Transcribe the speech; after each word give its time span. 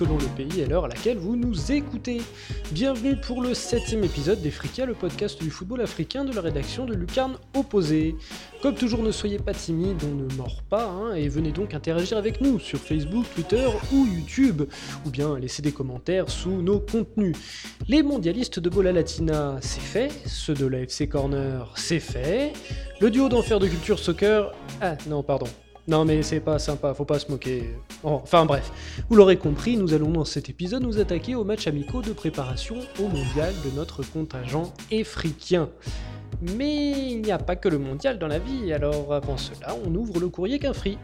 selon 0.00 0.16
le 0.16 0.24
pays 0.34 0.62
et 0.62 0.64
l'heure 0.64 0.86
à 0.86 0.88
laquelle 0.88 1.18
vous 1.18 1.36
nous 1.36 1.72
écoutez. 1.72 2.22
Bienvenue 2.72 3.16
pour 3.16 3.42
le 3.42 3.52
septième 3.52 4.02
épisode 4.02 4.40
d'Efrika, 4.40 4.86
le 4.86 4.94
podcast 4.94 5.38
du 5.42 5.50
football 5.50 5.82
africain 5.82 6.24
de 6.24 6.32
la 6.32 6.40
rédaction 6.40 6.86
de 6.86 6.94
Lucarne 6.94 7.36
Opposé. 7.54 8.16
Comme 8.62 8.74
toujours, 8.74 9.02
ne 9.02 9.10
soyez 9.10 9.38
pas 9.38 9.52
timide, 9.52 9.98
on 10.10 10.14
ne 10.14 10.34
mord 10.36 10.62
pas, 10.70 10.86
hein, 10.86 11.14
et 11.16 11.28
venez 11.28 11.52
donc 11.52 11.74
interagir 11.74 12.16
avec 12.16 12.40
nous 12.40 12.58
sur 12.58 12.78
Facebook, 12.78 13.26
Twitter 13.34 13.68
ou 13.92 14.06
YouTube, 14.06 14.62
ou 15.04 15.10
bien 15.10 15.38
laisser 15.38 15.60
des 15.60 15.72
commentaires 15.72 16.30
sous 16.30 16.62
nos 16.62 16.80
contenus. 16.80 17.36
Les 17.86 18.02
mondialistes 18.02 18.58
de 18.58 18.70
Bola 18.70 18.92
Latina, 18.92 19.58
c'est 19.60 19.82
fait, 19.82 20.10
ceux 20.24 20.54
de 20.54 20.64
la 20.64 20.78
FC 20.80 21.10
Corner, 21.10 21.70
c'est 21.76 22.00
fait, 22.00 22.54
le 23.02 23.10
duo 23.10 23.28
d'enfer 23.28 23.60
de 23.60 23.68
culture 23.68 23.98
soccer, 23.98 24.50
ah 24.80 24.96
non, 25.06 25.22
pardon, 25.22 25.48
non 25.88 26.04
mais 26.04 26.22
c'est 26.22 26.40
pas 26.40 26.58
sympa, 26.58 26.94
faut 26.94 27.04
pas 27.04 27.18
se 27.18 27.30
moquer. 27.30 27.74
Enfin 28.02 28.44
bref, 28.46 28.70
vous 29.08 29.16
l'aurez 29.16 29.36
compris, 29.36 29.76
nous 29.76 29.94
allons 29.94 30.10
dans 30.10 30.24
cet 30.24 30.48
épisode 30.48 30.82
nous 30.82 30.98
attaquer 30.98 31.34
aux 31.34 31.44
matchs 31.44 31.66
amicaux 31.66 32.02
de 32.02 32.12
préparation 32.12 32.76
au 32.98 33.08
mondial 33.08 33.52
de 33.64 33.76
notre 33.76 34.02
contingent 34.02 34.72
africain. 34.92 35.68
Mais 36.42 37.10
il 37.10 37.22
n'y 37.22 37.32
a 37.32 37.38
pas 37.38 37.56
que 37.56 37.68
le 37.68 37.78
mondial 37.78 38.18
dans 38.18 38.28
la 38.28 38.38
vie, 38.38 38.72
alors 38.72 39.12
avant 39.12 39.36
cela, 39.36 39.76
on 39.84 39.94
ouvre 39.94 40.20
le 40.20 40.28
courrier 40.28 40.58
qu'un 40.58 40.72
free. 40.72 40.98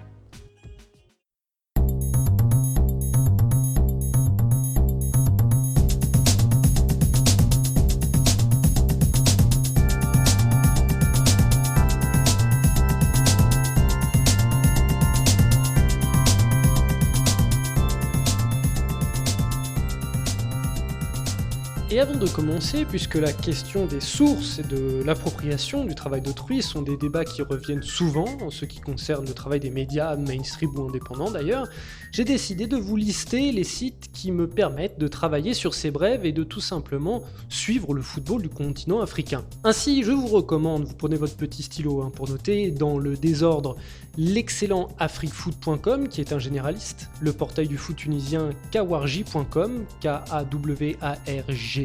Et 21.96 22.00
avant 22.00 22.18
de 22.18 22.28
commencer, 22.28 22.84
puisque 22.84 23.14
la 23.14 23.32
question 23.32 23.86
des 23.86 24.02
sources 24.02 24.58
et 24.58 24.62
de 24.64 25.02
l'appropriation 25.02 25.82
du 25.82 25.94
travail 25.94 26.20
d'autrui 26.20 26.60
sont 26.60 26.82
des 26.82 26.98
débats 26.98 27.24
qui 27.24 27.40
reviennent 27.40 27.82
souvent 27.82 28.26
en 28.42 28.50
ce 28.50 28.66
qui 28.66 28.80
concerne 28.80 29.24
le 29.24 29.32
travail 29.32 29.60
des 29.60 29.70
médias, 29.70 30.14
mainstream 30.14 30.76
ou 30.76 30.88
indépendants 30.88 31.30
d'ailleurs, 31.30 31.66
j'ai 32.12 32.24
décidé 32.24 32.66
de 32.66 32.76
vous 32.76 32.96
lister 32.96 33.50
les 33.50 33.64
sites 33.64 34.10
qui 34.12 34.30
me 34.30 34.46
permettent 34.46 34.98
de 34.98 35.08
travailler 35.08 35.54
sur 35.54 35.72
ces 35.72 35.90
brèves 35.90 36.26
et 36.26 36.32
de 36.32 36.44
tout 36.44 36.60
simplement 36.60 37.22
suivre 37.48 37.94
le 37.94 38.02
football 38.02 38.42
du 38.42 38.50
continent 38.50 39.00
africain. 39.00 39.46
Ainsi, 39.64 40.02
je 40.02 40.12
vous 40.12 40.26
recommande, 40.26 40.84
vous 40.84 40.96
prenez 40.96 41.16
votre 41.16 41.36
petit 41.36 41.62
stylo 41.62 42.02
hein, 42.02 42.12
pour 42.14 42.28
noter, 42.28 42.72
dans 42.72 42.98
le 42.98 43.16
désordre, 43.16 43.74
l'excellent 44.18 44.88
afriquefoot.com 44.98 46.08
qui 46.08 46.20
est 46.20 46.34
un 46.34 46.38
généraliste, 46.38 47.08
le 47.20 47.32
portail 47.32 47.68
du 47.68 47.78
foot 47.78 47.96
tunisien 47.96 48.50
kawarji.com, 48.70 49.84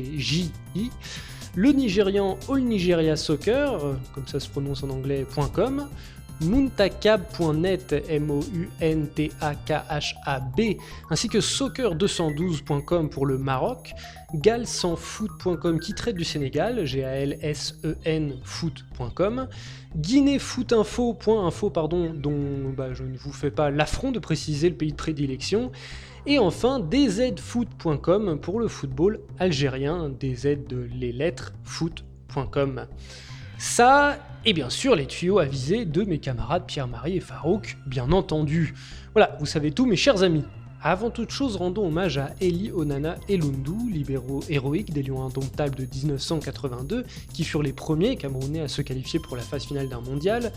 K-A-W-A-R-G-J-I, 0.02 0.92
le 1.56 1.72
nigérian 1.72 2.38
All 2.50 2.62
Nigeria 2.62 3.16
Soccer, 3.16 3.80
comme 4.14 4.28
ça 4.28 4.40
se 4.40 4.50
prononce 4.50 4.84
en 4.84 4.90
anglais, 4.90 5.26
.com, 5.54 5.88
muntakab.net, 6.42 8.04
M-O-U-N-T-A-K-H-A-B, 8.10 9.18
ainsi 11.10 11.28
que 11.30 11.38
soccer212.com 11.38 13.10
pour 13.10 13.26
le 13.26 13.38
Maroc, 13.38 13.94
galsansfoot.com 14.34 15.80
qui 15.80 15.94
traite 15.94 16.16
du 16.16 16.24
Sénégal, 16.24 16.86
G-A-L-S-E-N 16.86 18.40
foot.com, 18.44 19.48
guinéefootinfo.info, 19.96 21.70
pardon, 21.70 22.14
dont 22.14 22.72
bah, 22.76 22.94
je 22.94 23.04
ne 23.04 23.18
vous 23.18 23.34
fais 23.34 23.52
pas 23.52 23.70
l'affront 23.70 24.12
de 24.12 24.20
préciser 24.20 24.70
le 24.70 24.76
pays 24.76 24.92
de 24.92 24.98
prédilection, 24.98 25.72
et 26.26 26.40
enfin 26.40 26.80
dzfoot.com 26.80 28.40
pour 28.40 28.60
le 28.60 28.68
football 28.68 29.22
algérien, 29.40 30.10
DZ 30.10 30.68
de 30.68 30.88
les 30.94 31.12
lettres 31.12 31.54
foot.com. 31.64 32.86
Ça, 33.58 34.18
et 34.46 34.54
bien 34.54 34.70
sûr 34.70 34.96
les 34.96 35.06
tuyaux 35.06 35.40
avisés 35.40 35.86
de 35.86 36.04
mes 36.04 36.20
camarades 36.20 36.66
Pierre-Marie 36.66 37.18
et 37.18 37.22
Farouk, 37.22 37.78
bien 37.86 38.12
entendu. 38.12 38.74
Voilà, 39.14 39.38
vous 39.40 39.46
savez 39.46 39.72
tout 39.72 39.86
mes 39.86 39.96
chers 39.96 40.24
amis. 40.24 40.44
Avant 40.84 41.12
toute 41.12 41.30
chose, 41.30 41.58
rendons 41.58 41.86
hommage 41.86 42.18
à 42.18 42.32
Eli 42.42 42.72
Onana 42.72 43.16
Elundu, 43.30 43.92
libéraux 43.92 44.44
héroïques 44.50 44.92
des 44.92 45.04
Lions 45.04 45.24
Indomptables 45.24 45.76
de 45.76 45.86
1982, 45.86 47.06
qui 47.34 47.44
furent 47.44 47.62
les 47.62 47.72
premiers 47.72 48.16
Camerounais 48.16 48.62
à 48.62 48.68
se 48.68 48.82
qualifier 48.82 49.20
pour 49.20 49.38
la 49.38 49.44
phase 49.44 49.66
finale 49.66 49.90
d'un 49.90 50.02
mondial. 50.02 50.52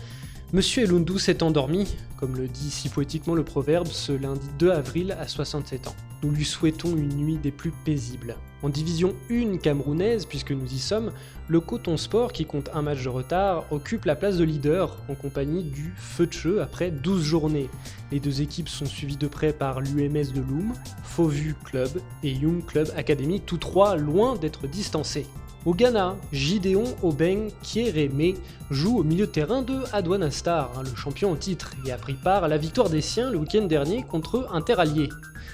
Monsieur 0.55 0.83
Elundu 0.83 1.19
s'est 1.19 1.43
endormi, 1.43 1.97
comme 2.15 2.37
le 2.37 2.47
dit 2.47 2.71
si 2.71 2.87
poétiquement 2.87 3.35
le 3.35 3.43
proverbe, 3.43 3.87
ce 3.87 4.13
lundi 4.13 4.47
2 4.57 4.71
avril 4.71 5.11
à 5.19 5.27
67 5.27 5.89
ans. 5.89 5.95
Nous 6.23 6.31
lui 6.31 6.45
souhaitons 6.45 6.95
une 6.95 7.13
nuit 7.13 7.35
des 7.35 7.51
plus 7.51 7.73
paisibles. 7.83 8.37
En 8.63 8.69
division 8.69 9.13
1 9.29 9.57
camerounaise, 9.57 10.25
puisque 10.25 10.53
nous 10.53 10.73
y 10.73 10.79
sommes, 10.79 11.11
le 11.49 11.59
Coton 11.59 11.97
Sport, 11.97 12.31
qui 12.31 12.45
compte 12.45 12.69
un 12.73 12.83
match 12.83 13.03
de 13.03 13.09
retard, 13.09 13.65
occupe 13.69 14.05
la 14.05 14.15
place 14.15 14.37
de 14.37 14.45
leader 14.45 14.95
en 15.09 15.15
compagnie 15.15 15.65
du 15.65 15.93
Feu 15.97 16.25
de 16.25 16.59
après 16.61 16.89
12 16.89 17.21
journées. 17.21 17.69
Les 18.13 18.21
deux 18.21 18.41
équipes 18.41 18.69
sont 18.69 18.85
suivies 18.85 19.17
de 19.17 19.27
près 19.27 19.51
par 19.51 19.81
l'UMS 19.81 20.31
de 20.33 20.39
Loom, 20.39 20.71
Fauvu 21.03 21.53
Club 21.65 21.89
et 22.23 22.31
Young 22.31 22.65
Club 22.65 22.89
Academy, 22.95 23.41
tous 23.41 23.57
trois 23.57 23.97
loin 23.97 24.37
d'être 24.37 24.67
distancés. 24.67 25.27
Au 25.65 25.73
Ghana, 25.73 26.15
Gideon 26.31 26.83
Obeng 27.01 27.49
Kiereme 27.63 28.35
joue 28.69 28.99
au 28.99 29.03
milieu 29.03 29.25
de 29.25 29.31
terrain 29.31 29.63
de 29.63 29.79
Adwana 29.93 30.29
Star, 30.29 30.71
hein, 30.77 30.83
le 30.83 30.95
champion 30.95 31.31
en 31.31 31.35
titre, 31.35 31.71
et 31.87 31.91
a 31.91 31.97
pris 31.97 32.13
part 32.13 32.43
à 32.43 32.47
la 32.47 32.59
victoire 32.59 32.87
des 32.87 33.01
siens 33.01 33.31
le 33.31 33.39
week-end 33.39 33.65
dernier 33.65 34.03
contre 34.03 34.47
Interallié. 34.53 35.09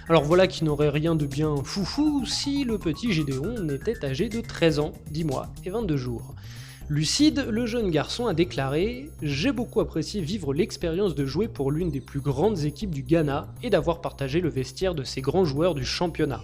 Alors 0.10 0.26
voilà 0.26 0.48
qui 0.48 0.66
n'aurait 0.66 0.90
rien 0.90 1.16
de 1.16 1.26
bien 1.26 1.56
foufou 1.64 2.26
si 2.26 2.66
le 2.66 2.78
petit 2.78 3.14
Gideon 3.14 3.64
n'était 3.64 4.04
âgé 4.04 4.28
de 4.28 4.42
13 4.42 4.80
ans, 4.80 4.92
10 5.12 5.24
mois 5.24 5.48
et 5.64 5.70
22 5.70 5.96
jours. 5.96 6.36
Lucide, 6.90 7.46
le 7.50 7.66
jeune 7.66 7.90
garçon 7.90 8.28
a 8.28 8.34
déclaré 8.34 9.10
J'ai 9.22 9.54
beaucoup 9.54 9.80
apprécié 9.80 10.20
vivre 10.20 10.54
l'expérience 10.54 11.16
de 11.16 11.26
jouer 11.26 11.48
pour 11.48 11.72
l'une 11.72 11.90
des 11.90 12.02
plus 12.02 12.20
grandes 12.20 12.66
équipes 12.66 12.92
du 12.92 13.04
Ghana 13.04 13.48
et 13.64 13.70
d'avoir 13.70 14.02
partagé 14.02 14.42
le 14.42 14.50
vestiaire 14.50 14.94
de 14.94 15.06
ces 15.06 15.22
grands 15.22 15.46
joueurs 15.46 15.74
du 15.74 15.86
championnat 15.86 16.42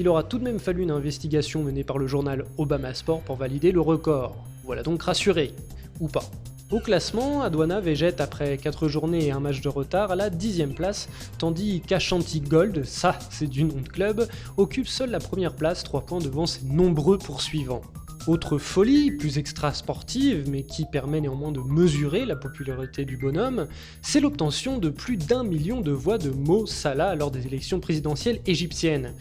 il 0.00 0.08
aura 0.08 0.22
tout 0.22 0.38
de 0.38 0.44
même 0.44 0.58
fallu 0.58 0.82
une 0.82 0.90
investigation 0.90 1.62
menée 1.62 1.84
par 1.84 1.98
le 1.98 2.06
journal 2.06 2.46
Obama 2.56 2.94
Sport 2.94 3.20
pour 3.20 3.36
valider 3.36 3.70
le 3.70 3.82
record. 3.82 4.34
Voilà 4.64 4.82
donc 4.82 5.02
rassuré. 5.02 5.52
Ou 6.00 6.08
pas. 6.08 6.24
Au 6.70 6.80
classement, 6.80 7.42
Adwana 7.42 7.80
végète 7.80 8.22
après 8.22 8.56
4 8.56 8.88
journées 8.88 9.26
et 9.26 9.30
un 9.30 9.40
match 9.40 9.60
de 9.60 9.68
retard 9.68 10.10
à 10.10 10.16
la 10.16 10.30
10 10.30 10.68
place, 10.74 11.10
tandis 11.36 11.82
qu'Ashanti 11.82 12.40
Gold, 12.40 12.86
ça 12.86 13.18
c'est 13.28 13.46
du 13.46 13.64
nom 13.64 13.76
de 13.78 13.88
club, 13.88 14.26
occupe 14.56 14.88
seule 14.88 15.10
la 15.10 15.18
première 15.18 15.54
place, 15.54 15.84
3 15.84 16.06
points 16.06 16.20
devant 16.20 16.46
ses 16.46 16.64
nombreux 16.64 17.18
poursuivants. 17.18 17.82
Autre 18.26 18.56
folie, 18.56 19.10
plus 19.10 19.36
extra-sportive, 19.36 20.48
mais 20.48 20.62
qui 20.62 20.86
permet 20.86 21.20
néanmoins 21.20 21.52
de 21.52 21.60
mesurer 21.60 22.24
la 22.24 22.36
popularité 22.36 23.04
du 23.04 23.18
bonhomme, 23.18 23.66
c'est 24.00 24.20
l'obtention 24.20 24.78
de 24.78 24.88
plus 24.88 25.18
d'un 25.18 25.42
million 25.42 25.82
de 25.82 25.92
voix 25.92 26.16
de 26.16 26.30
Mo 26.30 26.64
Salah 26.64 27.14
lors 27.16 27.30
des 27.30 27.46
élections 27.46 27.80
présidentielles 27.80 28.40
égyptiennes. 28.46 29.14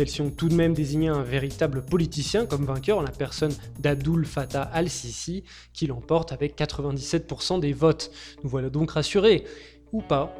Celles-ci 0.00 0.22
ont 0.22 0.30
tout 0.30 0.48
de 0.48 0.54
même 0.54 0.72
désigné 0.72 1.08
un 1.08 1.22
véritable 1.22 1.82
politicien 1.82 2.46
comme 2.46 2.64
vainqueur 2.64 2.96
en 2.96 3.02
la 3.02 3.10
personne 3.10 3.52
d'Abdul 3.80 4.24
Fattah 4.24 4.62
al-Sisi, 4.62 5.44
qui 5.74 5.86
l'emporte 5.86 6.32
avec 6.32 6.58
97% 6.58 7.60
des 7.60 7.74
votes. 7.74 8.10
Nous 8.42 8.48
voilà 8.48 8.70
donc 8.70 8.92
rassurés. 8.92 9.44
Ou 9.92 10.00
pas. 10.00 10.34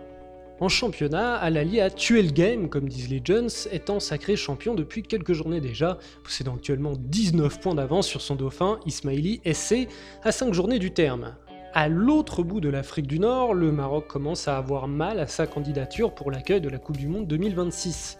En 0.60 0.70
championnat, 0.70 1.34
Al-Ali 1.34 1.78
a 1.78 1.90
tué 1.90 2.22
le 2.22 2.30
game, 2.30 2.70
comme 2.70 2.88
disent 2.88 3.10
les 3.10 3.20
Jones, 3.22 3.50
étant 3.70 4.00
sacré 4.00 4.34
champion 4.34 4.74
depuis 4.74 5.02
quelques 5.02 5.34
journées 5.34 5.60
déjà, 5.60 5.98
possédant 6.24 6.54
actuellement 6.54 6.94
19 6.96 7.60
points 7.60 7.74
d'avance 7.74 8.06
sur 8.06 8.22
son 8.22 8.36
dauphin, 8.36 8.80
Ismaili 8.86 9.42
SC, 9.44 9.88
à 10.22 10.32
5 10.32 10.54
journées 10.54 10.78
du 10.78 10.92
terme. 10.92 11.36
À 11.74 11.88
l'autre 11.88 12.42
bout 12.42 12.62
de 12.62 12.70
l'Afrique 12.70 13.06
du 13.06 13.18
Nord, 13.18 13.52
le 13.52 13.72
Maroc 13.72 14.06
commence 14.06 14.48
à 14.48 14.56
avoir 14.56 14.88
mal 14.88 15.20
à 15.20 15.26
sa 15.26 15.46
candidature 15.46 16.14
pour 16.14 16.30
l'accueil 16.30 16.62
de 16.62 16.70
la 16.70 16.78
Coupe 16.78 16.96
du 16.96 17.08
Monde 17.08 17.26
2026 17.26 18.19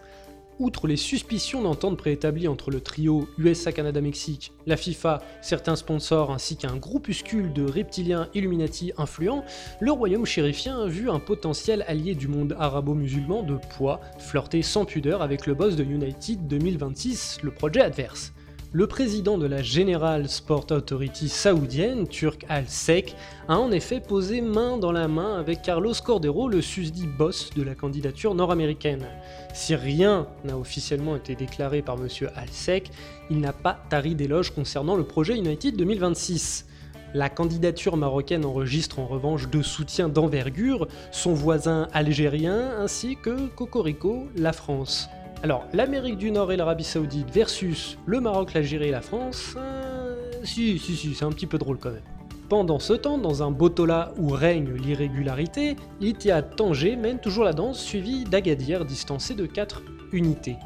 outre 0.61 0.87
les 0.87 0.95
suspicions 0.95 1.63
d'entente 1.63 1.97
préétablie 1.97 2.47
entre 2.47 2.69
le 2.69 2.81
trio 2.81 3.27
USA-Canada-Mexique, 3.39 4.53
la 4.67 4.77
FIFA, 4.77 5.19
certains 5.41 5.75
sponsors 5.75 6.31
ainsi 6.31 6.55
qu'un 6.55 6.75
groupuscule 6.75 7.51
de 7.51 7.63
reptiliens 7.63 8.29
Illuminati 8.35 8.93
influents, 8.97 9.43
le 9.79 9.91
royaume 9.91 10.25
chérifien 10.25 10.83
a 10.83 10.85
vu 10.85 11.09
un 11.09 11.19
potentiel 11.19 11.83
allié 11.87 12.13
du 12.13 12.27
monde 12.27 12.55
arabo-musulman 12.59 13.41
de 13.41 13.57
poids 13.75 14.01
flirter 14.19 14.61
sans 14.61 14.85
pudeur 14.85 15.23
avec 15.23 15.47
le 15.47 15.55
boss 15.55 15.75
de 15.75 15.83
United 15.83 16.47
2026, 16.47 17.39
le 17.41 17.51
projet 17.51 17.81
adverse. 17.81 18.31
Le 18.73 18.87
président 18.87 19.37
de 19.37 19.45
la 19.45 19.61
General 19.61 20.29
Sport 20.29 20.67
Authority 20.71 21.27
saoudienne, 21.27 22.07
Turk 22.07 22.45
Al-Sek, 22.47 23.17
a 23.49 23.59
en 23.59 23.69
effet 23.69 23.99
posé 23.99 24.39
main 24.39 24.77
dans 24.77 24.93
la 24.93 25.09
main 25.09 25.37
avec 25.37 25.61
Carlos 25.61 25.93
Cordero, 26.01 26.47
le 26.47 26.61
susdit 26.61 27.05
boss 27.05 27.49
de 27.53 27.63
la 27.63 27.75
candidature 27.75 28.33
nord-américaine. 28.33 29.07
Si 29.53 29.75
rien 29.75 30.25
n'a 30.45 30.57
officiellement 30.57 31.17
été 31.17 31.35
déclaré 31.35 31.81
par 31.81 31.97
M. 31.97 32.07
Al-Sek, 32.33 32.91
il 33.29 33.41
n'a 33.41 33.51
pas 33.51 33.77
tari 33.89 34.15
d'éloge 34.15 34.51
concernant 34.51 34.95
le 34.95 35.03
projet 35.03 35.35
United 35.35 35.75
2026. 35.75 36.65
La 37.13 37.27
candidature 37.27 37.97
marocaine 37.97 38.45
enregistre 38.45 38.99
en 38.99 39.05
revanche 39.05 39.49
deux 39.49 39.63
soutiens 39.63 40.07
d'envergure, 40.07 40.87
son 41.11 41.33
voisin 41.33 41.89
algérien 41.91 42.77
ainsi 42.79 43.17
que 43.21 43.47
Cocorico, 43.47 44.27
la 44.37 44.53
France. 44.53 45.09
Alors, 45.43 45.65
l'Amérique 45.73 46.17
du 46.17 46.31
Nord 46.31 46.51
et 46.51 46.57
l'Arabie 46.57 46.83
Saoudite 46.83 47.31
versus 47.31 47.97
le 48.05 48.19
Maroc, 48.19 48.53
l'Algérie 48.53 48.89
et 48.89 48.91
la 48.91 49.01
France, 49.01 49.55
euh, 49.57 50.31
si, 50.43 50.77
si, 50.77 50.95
si, 50.95 51.15
c'est 51.15 51.25
un 51.25 51.31
petit 51.31 51.47
peu 51.47 51.57
drôle 51.57 51.79
quand 51.79 51.89
même. 51.89 52.03
Pendant 52.47 52.77
ce 52.77 52.93
temps, 52.93 53.17
dans 53.17 53.41
un 53.41 53.49
Botola 53.49 54.13
où 54.17 54.29
règne 54.29 54.71
l'irrégularité, 54.75 55.77
l'Itihad 55.99 56.55
Tanger 56.55 56.95
mène 56.95 57.17
toujours 57.17 57.43
la 57.43 57.53
danse, 57.53 57.79
suivi 57.79 58.23
d'Agadir 58.23 58.85
distancé 58.85 59.33
de 59.33 59.47
4 59.47 59.81
unités. 60.11 60.57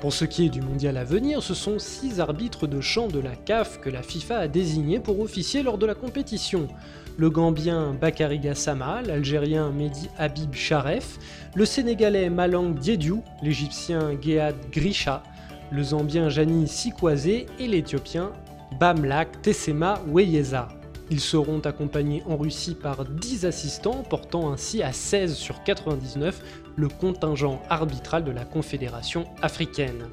Pour 0.00 0.14
ce 0.14 0.24
qui 0.24 0.46
est 0.46 0.48
du 0.48 0.62
mondial 0.62 0.96
à 0.96 1.04
venir, 1.04 1.42
ce 1.42 1.52
sont 1.52 1.78
6 1.78 2.20
arbitres 2.20 2.66
de 2.66 2.80
champ 2.80 3.08
de 3.08 3.18
la 3.18 3.36
CAF 3.36 3.80
que 3.80 3.90
la 3.90 4.02
FIFA 4.02 4.38
a 4.38 4.48
désignés 4.48 4.98
pour 4.98 5.20
officier 5.20 5.62
lors 5.62 5.76
de 5.76 5.84
la 5.84 5.94
compétition 5.94 6.68
le 7.18 7.28
Gambien 7.28 7.92
Bakary 8.00 8.38
Gassama, 8.38 9.02
l'Algérien 9.02 9.70
Mehdi 9.70 10.08
Habib 10.16 10.54
Sharef, 10.54 11.18
le 11.54 11.66
Sénégalais 11.66 12.30
Malang 12.30 12.72
Diediou, 12.72 13.22
l'Égyptien 13.42 14.18
Gehad 14.18 14.54
Grisha, 14.72 15.22
le 15.70 15.82
Zambien 15.82 16.30
Jani 16.30 16.66
Sikwazé 16.66 17.44
et 17.58 17.66
l'Éthiopien 17.66 18.32
Bamlak 18.78 19.42
Tessema 19.42 20.00
Weyeza. 20.08 20.79
Ils 21.10 21.20
seront 21.20 21.58
accompagnés 21.60 22.22
en 22.28 22.36
Russie 22.36 22.76
par 22.76 23.04
10 23.04 23.44
assistants, 23.44 24.04
portant 24.08 24.52
ainsi 24.52 24.82
à 24.82 24.92
16 24.92 25.34
sur 25.34 25.62
99 25.64 26.40
le 26.76 26.88
contingent 26.88 27.60
arbitral 27.68 28.22
de 28.22 28.30
la 28.30 28.44
Confédération 28.44 29.24
africaine. 29.42 30.06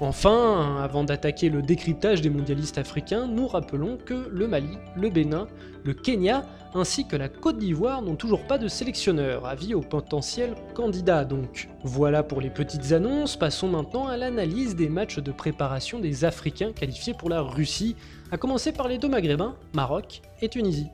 Enfin, 0.00 0.78
avant 0.82 1.04
d'attaquer 1.04 1.48
le 1.48 1.62
décryptage 1.62 2.20
des 2.20 2.30
mondialistes 2.30 2.78
africains, 2.78 3.26
nous 3.26 3.46
rappelons 3.46 3.96
que 3.96 4.28
le 4.30 4.48
Mali, 4.48 4.76
le 4.96 5.08
Bénin, 5.08 5.46
le 5.84 5.94
Kenya 5.94 6.44
ainsi 6.74 7.06
que 7.06 7.14
la 7.14 7.28
Côte 7.28 7.58
d'Ivoire 7.58 8.02
n'ont 8.02 8.16
toujours 8.16 8.46
pas 8.46 8.58
de 8.58 8.66
sélectionneur, 8.66 9.46
avis 9.46 9.74
aux 9.74 9.80
potentiels 9.80 10.56
candidats 10.74 11.24
donc. 11.24 11.68
Voilà 11.84 12.24
pour 12.24 12.40
les 12.40 12.50
petites 12.50 12.90
annonces, 12.90 13.36
passons 13.36 13.68
maintenant 13.68 14.08
à 14.08 14.16
l'analyse 14.16 14.74
des 14.74 14.88
matchs 14.88 15.20
de 15.20 15.30
préparation 15.30 16.00
des 16.00 16.24
Africains 16.24 16.72
qualifiés 16.72 17.14
pour 17.14 17.28
la 17.28 17.40
Russie, 17.40 17.94
à 18.34 18.36
commencer 18.36 18.72
par 18.72 18.88
les 18.88 18.98
deux 18.98 19.08
Maghrébins, 19.08 19.54
Maroc 19.74 20.20
et 20.42 20.48
Tunisie. 20.48 20.90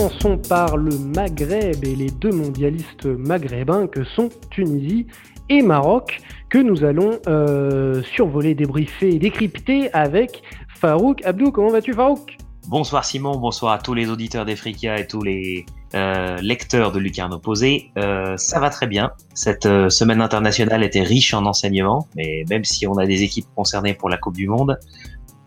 Commençons 0.00 0.38
par 0.38 0.78
le 0.78 0.96
Maghreb 0.96 1.84
et 1.84 1.94
les 1.94 2.08
deux 2.08 2.30
mondialistes 2.30 3.04
maghrébins 3.04 3.86
que 3.86 4.02
sont 4.02 4.30
Tunisie 4.48 5.06
et 5.50 5.60
Maroc, 5.60 6.22
que 6.48 6.56
nous 6.56 6.84
allons 6.84 7.18
euh, 7.26 8.02
survoler, 8.14 8.54
débriefer 8.54 9.16
et 9.16 9.18
décrypter 9.18 9.92
avec 9.92 10.42
Farouk 10.74 11.22
Abdou. 11.26 11.52
Comment 11.52 11.68
vas-tu 11.68 11.92
Farouk? 11.92 12.38
Bonsoir 12.68 13.04
Simon, 13.04 13.36
bonsoir 13.36 13.74
à 13.74 13.78
tous 13.78 13.92
les 13.92 14.08
auditeurs 14.08 14.46
d'Efrika 14.46 14.98
et 14.98 15.06
tous 15.06 15.20
les 15.20 15.66
euh, 15.94 16.38
lecteurs 16.40 16.92
de 16.92 16.98
Lucarne 16.98 17.34
Opposé. 17.34 17.90
Euh, 17.98 18.38
ça 18.38 18.58
va 18.58 18.70
très 18.70 18.86
bien. 18.86 19.10
Cette 19.34 19.68
semaine 19.90 20.22
internationale 20.22 20.82
était 20.82 21.02
riche 21.02 21.34
en 21.34 21.44
enseignements, 21.44 22.08
mais 22.16 22.44
même 22.48 22.64
si 22.64 22.86
on 22.86 22.96
a 22.96 23.04
des 23.04 23.22
équipes 23.22 23.48
concernées 23.54 23.92
pour 23.92 24.08
la 24.08 24.16
Coupe 24.16 24.36
du 24.36 24.48
Monde, 24.48 24.78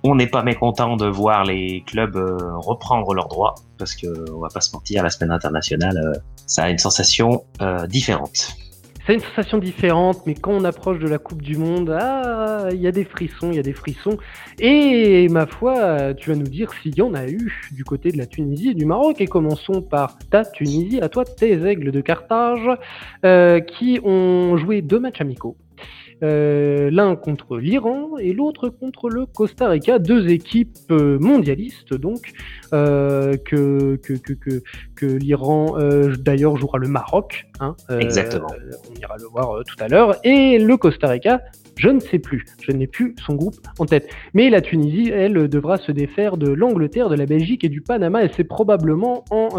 on 0.03 0.15
n'est 0.15 0.27
pas 0.27 0.43
mécontent 0.43 0.97
de 0.97 1.07
voir 1.07 1.45
les 1.45 1.83
clubs 1.87 2.15
euh, 2.17 2.37
reprendre 2.57 3.13
leurs 3.13 3.29
droits 3.29 3.55
parce 3.77 3.95
que 3.95 4.07
on 4.31 4.39
va 4.39 4.49
pas 4.49 4.61
se 4.61 4.75
mentir, 4.75 5.01
la 5.01 5.09
semaine 5.09 5.31
internationale, 5.31 5.97
euh, 5.97 6.19
ça 6.45 6.63
a 6.63 6.69
une 6.69 6.77
sensation 6.77 7.45
euh, 7.61 7.87
différente. 7.87 8.55
C'est 9.05 9.15
une 9.15 9.19
sensation 9.19 9.57
différente, 9.57 10.25
mais 10.25 10.33
quand 10.33 10.53
on 10.53 10.63
approche 10.63 10.99
de 10.99 11.09
la 11.09 11.17
Coupe 11.17 11.41
du 11.41 11.57
Monde, 11.57 11.89
ah, 11.89 12.67
il 12.71 12.79
y 12.79 12.87
a 12.87 12.91
des 12.93 13.03
frissons, 13.03 13.51
il 13.51 13.55
y 13.57 13.59
a 13.59 13.63
des 13.63 13.73
frissons. 13.73 14.17
Et 14.59 15.27
ma 15.27 15.45
foi, 15.45 16.13
tu 16.13 16.29
vas 16.29 16.37
nous 16.37 16.47
dire 16.47 16.71
s'il 16.81 16.95
y 16.95 17.01
en 17.01 17.13
a 17.13 17.27
eu 17.27 17.67
du 17.73 17.83
côté 17.83 18.13
de 18.13 18.17
la 18.17 18.27
Tunisie 18.27 18.69
et 18.69 18.73
du 18.73 18.85
Maroc. 18.85 19.19
Et 19.19 19.27
commençons 19.27 19.81
par 19.81 20.17
ta 20.31 20.45
Tunisie, 20.45 21.01
à 21.01 21.09
toi 21.09 21.25
tes 21.25 21.51
aigles 21.65 21.91
de 21.91 21.99
Carthage, 21.99 22.69
qui 23.67 23.99
ont 24.05 24.55
joué 24.55 24.81
deux 24.81 25.01
matchs 25.01 25.19
amicaux. 25.19 25.57
Euh, 26.23 26.89
l'un 26.89 27.17
contre 27.17 27.57
l'Iran 27.57 28.17
et 28.17 28.31
l'autre 28.31 28.69
contre 28.69 29.09
le 29.09 29.25
Costa 29.25 29.67
Rica, 29.67 29.99
deux 29.99 30.29
équipes 30.29 30.77
euh, 30.89 31.19
mondialistes 31.19 31.93
donc 31.93 32.31
euh, 32.71 33.35
que, 33.35 33.97
que, 33.97 34.13
que, 34.13 34.61
que, 34.95 35.05
l'Iran 35.05 35.75
d'ailleurs 36.17 36.55
jouera 36.55 36.77
le 36.77 36.87
Maroc. 36.87 37.47
Hein, 37.59 37.75
Exactement. 37.99 38.47
on 38.89 38.99
ira 38.99 39.17
le 39.17 39.25
voir 39.25 39.63
tout 39.65 39.83
à 39.83 39.87
l'heure. 39.89 40.15
Et 40.23 40.57
le 40.59 40.77
Costa 40.77 41.09
Rica, 41.09 41.41
je 41.77 41.89
ne 41.89 41.99
sais 41.99 42.19
plus, 42.19 42.45
je 42.61 42.71
n'ai 42.71 42.87
plus 42.87 43.15
son 43.25 43.35
groupe 43.35 43.55
en 43.79 43.85
tête. 43.85 44.09
Mais 44.33 44.49
la 44.49 44.61
Tunisie, 44.61 45.09
elle, 45.09 45.47
devra 45.47 45.77
se 45.77 45.91
défaire 45.91 46.37
de 46.37 46.49
l'Angleterre, 46.49 47.09
de 47.09 47.15
la 47.15 47.25
Belgique 47.25 47.63
et 47.63 47.69
du 47.69 47.81
Panama, 47.81 48.23
et 48.23 48.29
c'est 48.35 48.43
probablement 48.43 49.23
en, 49.31 49.49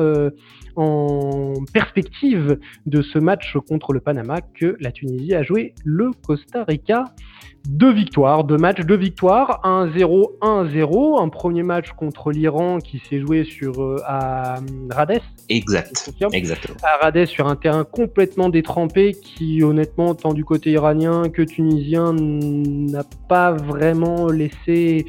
en 0.76 1.52
perspective 1.72 2.58
de 2.86 3.02
ce 3.02 3.18
match 3.18 3.56
contre 3.68 3.92
le 3.92 4.00
Panama 4.00 4.40
que 4.40 4.76
la 4.80 4.92
Tunisie 4.92 5.34
a 5.34 5.42
joué 5.42 5.74
le 5.84 6.10
Costa 6.26 6.64
Rica. 6.64 7.04
Deux 7.66 7.92
victoires, 7.92 8.44
deux 8.44 8.58
matchs, 8.58 8.80
deux 8.80 8.96
victoires, 8.96 9.60
1-0, 9.64 10.38
1-0. 10.42 11.22
Un 11.22 11.28
premier 11.30 11.62
match 11.62 11.92
contre 11.92 12.30
l'Iran 12.30 12.78
qui 12.78 13.00
s'est 13.08 13.20
joué 13.20 13.44
sur 13.44 13.80
euh, 13.80 13.96
à 14.06 14.56
Rades. 14.90 15.22
Exact. 15.48 16.10
Exactement. 16.32 16.76
À 16.82 17.04
Rades 17.04 17.24
sur 17.24 17.46
un 17.48 17.56
terrain 17.56 17.84
complètement 17.84 18.50
détrempé 18.50 19.12
qui, 19.14 19.62
honnêtement, 19.62 20.14
tant 20.14 20.34
du 20.34 20.44
côté 20.44 20.72
iranien 20.72 21.30
que 21.30 21.40
tunisien, 21.40 22.12
n'a 22.12 23.04
pas 23.28 23.52
vraiment 23.52 24.28
laissé 24.28 25.06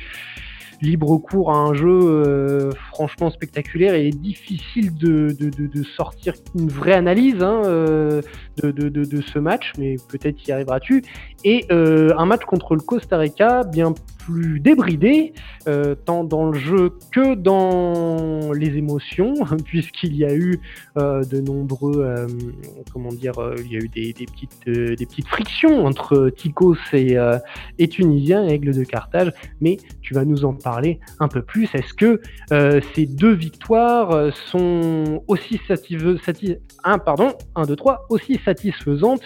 libre 0.82 1.18
cours 1.18 1.52
à 1.52 1.56
un 1.56 1.74
jeu 1.74 1.88
euh, 1.88 2.72
franchement 2.92 3.30
spectaculaire 3.30 3.94
et 3.94 4.10
difficile 4.10 4.96
de, 4.96 5.28
de, 5.32 5.84
sortir 5.84 6.34
une 6.56 6.70
vraie 6.70 6.94
analyse 6.94 7.42
hein, 7.42 7.62
euh, 7.66 8.22
de, 8.62 9.22
ce 9.22 9.40
match, 9.40 9.72
mais 9.78 9.96
peut-être 10.10 10.48
y 10.48 10.52
arriveras-tu. 10.52 11.04
Et 11.44 11.66
euh, 11.72 12.12
un 12.18 12.26
match 12.26 12.44
contre 12.46 12.76
le 12.76 12.82
Costa 12.82 13.18
Rica 13.18 13.64
bien 13.64 13.94
plus 14.26 14.60
débridé, 14.60 15.34
euh, 15.68 15.96
tant 15.96 16.24
dans 16.24 16.50
le 16.50 16.58
jeu 16.58 16.94
que 17.12 17.36
dans 17.36 18.52
les 18.54 18.78
émotions, 18.78 19.34
puisqu'il 19.66 20.16
y 20.16 20.26
a 20.26 20.34
eu 20.34 20.60
euh, 20.98 21.24
de 21.24 21.40
nombreux, 21.40 22.04
euh, 22.04 22.28
comment 22.92 23.10
dire, 23.10 23.34
il 23.60 23.72
y 23.72 23.76
a 23.76 23.80
eu 23.80 23.88
des, 23.88 24.14
petites, 24.14 24.68
des 24.68 25.06
petites 25.06 25.28
frictions 25.28 25.86
entre 25.86 26.30
Tikos 26.30 26.78
et, 26.94 27.18
et 27.78 27.88
Tunisien, 27.88 28.46
Aigle 28.48 28.74
de 28.74 28.84
Carthage, 28.84 29.32
mais 29.62 29.78
tu 30.02 30.14
vas 30.14 30.26
nous 30.26 30.46
en 30.46 30.54
parler 30.54 31.00
un 31.20 31.28
peu 31.28 31.42
plus. 31.42 31.70
Est-ce 31.74 31.94
que 31.94 32.22
ces 32.94 33.06
deux 33.06 33.34
victoires 33.34 34.34
sont 34.52 35.24
aussi 35.28 35.60
satisfaisantes, 35.68 36.20
un, 36.84 36.98
pardon, 36.98 37.34
un, 37.56 37.66
deux, 37.66 37.76
trois, 37.76 38.06
aussi 38.10 38.40
satisfaisantes 38.44 39.26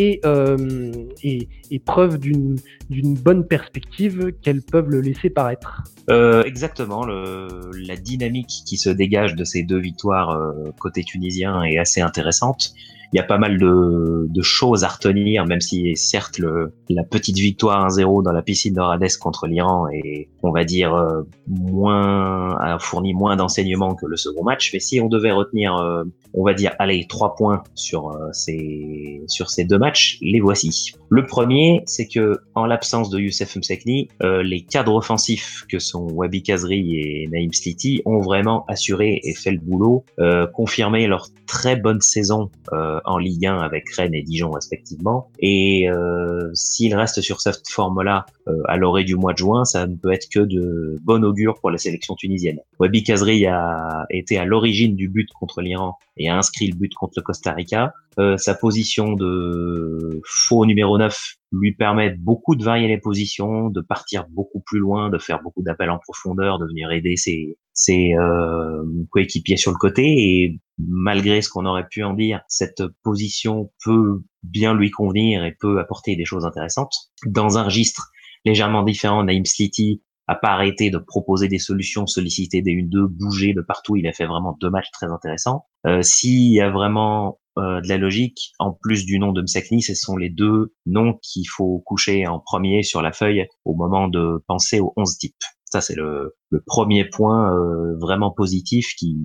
et, 0.00 0.18
euh, 0.24 0.92
et, 1.22 1.78
preuve 1.84 2.18
d'une 2.18 2.56
bonne 2.88 3.46
perspective 3.46 4.32
qu'elles 4.42 4.62
peuvent 4.62 4.88
le 4.88 5.02
laisser 5.02 5.28
paraître. 5.28 5.82
Euh, 6.08 6.42
exactement, 6.44 7.04
la 7.04 7.96
dynamique 7.96 8.62
qui 8.66 8.78
se 8.78 8.88
dégage 8.88 9.34
de 9.34 9.44
ces 9.44 9.62
deux 9.62 9.78
victoires 9.78 10.30
euh, 10.30 10.70
côté 10.78 11.04
tunisien 11.04 11.62
est 11.64 11.78
assez 11.78 12.00
intéressante 12.00 12.72
il 13.12 13.16
y 13.16 13.20
a 13.20 13.24
pas 13.24 13.38
mal 13.38 13.58
de, 13.58 14.42
choses 14.42 14.84
à 14.84 14.88
retenir, 14.88 15.44
même 15.44 15.60
si 15.60 15.94
certes 15.96 16.38
le, 16.38 16.72
la 16.88 17.04
petite 17.04 17.36
victoire 17.36 17.86
1-0 17.88 18.22
dans 18.22 18.32
la 18.32 18.42
piscine 18.42 18.72
de 18.72 19.18
contre 19.18 19.46
l'Iran 19.46 19.88
est, 19.88 20.28
on 20.42 20.50
va 20.50 20.64
dire, 20.64 20.94
euh, 20.94 21.22
moins 21.46 22.56
a 22.58 22.78
fourni 22.78 23.12
moins 23.12 23.36
d'enseignements 23.36 23.94
que 23.94 24.06
le 24.06 24.16
second 24.16 24.44
match. 24.44 24.70
Mais 24.72 24.80
si 24.80 25.00
on 25.00 25.08
devait 25.08 25.32
retenir, 25.32 25.76
euh, 25.76 26.04
on 26.34 26.44
va 26.44 26.54
dire, 26.54 26.72
allez, 26.78 27.06
trois 27.08 27.34
points 27.34 27.62
sur 27.74 28.10
euh, 28.10 28.28
ces 28.32 29.22
sur 29.26 29.50
ces 29.50 29.64
deux 29.64 29.78
matchs, 29.78 30.18
les 30.22 30.40
voici. 30.40 30.94
Le 31.12 31.26
premier, 31.26 31.82
c'est 31.86 32.06
que 32.06 32.38
en 32.54 32.66
l'absence 32.66 33.10
de 33.10 33.18
Youssef 33.18 33.56
Msekni, 33.56 34.08
euh, 34.22 34.44
les 34.44 34.60
cadres 34.60 34.94
offensifs 34.94 35.64
que 35.68 35.80
sont 35.80 36.06
Wabi 36.12 36.44
Kazri 36.44 37.00
et 37.00 37.28
Naïm 37.32 37.52
Sliti 37.52 38.00
ont 38.04 38.20
vraiment 38.20 38.64
assuré 38.68 39.18
et 39.24 39.34
fait 39.34 39.50
le 39.50 39.58
boulot, 39.58 40.04
euh, 40.20 40.46
confirmé 40.46 41.08
leur 41.08 41.26
très 41.48 41.74
bonne 41.74 42.00
saison 42.00 42.48
euh, 42.72 43.00
en 43.04 43.18
Ligue 43.18 43.44
1 43.44 43.58
avec 43.58 43.90
Rennes 43.90 44.14
et 44.14 44.22
Dijon 44.22 44.52
respectivement. 44.52 45.28
Et 45.40 45.90
euh, 45.90 46.48
s'ils 46.54 46.94
restent 46.94 47.22
sur 47.22 47.40
cette 47.40 47.68
forme-là 47.68 48.24
euh, 48.46 48.62
à 48.66 48.76
l'orée 48.76 49.02
du 49.02 49.16
mois 49.16 49.32
de 49.32 49.38
juin, 49.38 49.64
ça 49.64 49.88
ne 49.88 49.96
peut 49.96 50.12
être 50.12 50.28
que 50.32 50.38
de 50.38 50.96
bon 51.02 51.24
augure 51.24 51.56
pour 51.60 51.72
la 51.72 51.78
sélection 51.78 52.14
tunisienne. 52.14 52.60
Wabi 52.78 53.02
Kazri 53.02 53.46
a 53.46 54.06
été 54.10 54.38
à 54.38 54.44
l'origine 54.44 54.94
du 54.94 55.08
but 55.08 55.28
contre 55.32 55.60
l'Iran 55.60 55.98
et 56.16 56.28
a 56.28 56.36
inscrit 56.36 56.68
le 56.68 56.76
but 56.76 56.94
contre 56.94 57.14
le 57.16 57.22
Costa 57.22 57.52
Rica. 57.52 57.94
Euh, 58.18 58.36
sa 58.36 58.54
position 58.54 59.12
de 59.12 60.20
faux 60.24 60.66
numéro 60.66 60.98
9 61.00 61.34
lui 61.52 61.74
permet 61.74 62.10
beaucoup 62.10 62.54
de 62.54 62.62
varier 62.62 62.86
les 62.86 62.98
positions, 62.98 63.70
de 63.70 63.80
partir 63.80 64.26
beaucoup 64.30 64.60
plus 64.60 64.78
loin, 64.78 65.10
de 65.10 65.18
faire 65.18 65.42
beaucoup 65.42 65.62
d'appels 65.62 65.90
en 65.90 65.98
profondeur, 65.98 66.58
de 66.58 66.66
venir 66.66 66.90
aider 66.92 67.16
ses, 67.16 67.58
ses 67.72 68.14
euh, 68.14 68.84
coéquipiers 69.10 69.56
sur 69.56 69.72
le 69.72 69.76
côté. 69.76 70.04
Et 70.04 70.60
malgré 70.78 71.42
ce 71.42 71.48
qu'on 71.48 71.66
aurait 71.66 71.88
pu 71.88 72.02
en 72.04 72.14
dire, 72.14 72.40
cette 72.48 72.82
position 73.02 73.72
peut 73.84 74.22
bien 74.42 74.74
lui 74.74 74.90
convenir 74.90 75.44
et 75.44 75.56
peut 75.58 75.80
apporter 75.80 76.14
des 76.16 76.24
choses 76.24 76.46
intéressantes. 76.46 76.94
Dans 77.26 77.58
un 77.58 77.64
registre 77.64 78.10
légèrement 78.44 78.82
différent, 78.82 79.24
Naïm 79.24 79.44
Sliti 79.44 80.02
a 80.28 80.36
pas 80.36 80.50
arrêté 80.50 80.90
de 80.90 80.98
proposer 80.98 81.48
des 81.48 81.58
solutions, 81.58 82.06
solliciter 82.06 82.62
des 82.62 82.72
1-2, 82.72 83.08
bouger 83.08 83.52
de 83.52 83.62
partout. 83.62 83.96
Il 83.96 84.06
a 84.06 84.12
fait 84.12 84.26
vraiment 84.26 84.56
deux 84.60 84.70
matchs 84.70 84.92
très 84.92 85.10
intéressants. 85.10 85.64
Euh, 85.86 86.02
S'il 86.02 86.52
y 86.52 86.60
a 86.60 86.70
vraiment 86.70 87.39
euh, 87.58 87.80
de 87.80 87.88
la 87.88 87.98
logique, 87.98 88.52
en 88.58 88.72
plus 88.72 89.04
du 89.04 89.18
nom 89.18 89.32
de 89.32 89.42
Msakni, 89.42 89.82
ce 89.82 89.94
sont 89.94 90.16
les 90.16 90.30
deux 90.30 90.74
noms 90.86 91.18
qu'il 91.22 91.48
faut 91.48 91.82
coucher 91.84 92.26
en 92.26 92.38
premier 92.38 92.82
sur 92.82 93.02
la 93.02 93.12
feuille 93.12 93.46
au 93.64 93.74
moment 93.74 94.08
de 94.08 94.42
penser 94.46 94.80
aux 94.80 94.92
11 94.96 95.18
types. 95.18 95.34
Ça, 95.64 95.80
c'est 95.80 95.94
le, 95.94 96.34
le, 96.50 96.62
premier 96.66 97.04
point 97.04 97.54
euh, 97.54 97.96
vraiment 98.00 98.32
positif 98.32 98.94
qui, 98.96 99.16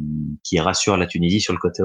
qui 0.43 0.59
rassure 0.59 0.95
la 0.95 1.07
Tunisie 1.07 1.41
sur 1.41 1.53
le 1.53 1.59
côté, 1.59 1.81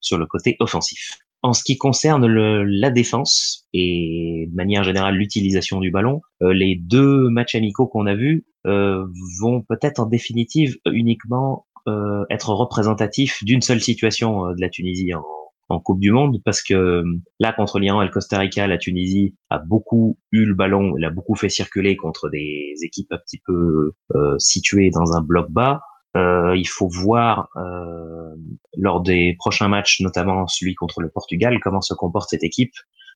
sur 0.00 0.16
le 0.16 0.26
côté 0.26 0.56
offensif. 0.60 1.18
En 1.42 1.52
ce 1.52 1.62
qui 1.62 1.78
concerne 1.78 2.26
le, 2.26 2.64
la 2.64 2.90
défense 2.90 3.66
et 3.72 4.48
de 4.50 4.56
manière 4.56 4.82
générale 4.82 5.14
l'utilisation 5.14 5.78
du 5.78 5.90
ballon, 5.90 6.20
euh, 6.42 6.52
les 6.52 6.74
deux 6.76 7.28
matchs 7.28 7.54
amicaux 7.54 7.86
qu'on 7.86 8.06
a 8.06 8.14
vus 8.14 8.44
euh, 8.66 9.06
vont 9.40 9.62
peut-être 9.62 10.00
en 10.00 10.06
définitive 10.06 10.76
uniquement 10.86 11.66
euh, 11.86 12.24
être 12.28 12.50
représentatifs 12.50 13.42
d'une 13.44 13.62
seule 13.62 13.80
situation 13.80 14.46
euh, 14.46 14.54
de 14.54 14.60
la 14.60 14.68
Tunisie 14.68 15.14
en, 15.14 15.22
en 15.68 15.80
Coupe 15.80 16.00
du 16.00 16.10
Monde 16.12 16.40
parce 16.44 16.62
que 16.62 17.04
là 17.40 17.52
contre 17.52 17.78
l'Iran 17.78 18.02
et 18.02 18.06
le 18.06 18.10
Costa 18.10 18.38
Rica, 18.38 18.66
la 18.66 18.78
Tunisie 18.78 19.34
a 19.50 19.58
beaucoup 19.58 20.18
eu 20.32 20.44
le 20.44 20.54
ballon, 20.54 20.94
elle 20.96 21.04
a 21.04 21.10
beaucoup 21.10 21.34
fait 21.34 21.48
circuler 21.48 21.96
contre 21.96 22.28
des 22.30 22.74
équipes 22.82 23.12
un 23.12 23.18
petit 23.18 23.40
peu 23.44 23.92
euh, 24.14 24.38
situées 24.38 24.90
dans 24.90 25.16
un 25.16 25.20
bloc 25.20 25.50
bas. 25.50 25.82
Euh, 26.16 26.56
il 26.56 26.66
faut 26.66 26.88
voir 26.88 27.48
euh, 27.56 28.34
lors 28.76 29.02
des 29.02 29.36
prochains 29.38 29.68
matchs, 29.68 30.00
notamment 30.00 30.46
celui 30.46 30.74
contre 30.74 31.00
le 31.00 31.10
Portugal, 31.10 31.58
comment 31.62 31.82
se 31.82 31.94
comporte 31.94 32.30
cette 32.30 32.44
équipe 32.44 32.72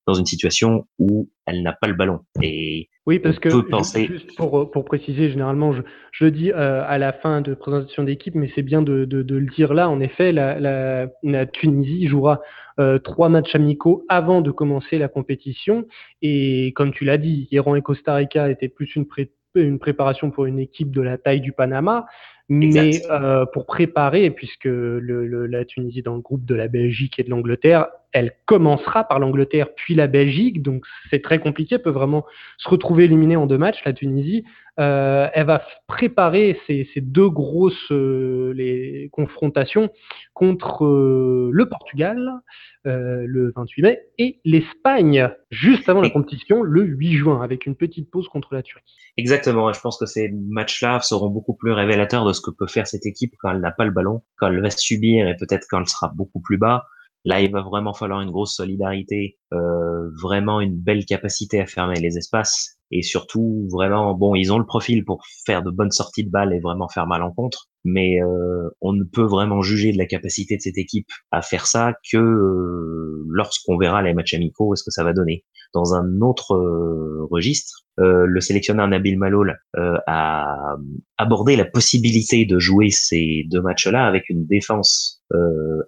dans 0.07 0.15
une 0.15 0.27
situation 0.27 0.87
où 0.99 1.29
elle 1.47 1.63
n'a 1.63 1.73
pas 1.73 1.87
le 1.87 1.95
ballon. 1.95 2.21
Et 2.43 2.89
oui, 3.07 3.19
parce 3.19 3.39
que 3.39 3.49
penser... 3.69 4.07
juste 4.07 4.37
pour, 4.37 4.71
pour 4.71 4.85
préciser, 4.85 5.31
généralement, 5.31 5.73
je, 5.73 5.83
je 6.13 6.25
le 6.25 6.31
dis 6.31 6.53
euh, 6.53 6.85
à 6.87 6.99
la 6.99 7.13
fin 7.13 7.41
de 7.41 7.55
présentation 7.55 8.05
d'équipe, 8.05 8.35
mais 8.35 8.51
c'est 8.55 8.63
bien 8.63 8.83
de, 8.83 9.05
de, 9.05 9.23
de, 9.23 9.37
le 9.37 9.47
dire 9.47 9.75
là. 9.75 9.89
En 9.89 10.01
effet, 10.01 10.33
la, 10.33 10.59
la, 10.59 11.09
la 11.23 11.47
Tunisie 11.47 12.07
jouera 12.09 12.41
euh, 12.79 12.99
trois 12.99 13.29
matchs 13.29 13.55
amicaux 13.55 14.05
avant 14.09 14.41
de 14.41 14.51
commencer 14.51 14.99
la 14.99 15.09
compétition. 15.09 15.87
Et 16.21 16.73
comme 16.75 16.93
tu 16.93 17.05
l'as 17.05 17.19
dit, 17.19 17.49
Iran 17.51 17.75
et 17.75 17.83
Costa 17.83 18.15
Rica 18.15 18.51
étaient 18.51 18.69
plus 18.69 18.95
une, 18.97 19.07
pré 19.07 19.33
une 19.55 19.79
préparation 19.79 20.31
pour 20.31 20.47
une 20.47 20.59
équipe 20.59 20.91
de 20.91 21.03
la 21.03 21.19
taille 21.19 21.41
du 21.41 21.53
Panama. 21.53 22.07
Mais 22.49 23.03
euh, 23.11 23.47
pour 23.47 23.67
préparer, 23.67 24.31
puisque 24.31 24.65
le, 24.65 24.99
le, 25.01 25.47
la 25.47 25.65
Tunisie 25.65 26.01
est 26.01 26.03
dans 26.03 26.17
le 26.17 26.21
groupe 26.21 26.45
de 26.45 26.55
la 26.55 26.69
Belgique 26.69 27.19
et 27.19 27.23
de 27.23 27.31
l'Angleterre, 27.31 27.87
elle 28.13 28.33
commencera 28.47 29.05
par 29.05 29.19
l'Angleterre 29.19 29.69
puis 29.75 29.95
la 29.95 30.07
Belgique, 30.07 30.63
donc 30.63 30.85
c'est 31.11 31.23
très 31.23 31.39
compliqué, 31.39 31.77
elle 31.77 31.83
peut 31.83 31.91
vraiment 31.91 32.25
se 32.59 32.69
retrouver 32.69 33.05
éliminée 33.05 33.37
en 33.37 33.47
deux 33.47 33.59
matchs, 33.59 33.83
la 33.85 33.93
Tunisie. 33.93 34.45
Euh, 34.81 35.29
elle 35.35 35.47
va 35.47 35.63
préparer 35.87 36.59
ces, 36.67 36.89
ces 36.95 37.03
deux 37.03 37.29
grosses 37.29 37.91
euh, 37.91 38.55
les 38.57 39.11
confrontations 39.13 39.91
contre 40.33 40.87
euh, 40.87 41.51
le 41.53 41.69
Portugal 41.69 42.41
euh, 42.87 43.25
le 43.27 43.53
28 43.55 43.83
mai 43.83 44.01
et 44.17 44.41
l'Espagne 44.47 45.29
juste 45.51 45.91
avant 45.91 46.01
la 46.01 46.09
compétition 46.09 46.63
le 46.63 46.85
8 46.85 47.13
juin 47.13 47.43
avec 47.43 47.67
une 47.67 47.77
petite 47.77 48.11
pause 48.11 48.29
contre 48.29 48.55
la 48.55 48.63
Turquie. 48.63 48.97
Exactement, 49.19 49.71
je 49.75 49.81
pense 49.81 49.99
que 49.99 50.07
ces 50.07 50.31
matchs-là 50.49 51.01
seront 51.01 51.29
beaucoup 51.29 51.55
plus 51.55 51.73
révélateurs 51.73 52.25
de 52.25 52.33
ce 52.33 52.41
que 52.41 52.51
peut 52.51 52.67
faire 52.67 52.87
cette 52.87 53.05
équipe 53.05 53.35
quand 53.41 53.51
elle 53.51 53.61
n'a 53.61 53.73
pas 53.73 53.85
le 53.85 53.91
ballon, 53.91 54.23
quand 54.37 54.49
elle 54.49 54.63
va 54.63 54.71
subir 54.71 55.29
et 55.29 55.37
peut-être 55.37 55.67
quand 55.69 55.81
elle 55.81 55.89
sera 55.89 56.11
beaucoup 56.15 56.41
plus 56.41 56.57
bas. 56.57 56.87
Là, 57.25 57.41
il 57.41 57.53
va 57.53 57.63
vraiment 57.63 57.95
falloir 57.95 58.21
une 58.21 58.31
grosse 58.31 58.55
solidarité, 58.57 59.39
euh, 59.53 60.11
vraiment 60.21 60.61
une 60.61 60.77
belle 60.77 61.05
capacité 61.05 61.61
à 61.61 61.67
fermer 61.67 62.01
les 62.01 62.19
espaces 62.19 62.79
et 62.91 63.03
surtout 63.03 63.67
vraiment, 63.73 64.15
bon, 64.15 64.35
ils 64.35 64.53
ont 64.53 64.59
le 64.59 64.67
profil 64.67 65.05
pour 65.05 65.25
faire 65.47 65.63
de 65.63 65.71
bonnes 65.71 65.91
sorties 65.91 66.25
de 66.25 66.31
balles 66.31 66.53
et 66.53 66.61
vraiment 66.61 66.89
faire 66.89 67.07
mal 67.07 67.23
en 67.23 67.33
contre, 67.33 67.69
mais 67.85 68.21
euh, 68.23 68.69
on 68.81 68.93
ne 68.93 69.05
peut 69.05 69.25
vraiment 69.25 69.63
juger 69.63 69.93
de 69.93 69.99
la 69.99 70.07
capacité 70.07 70.57
de 70.57 70.63
cette 70.63 70.77
équipe 70.79 71.09
à 71.31 71.41
faire 71.43 71.67
ça 71.67 71.95
que 72.11 72.19
euh, 72.19 73.25
lorsqu'on 73.29 73.79
verra 73.79 74.03
les 74.03 74.13
matchs 74.13 74.35
amicaux, 74.35 74.75
est-ce 74.75 74.85
que 74.85 74.91
ça 74.91 75.05
va 75.05 75.15
donner. 75.15 75.45
Dans 75.75 75.95
un 75.95 76.21
autre 76.21 76.55
euh, 76.55 77.27
registre, 77.31 77.85
euh, 77.99 78.27
le 78.27 78.41
sélectionneur 78.41 78.89
Nabil 78.89 79.19
Maloul 79.19 79.59
euh, 79.77 79.97
a 80.07 80.77
abordé 81.17 81.57
la 81.57 81.65
possibilité 81.65 82.45
de 82.45 82.59
jouer 82.59 82.91
ces 82.91 83.45
deux 83.51 83.63
matchs-là 83.63 84.07
avec 84.07 84.29
une 84.29 84.47
défense 84.47 85.21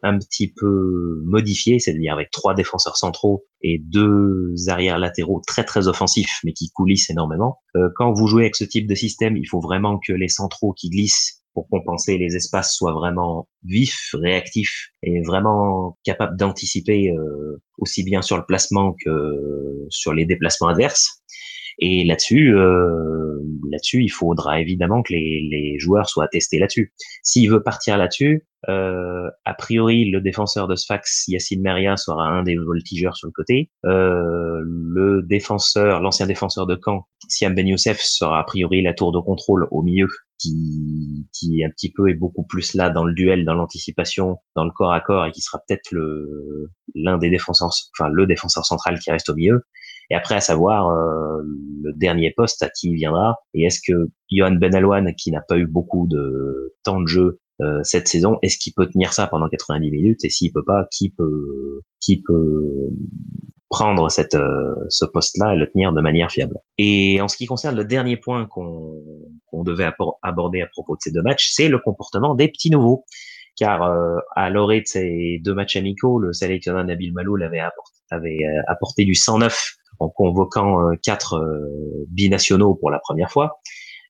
un 0.03 0.19
petit 0.19 0.50
peu 0.50 1.21
modifiée, 1.26 1.79
c'est-à-dire 1.79 2.14
avec 2.14 2.31
trois 2.31 2.55
défenseurs 2.55 2.97
centraux 2.97 3.45
et 3.61 3.79
deux 3.79 4.55
arrières 4.69 4.99
latéraux 4.99 5.43
très 5.47 5.64
très 5.64 5.87
offensifs, 5.87 6.41
mais 6.45 6.55
qui 6.55 6.71
coulissent 6.71 7.11
énormément. 7.11 7.59
quand 7.95 8.11
vous 8.14 8.26
jouez 8.26 8.45
avec 8.45 8.57
ce 8.57 8.64
type 8.64 8.88
de 8.88 8.95
système, 8.95 9.37
il 9.37 9.45
faut 9.45 9.61
vraiment 9.61 9.99
que 9.99 10.14
les 10.14 10.29
centraux 10.29 10.73
qui 10.73 10.88
glissent 10.88 11.43
pour 11.54 11.68
compenser 11.68 12.18
les 12.18 12.37
espaces 12.37 12.75
soient 12.75 12.92
vraiment 12.92 13.49
vifs, 13.64 14.11
réactifs 14.12 14.90
et 15.02 15.23
vraiment 15.23 15.96
capables 16.04 16.37
d'anticiper 16.37 17.11
euh, 17.11 17.62
aussi 17.78 18.02
bien 18.02 18.23
sur 18.23 18.37
le 18.37 18.44
placement 18.44 18.94
que 19.04 19.87
sur 19.88 20.12
les 20.12 20.26
déplacements 20.26 20.68
adverses. 20.68 21.23
Et 21.78 22.04
là-dessus, 22.04 22.54
euh, 22.54 23.38
là-dessus, 23.71 24.02
il 24.02 24.11
faudra 24.11 24.61
évidemment 24.61 25.02
que 25.02 25.12
les, 25.12 25.47
les 25.50 25.78
joueurs 25.78 26.09
soient 26.09 26.28
testés 26.28 26.59
là-dessus. 26.59 26.93
S'il 27.23 27.50
veut 27.50 27.62
partir 27.62 27.97
là-dessus, 27.97 28.47
euh, 28.69 29.31
a 29.45 29.54
priori, 29.54 30.11
le 30.11 30.21
défenseur 30.21 30.69
de 30.69 30.75
Sfax, 30.75 31.28
Yacine 31.28 31.61
Meria, 31.61 31.97
sera 31.97 32.28
un 32.28 32.43
des 32.43 32.57
voltigeurs 32.57 33.16
sur 33.16 33.26
le 33.28 33.33
côté. 33.33 33.71
Euh, 33.85 34.62
le 34.64 35.23
défenseur, 35.23 36.00
l'ancien 36.00 36.26
défenseur 36.26 36.66
de 36.66 36.78
Caen, 36.83 37.07
Siam 37.28 37.54
Ben 37.54 37.66
Youssef, 37.66 38.00
sera 38.00 38.40
a 38.40 38.45
priori 38.45 38.83
la 38.83 38.95
tour 38.95 39.12
de 39.12 39.19
contrôle 39.19 39.66
au 39.71 39.83
milieu, 39.83 40.09
qui, 40.38 41.26
qui 41.33 41.64
un 41.64 41.71
petit 41.71 41.93
peu 41.93 42.09
est 42.09 42.14
beaucoup 42.14 42.45
plus 42.45 42.75
là 42.75 42.90
dans 42.90 43.04
le 43.04 43.14
duel, 43.14 43.45
dans 43.45 43.54
l'anticipation, 43.54 44.38
dans 44.57 44.64
le 44.64 44.71
corps 44.71 44.93
à 44.93 45.00
corps, 45.00 45.26
et 45.26 45.33
qui 45.33 45.40
sera 45.40 45.61
peut-être 45.66 45.90
le 45.90 46.71
l'un 46.95 47.19
des 47.19 47.31
défenseurs, 47.31 47.71
enfin 47.99 48.09
le 48.09 48.26
défenseur 48.26 48.64
central 48.64 48.99
qui 48.99 49.11
reste 49.11 49.28
au 49.28 49.35
milieu. 49.35 49.62
Et 50.11 50.14
après, 50.14 50.34
à 50.34 50.40
savoir 50.40 50.88
euh, 50.88 51.42
le 51.82 51.92
dernier 51.92 52.32
poste 52.37 52.62
à 52.62 52.70
qui 52.70 52.94
viendra. 52.94 53.37
Et 53.52 53.64
est-ce 53.64 53.80
que 53.87 54.11
Johan 54.30 54.52
Benalouane, 54.52 55.14
qui 55.14 55.30
n'a 55.30 55.40
pas 55.40 55.56
eu 55.56 55.66
beaucoup 55.66 56.06
de 56.08 56.75
temps 56.82 57.00
de 57.00 57.06
jeu 57.06 57.40
euh, 57.61 57.80
cette 57.84 58.08
saison, 58.08 58.38
est-ce 58.42 58.58
qu'il 58.58 58.73
peut 58.75 58.87
tenir 58.87 59.12
ça 59.12 59.26
pendant 59.26 59.49
90 59.49 59.90
minutes? 59.90 60.25
Et 60.25 60.30
s'il 60.30 60.52
peut 60.52 60.64
pas, 60.64 60.87
qui 60.90 61.11
peut 61.11 61.80
qui 62.00 62.20
peut 62.20 62.90
prendre 63.68 64.11
cette, 64.11 64.34
euh, 64.34 64.75
ce 64.88 65.04
poste-là 65.04 65.54
et 65.54 65.56
le 65.56 65.70
tenir 65.70 65.92
de 65.92 66.00
manière 66.00 66.30
fiable? 66.30 66.56
Et 66.78 67.20
en 67.20 67.28
ce 67.28 67.37
qui 67.37 67.46
concerne 67.46 67.76
le 67.76 67.84
dernier 67.84 68.16
point 68.16 68.46
qu'on 68.46 69.00
qu'on 69.46 69.62
devait 69.62 69.90
aborder 70.23 70.62
à 70.62 70.66
propos 70.66 70.96
de 70.96 71.00
ces 71.00 71.12
deux 71.12 71.23
matchs, 71.23 71.50
c'est 71.52 71.68
le 71.68 71.78
comportement 71.78 72.34
des 72.34 72.49
petits 72.49 72.70
nouveaux. 72.70 73.04
Car 73.56 73.84
euh, 73.84 74.18
à 74.34 74.50
l'orée 74.50 74.80
de 74.80 74.87
ces 74.87 75.40
deux 75.44 75.54
matchs 75.54 75.76
amicaux, 75.76 76.18
le 76.18 76.32
sélectionneur 76.32 76.84
Nabil 76.84 77.12
Malou 77.12 77.37
avait 77.40 77.61
apporté, 77.61 77.99
avait 78.11 78.44
apporté 78.66 79.04
du 79.04 79.14
109 79.14 79.76
en 79.98 80.08
convoquant 80.08 80.80
euh, 80.80 80.94
quatre 81.02 81.34
euh, 81.34 82.06
binationaux 82.08 82.74
pour 82.74 82.90
la 82.90 82.98
première 82.98 83.30
fois. 83.30 83.60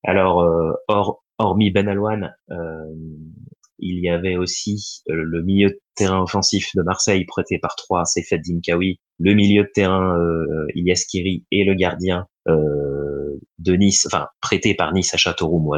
Alors, 0.02 0.40
euh, 0.42 0.72
or, 0.88 1.22
hormis 1.38 1.70
Ben 1.70 1.88
Alouane, 1.88 2.34
il 3.78 3.98
y 3.98 4.08
avait 4.08 4.36
aussi 4.36 5.02
le 5.06 5.42
milieu 5.42 5.68
de 5.68 5.80
terrain 5.94 6.22
offensif 6.22 6.70
de 6.74 6.82
Marseille 6.82 7.24
prêté 7.24 7.58
par 7.58 7.76
trois, 7.76 8.04
Seyfed 8.04 8.40
Dinkawi, 8.40 9.00
le 9.18 9.34
milieu 9.34 9.64
de 9.64 9.70
terrain 9.74 10.18
euh, 10.18 10.66
Kiri 11.08 11.44
et 11.50 11.64
le 11.64 11.74
gardien 11.74 12.26
euh, 12.48 13.38
de 13.58 13.74
Nice, 13.74 14.06
enfin 14.06 14.28
prêté 14.40 14.74
par 14.74 14.92
Nice 14.92 15.12
à 15.14 15.16
Châteauroux 15.16 15.60
ou 15.64 15.74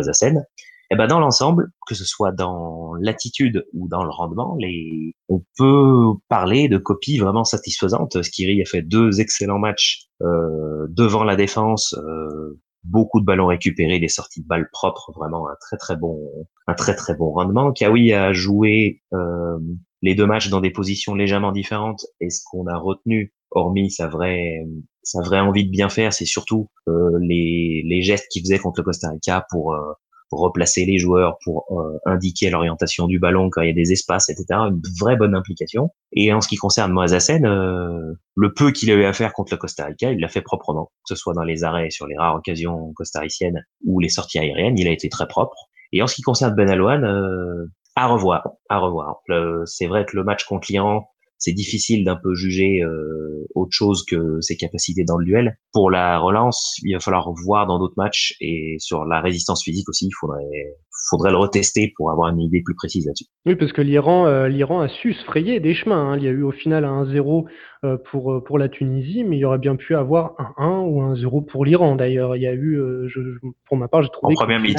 eh 0.90 0.96
ben 0.96 1.06
dans 1.06 1.20
l'ensemble, 1.20 1.70
que 1.86 1.94
ce 1.94 2.04
soit 2.04 2.32
dans 2.32 2.94
l'attitude 3.00 3.66
ou 3.72 3.88
dans 3.88 4.04
le 4.04 4.10
rendement, 4.10 4.56
les... 4.58 5.14
on 5.28 5.42
peut 5.58 6.12
parler 6.28 6.68
de 6.68 6.78
copies 6.78 7.18
vraiment 7.18 7.44
satisfaisantes. 7.44 8.22
Skiri 8.22 8.62
a 8.62 8.64
fait 8.64 8.82
deux 8.82 9.20
excellents 9.20 9.58
matchs 9.58 10.06
euh, 10.22 10.86
devant 10.88 11.24
la 11.24 11.36
défense, 11.36 11.94
euh, 11.94 12.60
beaucoup 12.84 13.20
de 13.20 13.24
ballons 13.24 13.46
récupérés, 13.46 13.98
des 13.98 14.08
sorties 14.08 14.42
de 14.42 14.46
balles 14.46 14.68
propres, 14.72 15.12
vraiment 15.14 15.48
un 15.48 15.56
très 15.60 15.76
très 15.76 15.96
bon, 15.96 16.18
un 16.66 16.74
très 16.74 16.94
très 16.94 17.14
bon 17.16 17.30
rendement. 17.30 17.72
Kawi 17.72 18.12
a 18.12 18.32
joué 18.32 19.02
euh, 19.12 19.58
les 20.02 20.14
deux 20.14 20.26
matchs 20.26 20.50
dans 20.50 20.60
des 20.60 20.70
positions 20.70 21.14
légèrement 21.14 21.52
différentes, 21.52 22.06
et 22.20 22.30
ce 22.30 22.42
qu'on 22.48 22.66
a 22.66 22.78
retenu, 22.78 23.34
hormis 23.50 23.90
sa 23.90 24.06
vraie 24.08 24.64
sa 25.02 25.22
vraie 25.22 25.40
envie 25.40 25.64
de 25.64 25.70
bien 25.70 25.88
faire, 25.88 26.12
c'est 26.12 26.24
surtout 26.24 26.68
euh, 26.88 27.16
les, 27.20 27.84
les 27.86 28.02
gestes 28.02 28.26
qu'il 28.28 28.42
faisait 28.42 28.58
contre 28.58 28.80
le 28.80 28.84
Costa 28.84 29.08
Rica 29.10 29.46
pour 29.50 29.72
euh, 29.72 29.92
replacer 30.32 30.84
les 30.84 30.98
joueurs, 30.98 31.38
pour 31.44 31.66
euh, 31.70 31.98
indiquer 32.04 32.50
l'orientation 32.50 33.06
du 33.06 33.18
ballon 33.18 33.48
quand 33.50 33.62
il 33.62 33.68
y 33.68 33.70
a 33.70 33.74
des 33.74 33.92
espaces, 33.92 34.28
etc. 34.28 34.46
Une 34.52 34.80
vraie 35.00 35.16
bonne 35.16 35.34
implication. 35.34 35.90
Et 36.12 36.32
en 36.32 36.40
ce 36.40 36.48
qui 36.48 36.56
concerne 36.56 36.92
Moazasen, 36.92 37.46
euh, 37.46 38.14
le 38.34 38.52
peu 38.52 38.72
qu'il 38.72 38.90
a 38.90 38.94
eu 38.94 39.04
à 39.04 39.12
faire 39.12 39.32
contre 39.32 39.54
le 39.54 39.58
Costa 39.58 39.86
Rica, 39.86 40.10
il 40.10 40.20
l'a 40.20 40.28
fait 40.28 40.42
proprement, 40.42 40.86
que 40.86 41.14
ce 41.14 41.16
soit 41.16 41.34
dans 41.34 41.44
les 41.44 41.64
arrêts 41.64 41.90
sur 41.90 42.06
les 42.06 42.16
rares 42.16 42.36
occasions 42.36 42.92
costariciennes 42.94 43.64
ou 43.84 44.00
les 44.00 44.08
sorties 44.08 44.38
aériennes, 44.38 44.78
il 44.78 44.88
a 44.88 44.92
été 44.92 45.08
très 45.08 45.28
propre. 45.28 45.56
Et 45.92 46.02
en 46.02 46.06
ce 46.06 46.14
qui 46.14 46.22
concerne 46.22 46.54
Ben 46.54 46.68
Alouane, 46.68 47.04
euh, 47.04 47.70
à 47.94 48.06
revoir, 48.08 48.48
à 48.68 48.78
revoir. 48.78 49.22
C'est 49.64 49.86
vrai 49.86 50.04
que 50.04 50.16
le 50.16 50.24
match 50.24 50.44
contre 50.44 50.66
l'Iran, 50.70 51.08
c'est 51.38 51.52
difficile 51.52 52.04
d'un 52.04 52.16
peu 52.16 52.34
juger 52.34 52.82
euh, 52.82 53.46
autre 53.54 53.72
chose 53.72 54.04
que 54.04 54.40
ses 54.40 54.56
capacités 54.56 55.04
dans 55.04 55.18
le 55.18 55.24
duel. 55.24 55.58
Pour 55.72 55.90
la 55.90 56.18
relance, 56.18 56.76
il 56.82 56.94
va 56.94 57.00
falloir 57.00 57.30
voir 57.44 57.66
dans 57.66 57.78
d'autres 57.78 57.94
matchs 57.96 58.36
et 58.40 58.76
sur 58.78 59.04
la 59.04 59.20
résistance 59.20 59.62
physique 59.62 59.88
aussi, 59.88 60.06
il 60.06 60.14
faudrait 60.18 60.76
faudrait 61.10 61.30
le 61.30 61.36
retester 61.36 61.92
pour 61.96 62.10
avoir 62.10 62.30
une 62.30 62.40
idée 62.40 62.62
plus 62.62 62.74
précise 62.74 63.06
là-dessus. 63.06 63.26
Oui, 63.44 63.54
parce 63.54 63.72
que 63.72 63.82
l'Iran 63.82 64.26
euh, 64.26 64.48
l'Iran 64.48 64.80
a 64.80 64.88
su 64.88 65.12
se 65.12 65.24
frayer 65.24 65.60
des 65.60 65.74
chemins. 65.74 66.12
Hein. 66.12 66.16
Il 66.16 66.24
y 66.24 66.28
a 66.28 66.30
eu 66.30 66.42
au 66.42 66.52
final 66.52 66.84
un 66.84 67.04
1-0 67.04 67.44
euh, 67.84 67.96
pour 68.10 68.42
pour 68.44 68.58
la 68.58 68.68
Tunisie, 68.68 69.22
mais 69.24 69.36
il 69.36 69.40
y 69.40 69.44
aurait 69.44 69.58
bien 69.58 69.76
pu 69.76 69.94
avoir 69.94 70.34
un 70.38 70.54
1 70.56 70.80
ou 70.80 71.02
un 71.02 71.14
0 71.16 71.42
pour 71.42 71.64
l'Iran. 71.64 71.96
D'ailleurs, 71.96 72.36
il 72.36 72.42
y 72.42 72.46
a 72.46 72.54
eu, 72.54 72.80
je, 73.08 73.20
pour 73.66 73.76
ma 73.76 73.88
part, 73.88 74.02
j'ai 74.02 74.08
trouvé. 74.08 74.32
En 74.32 74.36
première 74.36 74.60
mi 74.60 74.74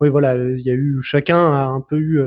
oui, 0.00 0.08
voilà, 0.08 0.34
il 0.34 0.60
y 0.60 0.70
a 0.70 0.74
eu 0.74 1.02
chacun 1.02 1.52
a 1.52 1.66
un 1.66 1.82
peu 1.82 1.98
eu 1.98 2.22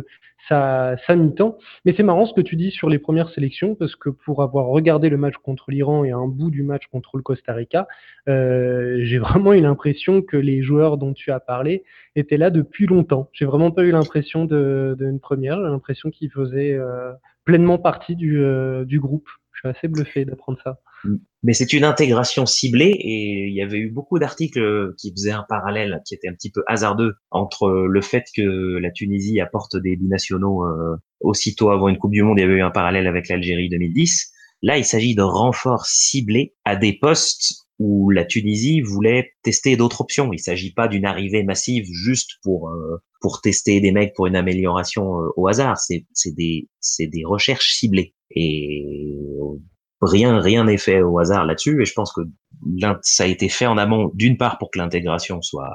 ça, 0.48 0.96
ça 1.06 1.16
mi-temps. 1.16 1.58
Mais 1.86 1.94
c'est 1.96 2.04
marrant 2.04 2.26
ce 2.26 2.34
que 2.34 2.42
tu 2.42 2.56
dis 2.56 2.72
sur 2.72 2.90
les 2.90 3.00
premières 3.00 3.30
sélections, 3.30 3.76
parce 3.76 3.96
que 3.96 4.10
pour 4.10 4.42
avoir 4.42 4.68
regardé 4.68 5.10
le 5.10 5.18
match 5.18 5.36
contre 5.44 5.72
l'Iran 5.72 6.04
et 6.04 6.12
un 6.12 6.28
bout 6.28 6.50
du 6.50 6.64
match 6.64 6.88
contre 6.88 7.18
le 7.18 7.24
Costa 7.24 7.54
Rica, 7.54 7.88
euh, 8.28 9.00
j'ai 9.02 9.18
vraiment 9.20 9.54
eu 9.54 9.62
l'impression 9.62 10.22
que 10.22 10.38
les 10.38 10.62
joueurs 10.62 10.98
dont 10.98 11.14
tu 11.14 11.32
as 11.32 11.40
parlé 11.40 11.84
étaient 12.16 12.38
là 12.38 12.50
depuis 12.50 12.86
longtemps. 12.86 13.30
J'ai 13.34 13.46
vraiment 13.46 13.72
pas 13.72 13.84
eu 13.84 13.92
l'impression 13.92 14.46
d'une 14.46 15.20
première, 15.20 15.58
j'ai 15.58 15.70
l'impression 15.70 16.10
qu'ils 16.10 16.32
faisaient 16.32 16.74
euh, 16.74 17.14
pleinement 17.46 17.78
partie 17.78 18.16
du, 18.16 18.42
euh, 18.42 18.86
du 18.86 19.00
groupe. 19.00 19.28
Je 19.54 19.60
suis 19.60 19.70
assez 19.70 19.88
bluffé 19.88 20.26
d'apprendre 20.26 20.60
ça. 20.64 20.80
Mais 21.44 21.54
c'est 21.54 21.74
une 21.74 21.84
intégration 21.84 22.46
ciblée 22.46 22.96
et 22.98 23.48
il 23.50 23.54
y 23.54 23.62
avait 23.62 23.80
eu 23.80 23.90
beaucoup 23.90 24.18
d'articles 24.18 24.94
qui 24.98 25.12
faisaient 25.12 25.32
un 25.32 25.46
parallèle 25.48 26.02
qui 26.08 26.16
était 26.16 26.30
un 26.30 26.34
petit 26.34 26.52
peu 26.52 26.64
hasardeux 26.68 27.16
entre 27.32 27.70
le 27.70 28.02
fait 28.02 28.24
que 28.36 28.78
la 28.78 28.92
Tunisie 28.92 29.42
apporte 29.42 29.76
des 29.76 29.98
binationaux 29.98 30.64
euh, 30.64 30.96
aussitôt 31.20 31.72
avant 31.72 31.90
une 31.90 31.98
Coupe 31.98 32.12
du 32.12 32.24
Monde, 32.24 32.40
il 32.40 32.42
y 32.42 32.46
avait 32.46 32.56
eu 32.56 32.62
un 32.62 32.72
parallèle 32.72 33.08
avec 33.08 33.28
l'Algérie 33.28 33.70
2010. 33.70 34.32
Là, 34.62 34.78
il 34.78 34.86
s'agit 34.86 35.16
de 35.16 35.22
renforts 35.22 35.86
ciblés 35.86 36.56
à 36.64 36.78
des 36.78 36.94
postes 36.94 37.66
où 37.80 38.10
la 38.12 38.24
Tunisie 38.24 38.80
voulait 38.80 39.34
tester 39.42 39.76
d'autres 39.76 40.00
options. 40.00 40.32
Il 40.32 40.40
s'agit 40.40 40.72
pas 40.72 40.88
d'une 40.88 41.06
arrivée 41.06 41.44
massive 41.44 41.86
juste 41.92 42.38
pour 42.44 42.70
euh, 42.70 43.02
pour 43.20 43.42
tester 43.42 43.82
des 43.82 43.92
mecs 43.92 44.14
pour 44.16 44.28
une 44.28 44.38
amélioration 44.38 45.20
euh, 45.20 45.28
au 45.36 45.48
hasard. 45.48 45.78
C'est 45.78 46.06
c'est 46.14 46.34
des 46.34 46.70
c'est 46.80 47.08
des 47.08 47.26
recherches 47.26 47.74
ciblées. 47.74 48.14
Et 48.32 49.18
rien 50.04 50.40
rien 50.40 50.66
n'est 50.66 50.78
fait 50.78 51.02
au 51.02 51.20
hasard 51.20 51.46
là-dessus 51.46 51.82
et 51.82 51.86
je 51.86 51.94
pense 51.94 52.14
que 52.14 52.22
ça 53.02 53.24
a 53.24 53.28
été 53.28 53.50
fait 53.50 53.66
en 53.66 53.78
amont 53.78 54.12
d'une 54.14 54.38
part 54.38 54.58
pour 54.58 54.72
que 54.72 54.80
l'intégration 54.80 55.42
soit 55.42 55.74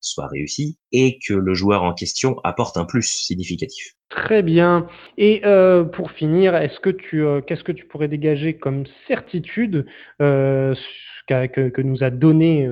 soit 0.00 0.28
réussie 0.28 0.78
et 0.92 1.18
que 1.26 1.34
le 1.34 1.54
joueur 1.54 1.82
en 1.82 1.92
question 1.92 2.38
apporte 2.44 2.76
un 2.76 2.84
plus 2.84 3.02
significatif. 3.02 3.94
Très 4.08 4.42
bien. 4.42 4.86
Et 5.18 5.42
euh, 5.44 5.84
pour 5.84 6.12
finir, 6.12 6.54
est-ce 6.54 6.78
que 6.80 6.90
tu 6.90 7.24
euh, 7.24 7.40
qu'est-ce 7.40 7.64
que 7.64 7.72
tu 7.72 7.86
pourrais 7.86 8.08
dégager 8.08 8.56
comme 8.56 8.84
certitude 9.08 9.86
euh, 10.22 10.74
que, 11.28 11.68
que, 11.68 11.82
nous 11.82 12.04
a 12.04 12.10
donné 12.10 12.68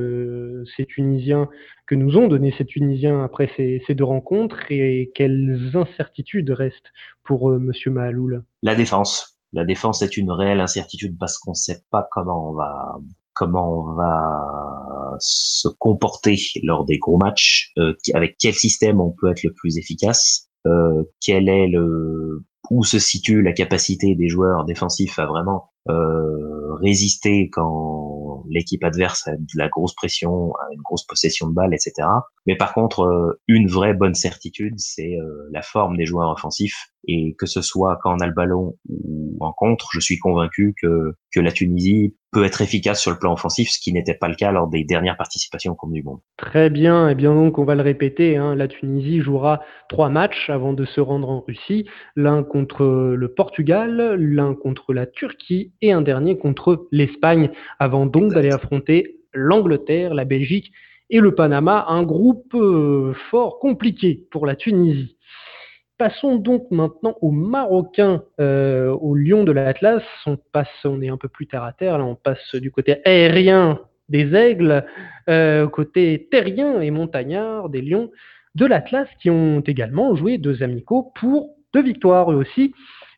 ces 0.76 0.86
Tunisiens, 0.86 1.48
que 1.88 1.96
nous 1.96 2.16
ont 2.16 2.28
donné 2.28 2.54
ces 2.56 2.64
Tunisiens 2.64 3.24
après 3.24 3.50
ces, 3.56 3.82
ces 3.84 3.96
deux 3.96 4.04
rencontres 4.04 4.70
et 4.70 5.10
quelles 5.16 5.72
incertitudes 5.74 6.50
restent 6.50 6.92
pour 7.24 7.50
Monsieur 7.50 7.90
Mahaloul? 7.90 8.44
La 8.62 8.76
défense 8.76 9.33
la 9.54 9.64
défense 9.64 10.02
est 10.02 10.16
une 10.16 10.30
réelle 10.30 10.60
incertitude 10.60 11.16
parce 11.18 11.38
qu'on 11.38 11.52
ne 11.52 11.56
sait 11.56 11.82
pas 11.90 12.06
comment 12.10 12.50
on 12.50 12.54
va 12.54 12.98
comment 13.34 13.80
on 13.80 13.94
va 13.94 15.16
se 15.18 15.68
comporter 15.68 16.38
lors 16.62 16.84
des 16.84 16.98
gros 16.98 17.16
matchs, 17.16 17.72
euh, 17.78 17.94
avec 18.14 18.36
quel 18.38 18.54
système 18.54 19.00
on 19.00 19.10
peut 19.10 19.30
être 19.30 19.42
le 19.42 19.52
plus 19.52 19.76
efficace, 19.76 20.48
euh, 20.66 21.02
quel 21.20 21.48
est 21.48 21.66
le 21.68 22.44
où 22.70 22.82
se 22.82 22.98
situe 22.98 23.42
la 23.42 23.52
capacité 23.52 24.14
des 24.14 24.28
joueurs 24.28 24.64
défensifs 24.64 25.18
à 25.18 25.26
vraiment 25.26 25.70
euh, 25.90 26.74
résister 26.76 27.50
quand 27.50 28.44
l'équipe 28.48 28.82
adverse 28.84 29.28
a 29.28 29.32
de 29.32 29.44
la 29.56 29.68
grosse 29.68 29.94
pression, 29.94 30.54
a 30.54 30.72
une 30.72 30.80
grosse 30.80 31.04
possession 31.04 31.48
de 31.48 31.54
balles, 31.54 31.74
etc. 31.74 32.08
Mais 32.46 32.56
par 32.56 32.74
contre, 32.74 33.00
euh, 33.00 33.40
une 33.48 33.68
vraie 33.68 33.94
bonne 33.94 34.14
certitude, 34.14 34.74
c'est 34.78 35.18
euh, 35.18 35.48
la 35.50 35.62
forme 35.62 35.96
des 35.96 36.06
joueurs 36.06 36.30
offensifs. 36.30 36.88
Et 37.06 37.34
que 37.38 37.44
ce 37.44 37.60
soit 37.60 37.98
quand 38.02 38.14
on 38.16 38.20
a 38.20 38.26
le 38.26 38.32
ballon 38.32 38.78
ou 38.88 39.36
en 39.40 39.52
contre, 39.52 39.88
je 39.92 40.00
suis 40.00 40.18
convaincu 40.18 40.74
que, 40.80 41.14
que 41.32 41.40
la 41.40 41.52
Tunisie 41.52 42.14
peut 42.32 42.44
être 42.44 42.62
efficace 42.62 43.00
sur 43.00 43.10
le 43.10 43.18
plan 43.18 43.34
offensif, 43.34 43.68
ce 43.70 43.78
qui 43.78 43.92
n'était 43.92 44.14
pas 44.14 44.28
le 44.28 44.34
cas 44.34 44.50
lors 44.52 44.68
des 44.68 44.84
dernières 44.84 45.16
participations 45.16 45.72
au 45.72 45.74
Coupe 45.74 45.92
du 45.92 46.02
Monde. 46.02 46.20
Très 46.38 46.70
bien, 46.70 47.08
et 47.08 47.12
eh 47.12 47.14
bien 47.14 47.34
donc 47.34 47.58
on 47.58 47.64
va 47.64 47.74
le 47.74 47.82
répéter, 47.82 48.36
hein, 48.36 48.56
la 48.56 48.68
Tunisie 48.68 49.20
jouera 49.20 49.60
trois 49.88 50.08
matchs 50.08 50.48
avant 50.48 50.72
de 50.72 50.84
se 50.84 51.00
rendre 51.00 51.28
en 51.28 51.40
Russie, 51.40 51.86
l'un 52.16 52.42
contre 52.42 52.84
le 52.84 53.28
Portugal, 53.28 54.16
l'un 54.18 54.54
contre 54.54 54.94
la 54.94 55.06
Turquie 55.06 55.72
et 55.82 55.92
un 55.92 56.00
dernier 56.00 56.38
contre 56.38 56.88
l'Espagne, 56.90 57.50
avant 57.78 58.06
donc 58.06 58.32
d'aller 58.32 58.50
affronter 58.50 59.20
l'Angleterre, 59.34 60.14
la 60.14 60.24
Belgique 60.24 60.72
et 61.10 61.20
le 61.20 61.34
Panama, 61.34 61.86
un 61.88 62.02
groupe 62.02 62.54
euh, 62.54 63.14
fort 63.30 63.58
compliqué 63.58 64.26
pour 64.30 64.46
la 64.46 64.56
Tunisie. 64.56 65.16
Passons 65.96 66.36
donc 66.36 66.70
maintenant 66.70 67.16
aux 67.20 67.30
Marocains, 67.30 68.24
euh, 68.40 68.90
au 68.90 69.14
Lion 69.14 69.44
de 69.44 69.52
l'Atlas. 69.52 70.02
On 70.26 70.36
passe, 70.36 70.68
on 70.84 71.00
est 71.02 71.08
un 71.08 71.16
peu 71.16 71.28
plus 71.28 71.46
terre 71.46 71.62
à 71.62 71.72
terre, 71.72 71.98
là 71.98 72.04
on 72.04 72.16
passe 72.16 72.54
du 72.54 72.70
côté 72.70 72.96
aérien 73.04 73.80
des 74.08 74.34
aigles, 74.34 74.84
euh, 75.28 75.68
côté 75.68 76.28
terrien 76.30 76.80
et 76.80 76.90
montagnard 76.90 77.68
des 77.68 77.80
lions 77.80 78.10
de 78.54 78.66
l'Atlas 78.66 79.08
qui 79.20 79.30
ont 79.30 79.60
également 79.60 80.14
joué 80.14 80.38
deux 80.38 80.62
amicaux 80.62 81.12
pour 81.14 81.56
deux 81.72 81.82
victoires 81.82 82.32
eux 82.32 82.36
aussi. 82.36 82.74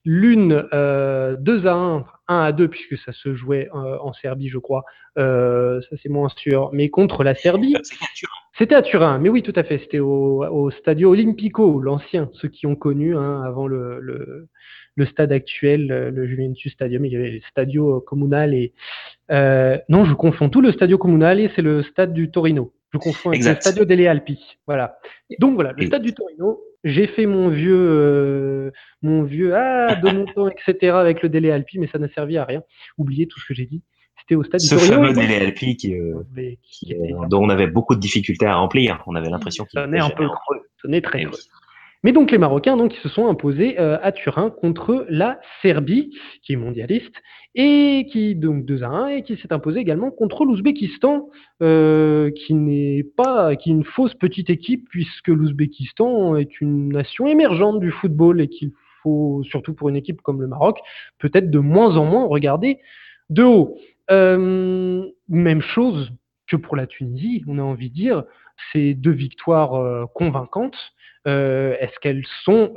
L'une 0.08 0.66
euh, 0.72 1.36
2 1.36 1.66
à 1.66 1.74
1, 1.74 2.04
1 2.28 2.38
à 2.44 2.52
2 2.52 2.68
puisque 2.68 2.96
ça 2.96 3.12
se 3.12 3.34
jouait 3.34 3.68
euh, 3.74 3.98
en 4.00 4.12
Serbie 4.12 4.48
je 4.48 4.58
crois, 4.58 4.84
euh, 5.18 5.80
ça 5.82 5.96
c'est 6.00 6.08
moins 6.08 6.28
sûr, 6.28 6.70
mais 6.72 6.88
contre 6.90 7.24
la 7.24 7.34
Serbie. 7.34 7.76
C'était 8.56 8.74
à 8.74 8.80
Turin, 8.80 9.18
mais 9.18 9.28
oui, 9.28 9.42
tout 9.42 9.52
à 9.54 9.64
fait. 9.64 9.78
C'était 9.78 9.98
au, 9.98 10.42
au, 10.46 10.70
Stadio 10.70 11.10
Olimpico, 11.10 11.78
l'ancien, 11.78 12.30
ceux 12.34 12.48
qui 12.48 12.66
ont 12.66 12.76
connu 12.76 13.14
hein, 13.14 13.42
avant 13.42 13.66
le, 13.66 14.00
le, 14.00 14.48
le, 14.94 15.06
stade 15.06 15.30
actuel, 15.30 15.88
le 15.88 16.26
Juventus 16.26 16.72
Stadium. 16.72 17.04
Il 17.04 17.12
y 17.12 17.16
avait 17.16 17.32
le 17.32 17.40
Stadio 17.50 18.00
Comunale 18.00 18.54
et 18.54 18.72
euh, 19.30 19.78
non, 19.88 20.04
je 20.04 20.14
confonds 20.14 20.48
tout. 20.48 20.60
Le 20.60 20.72
Stadio 20.72 20.98
Comunale, 20.98 21.50
c'est 21.54 21.62
le 21.62 21.82
stade 21.82 22.12
du 22.12 22.30
Torino. 22.30 22.72
Je 22.92 22.98
confonds 22.98 23.30
avec 23.30 23.44
le 23.44 23.54
Stadio 23.56 23.84
delle 23.84 24.06
Alpi. 24.06 24.38
Voilà. 24.66 24.98
Donc 25.38 25.54
voilà, 25.54 25.72
le 25.72 25.86
stade 25.86 26.02
du 26.02 26.14
Torino. 26.14 26.60
J'ai 26.86 27.06
fait 27.08 27.26
mon 27.26 27.48
vieux, 27.48 27.76
euh, 27.76 28.70
mon 29.02 29.24
vieux, 29.24 29.54
ah, 29.54 29.96
de 29.96 30.10
mon 30.10 30.24
temps, 30.24 30.48
etc. 30.48 30.92
avec 30.94 31.22
le 31.22 31.28
Dele 31.28 31.50
Alpi, 31.50 31.78
mais 31.78 31.88
ça 31.88 31.98
n'a 31.98 32.08
servi 32.08 32.38
à 32.38 32.44
rien. 32.44 32.62
Oubliez 32.96 33.26
tout 33.26 33.40
ce 33.40 33.46
que 33.46 33.54
j'ai 33.54 33.66
dit 33.66 33.82
au 34.34 34.42
stade 34.42 34.60
Ce 34.60 34.76
fameux 34.76 35.12
délai 35.12 35.36
Alpi 35.36 35.76
qui, 35.76 35.94
euh, 35.94 36.22
qui, 36.62 36.94
dont 37.28 37.44
on 37.44 37.48
avait 37.48 37.68
beaucoup 37.68 37.94
de 37.94 38.00
difficultés 38.00 38.46
à 38.46 38.56
remplir. 38.56 39.02
On 39.06 39.14
avait 39.14 39.30
l'impression 39.30 39.64
qu'il 39.64 39.78
sonnait 39.78 40.00
un 40.00 40.10
peu 40.10 40.26
creux, 40.28 41.00
très 41.02 41.24
creux. 41.24 41.38
Mais 42.02 42.12
donc 42.12 42.30
les 42.30 42.38
Marocains 42.38 42.76
donc, 42.76 42.94
ils 42.94 43.00
se 43.00 43.08
sont 43.08 43.26
imposés 43.26 43.80
euh, 43.80 43.98
à 44.02 44.12
Turin 44.12 44.50
contre 44.50 45.06
la 45.08 45.40
Serbie, 45.62 46.16
qui 46.42 46.52
est 46.52 46.56
mondialiste, 46.56 47.14
et 47.54 48.06
qui 48.10 48.34
donc 48.34 48.64
2 48.64 48.82
à 48.82 48.88
1, 48.88 49.08
et 49.08 49.22
qui 49.22 49.36
s'est 49.36 49.52
imposé 49.52 49.80
également 49.80 50.10
contre 50.10 50.44
l'Ouzbékistan, 50.44 51.28
euh, 51.62 52.30
qui 52.30 52.54
n'est 52.54 53.04
pas 53.16 53.56
qui 53.56 53.70
est 53.70 53.72
une 53.72 53.84
fausse 53.84 54.14
petite 54.14 54.50
équipe, 54.50 54.86
puisque 54.90 55.28
l'Ouzbékistan 55.28 56.36
est 56.36 56.60
une 56.60 56.90
nation 56.90 57.26
émergente 57.26 57.80
du 57.80 57.90
football 57.90 58.40
et 58.40 58.48
qu'il 58.48 58.72
faut, 59.02 59.42
surtout 59.44 59.74
pour 59.74 59.88
une 59.88 59.96
équipe 59.96 60.20
comme 60.20 60.40
le 60.40 60.46
Maroc, 60.46 60.78
peut-être 61.18 61.50
de 61.50 61.58
moins 61.58 61.96
en 61.96 62.04
moins 62.04 62.26
regarder 62.26 62.78
de 63.30 63.42
haut. 63.42 63.78
Euh, 64.10 65.04
même 65.28 65.62
chose 65.62 66.12
que 66.46 66.56
pour 66.56 66.76
la 66.76 66.86
Tunisie, 66.86 67.42
on 67.48 67.58
a 67.58 67.62
envie 67.62 67.88
de 67.90 67.94
dire, 67.94 68.22
c'est 68.72 68.94
deux 68.94 69.10
victoires 69.10 70.08
euh. 71.26 71.76
Est-ce 71.80 71.98
qu'elles 72.00 72.24
sont, 72.44 72.72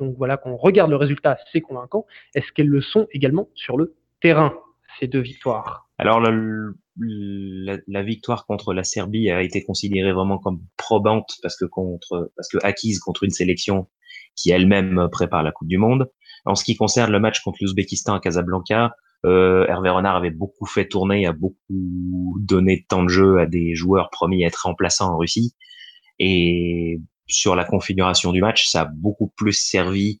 donc 0.00 0.16
voilà, 0.16 0.36
qu'on 0.36 0.56
regarde 0.56 0.90
le 0.90 0.96
résultat, 0.96 1.38
c'est 1.52 1.60
convaincant. 1.60 2.06
Est-ce 2.34 2.52
qu'elles 2.52 2.68
le 2.68 2.80
sont 2.80 3.06
également 3.12 3.48
sur 3.54 3.76
le 3.76 3.94
terrain, 4.20 4.54
ces 4.98 5.06
deux 5.06 5.20
victoires? 5.20 5.88
Alors, 5.98 6.20
la, 6.96 8.02
victoire 8.02 8.46
contre 8.46 8.74
la 8.74 8.84
Serbie 8.84 9.30
a 9.30 9.42
été 9.42 9.64
considérée 9.64 10.12
vraiment 10.12 10.38
comme 10.38 10.60
probante 10.76 11.36
parce 11.42 11.56
que 11.56 11.64
contre, 11.64 12.32
parce 12.36 12.48
que 12.48 12.58
acquise 12.62 12.98
contre 12.98 13.22
une 13.22 13.30
sélection 13.30 13.88
qui 14.36 14.50
elle-même 14.50 15.08
prépare 15.10 15.42
la 15.42 15.52
Coupe 15.52 15.68
du 15.68 15.78
Monde. 15.78 16.10
En 16.44 16.54
ce 16.54 16.64
qui 16.64 16.76
concerne 16.76 17.12
le 17.12 17.20
match 17.20 17.40
contre 17.40 17.58
l'Ouzbékistan 17.62 18.14
à 18.14 18.20
Casablanca, 18.20 18.94
euh, 19.24 19.66
Hervé 19.66 19.88
Renard 19.90 20.16
avait 20.16 20.30
beaucoup 20.30 20.66
fait 20.66 20.86
tourner, 20.86 21.26
a 21.26 21.32
beaucoup 21.32 22.36
donné 22.40 22.78
de 22.78 22.86
temps 22.86 23.02
de 23.02 23.08
jeu 23.08 23.38
à 23.38 23.46
des 23.46 23.74
joueurs 23.74 24.10
promis 24.10 24.44
à 24.44 24.48
être 24.48 24.66
remplaçants 24.66 25.14
en 25.14 25.16
Russie. 25.16 25.54
Et 26.18 27.00
sur 27.26 27.56
la 27.56 27.64
configuration 27.64 28.32
du 28.32 28.40
match, 28.40 28.66
ça 28.68 28.82
a 28.82 28.84
beaucoup 28.84 29.32
plus 29.36 29.52
servi 29.52 30.20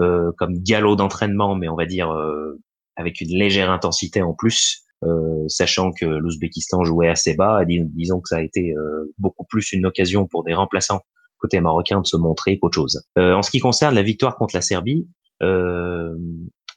euh, 0.00 0.32
comme 0.38 0.58
galop 0.58 0.96
d'entraînement, 0.96 1.54
mais 1.54 1.68
on 1.68 1.76
va 1.76 1.86
dire 1.86 2.10
euh, 2.10 2.58
avec 2.96 3.20
une 3.20 3.36
légère 3.36 3.70
intensité 3.70 4.22
en 4.22 4.34
plus, 4.34 4.84
euh, 5.04 5.44
sachant 5.48 5.92
que 5.92 6.04
l'Ouzbékistan 6.04 6.84
jouait 6.84 7.08
assez 7.08 7.34
bas. 7.34 7.64
disons 7.66 8.20
que 8.20 8.28
ça 8.28 8.36
a 8.36 8.42
été 8.42 8.74
euh, 8.74 9.12
beaucoup 9.18 9.44
plus 9.44 9.72
une 9.72 9.86
occasion 9.86 10.26
pour 10.26 10.44
des 10.44 10.54
remplaçants 10.54 11.00
côté 11.38 11.60
marocain 11.60 12.00
de 12.00 12.06
se 12.06 12.16
montrer 12.16 12.58
qu'autre 12.58 12.76
chose. 12.76 13.02
Euh, 13.18 13.34
en 13.34 13.42
ce 13.42 13.50
qui 13.50 13.58
concerne 13.58 13.96
la 13.96 14.02
victoire 14.02 14.36
contre 14.36 14.54
la 14.54 14.62
Serbie, 14.62 15.08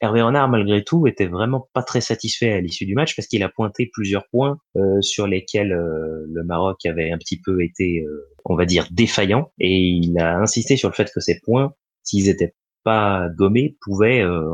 Hervé 0.00 0.22
Renard, 0.22 0.48
malgré 0.48 0.84
tout, 0.84 1.06
était 1.06 1.26
vraiment 1.26 1.68
pas 1.72 1.82
très 1.82 2.00
satisfait 2.00 2.52
à 2.52 2.60
l'issue 2.60 2.86
du 2.86 2.94
match 2.94 3.16
parce 3.16 3.28
qu'il 3.28 3.42
a 3.42 3.48
pointé 3.48 3.88
plusieurs 3.92 4.26
points 4.28 4.58
sur 5.00 5.26
lesquels 5.26 5.70
le 5.70 6.44
Maroc 6.44 6.84
avait 6.84 7.10
un 7.10 7.18
petit 7.18 7.40
peu 7.40 7.62
été, 7.62 8.04
on 8.44 8.56
va 8.56 8.66
dire, 8.66 8.86
défaillant. 8.90 9.52
Et 9.58 9.74
il 9.74 10.18
a 10.18 10.36
insisté 10.36 10.76
sur 10.76 10.88
le 10.90 10.94
fait 10.94 11.10
que 11.12 11.20
ces 11.20 11.40
points, 11.40 11.72
s'ils 12.02 12.28
étaient 12.28 12.54
pas 12.86 13.28
gommé 13.36 13.76
pouvait, 13.80 14.22
euh, 14.22 14.48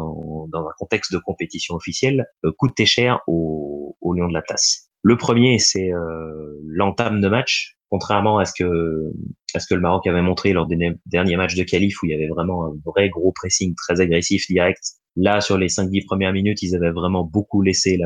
dans 0.49 0.67
un 0.67 0.73
contexte 0.79 1.13
de 1.13 1.19
compétition 1.19 1.75
officielle, 1.75 2.25
euh, 2.47 2.53
coûter 2.57 2.87
cher 2.87 3.21
au, 3.27 3.95
au 4.01 4.15
Lion 4.15 4.27
de 4.27 4.33
la 4.33 4.41
Tasse. 4.41 4.89
Le 5.03 5.19
premier, 5.19 5.59
c'est 5.59 5.93
euh, 5.93 6.59
l'entame 6.65 7.21
de 7.21 7.29
match, 7.29 7.77
contrairement 7.93 8.39
à 8.39 8.47
ce 8.47 8.55
que 8.59 9.13
à 9.55 9.61
ce 9.61 9.67
que 9.67 9.75
le 9.75 9.83
Maroc 9.83 10.07
avait 10.07 10.23
montré 10.23 10.55
lors 10.55 10.67
des 10.67 10.79
derniers 11.05 11.37
matchs 11.37 11.57
de 11.57 11.63
qualif 11.63 12.03
où 12.03 12.07
il 12.07 12.13
y 12.13 12.15
avait 12.15 12.29
vraiment 12.29 12.65
un 12.65 12.73
vrai 12.87 13.11
gros 13.11 13.33
pressing 13.33 13.75
très 13.75 14.01
agressif 14.01 14.47
direct. 14.49 14.81
Là, 15.15 15.43
sur 15.43 15.59
les 15.59 15.69
5-10 15.69 16.07
premières 16.07 16.33
minutes, 16.33 16.63
ils 16.63 16.75
avaient 16.75 16.91
vraiment 16.91 17.23
beaucoup 17.23 17.61
laissé 17.61 18.01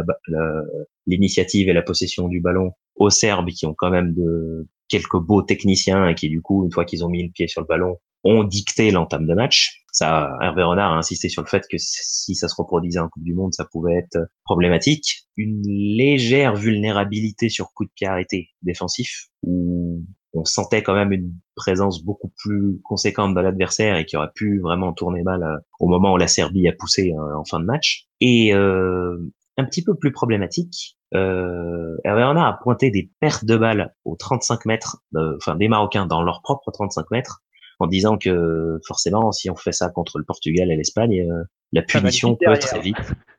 l'initiative 1.06 1.68
et 1.68 1.72
la 1.72 1.82
possession 1.82 2.26
du 2.26 2.40
ballon 2.40 2.72
aux 2.96 3.10
Serbes 3.10 3.50
qui 3.50 3.64
ont 3.64 3.74
quand 3.78 3.90
même 3.90 4.12
de 4.12 4.66
quelques 4.88 5.20
beaux 5.20 5.42
techniciens 5.42 6.08
et 6.08 6.16
qui 6.16 6.28
du 6.28 6.42
coup, 6.42 6.64
une 6.64 6.72
fois 6.72 6.84
qu'ils 6.84 7.04
ont 7.04 7.08
mis 7.08 7.22
le 7.22 7.30
pied 7.30 7.46
sur 7.46 7.60
le 7.60 7.68
ballon, 7.68 7.96
ont 8.24 8.42
dicté 8.42 8.90
l'entame 8.90 9.28
de 9.28 9.34
match. 9.34 9.84
Ça, 9.96 10.36
Hervé 10.42 10.62
Renard 10.62 10.92
a 10.92 10.98
insisté 10.98 11.30
sur 11.30 11.40
le 11.40 11.48
fait 11.48 11.64
que 11.70 11.78
si 11.78 12.34
ça 12.34 12.48
se 12.48 12.54
reproduisait 12.54 12.98
en 12.98 13.08
Coupe 13.08 13.22
du 13.22 13.32
Monde, 13.32 13.54
ça 13.54 13.64
pouvait 13.64 13.94
être 13.94 14.28
problématique. 14.44 15.26
Une 15.38 15.62
légère 15.66 16.54
vulnérabilité 16.54 17.48
sur 17.48 17.72
coup 17.72 17.86
de 17.86 17.90
pied 17.94 18.06
arrêté 18.06 18.50
défensif, 18.60 19.28
où 19.42 20.04
on 20.34 20.44
sentait 20.44 20.82
quand 20.82 20.92
même 20.92 21.12
une 21.12 21.32
présence 21.54 22.04
beaucoup 22.04 22.30
plus 22.36 22.78
conséquente 22.84 23.34
de 23.34 23.40
l'adversaire 23.40 23.96
et 23.96 24.04
qui 24.04 24.18
aurait 24.18 24.32
pu 24.34 24.60
vraiment 24.60 24.92
tourner 24.92 25.22
mal 25.22 25.42
euh, 25.42 25.56
au 25.80 25.88
moment 25.88 26.12
où 26.12 26.18
la 26.18 26.28
Serbie 26.28 26.68
a 26.68 26.74
poussé 26.78 27.14
euh, 27.14 27.38
en 27.38 27.46
fin 27.46 27.58
de 27.58 27.64
match. 27.64 28.06
Et 28.20 28.54
euh, 28.54 29.16
un 29.56 29.64
petit 29.64 29.82
peu 29.82 29.94
plus 29.94 30.12
problématique, 30.12 30.98
euh, 31.14 31.96
Hervé 32.04 32.22
Renard 32.22 32.48
a 32.48 32.58
pointé 32.62 32.90
des 32.90 33.10
pertes 33.18 33.46
de 33.46 33.56
balles 33.56 33.94
aux 34.04 34.16
35 34.16 34.66
mètres, 34.66 34.98
enfin 35.38 35.54
des 35.54 35.68
Marocains 35.68 36.04
dans 36.04 36.22
leur 36.22 36.42
propre 36.42 36.70
35 36.70 37.10
mètres, 37.10 37.42
en 37.78 37.86
disant 37.86 38.16
que 38.18 38.78
forcément, 38.86 39.32
si 39.32 39.50
on 39.50 39.56
fait 39.56 39.72
ça 39.72 39.90
contre 39.90 40.18
le 40.18 40.24
Portugal 40.24 40.70
et 40.70 40.76
l'Espagne, 40.76 41.20
euh, 41.30 41.44
la 41.72 41.82
punition 41.82 42.36
peut 42.36 42.56
très 42.58 42.80
vite, 42.80 42.96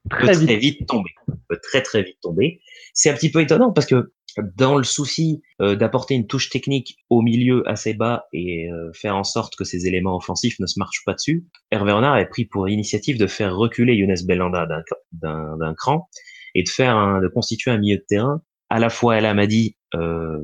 très 0.09 0.27
peut 0.33 0.45
très 0.45 0.57
vite. 0.57 0.87
tomber, 0.87 1.11
peut 1.49 1.59
très 1.61 1.81
très 1.81 2.03
vite 2.03 2.17
tomber. 2.21 2.61
C'est 2.93 3.09
un 3.09 3.13
petit 3.13 3.31
peu 3.31 3.41
étonnant 3.41 3.71
parce 3.71 3.87
que 3.87 4.11
dans 4.55 4.77
le 4.77 4.83
souci 4.83 5.41
euh, 5.61 5.75
d'apporter 5.75 6.13
une 6.13 6.27
touche 6.27 6.49
technique 6.49 6.97
au 7.09 7.21
milieu 7.21 7.67
assez 7.67 7.93
bas 7.93 8.25
et 8.33 8.69
euh, 8.71 8.91
faire 8.93 9.15
en 9.15 9.23
sorte 9.23 9.55
que 9.55 9.63
ces 9.63 9.87
éléments 9.87 10.15
offensifs 10.15 10.59
ne 10.59 10.67
se 10.67 10.77
marchent 10.77 11.03
pas 11.05 11.13
dessus, 11.13 11.45
Hervé 11.71 11.91
Renard 11.91 12.15
a 12.15 12.25
pris 12.25 12.45
pour 12.45 12.69
initiative 12.69 13.17
de 13.17 13.27
faire 13.27 13.55
reculer 13.55 13.95
Younes 13.95 14.15
Belanda 14.25 14.67
d'un 15.11 15.73
cran 15.75 16.07
et 16.55 16.63
de 16.63 16.69
faire 16.69 16.95
un, 16.95 17.21
de 17.21 17.27
constituer 17.27 17.71
un 17.71 17.77
milieu 17.77 17.97
de 17.97 18.05
terrain. 18.07 18.41
À 18.69 18.79
la 18.79 18.89
fois 18.89 19.17
El 19.17 19.25
Amadi 19.25 19.77
euh, 19.95 20.39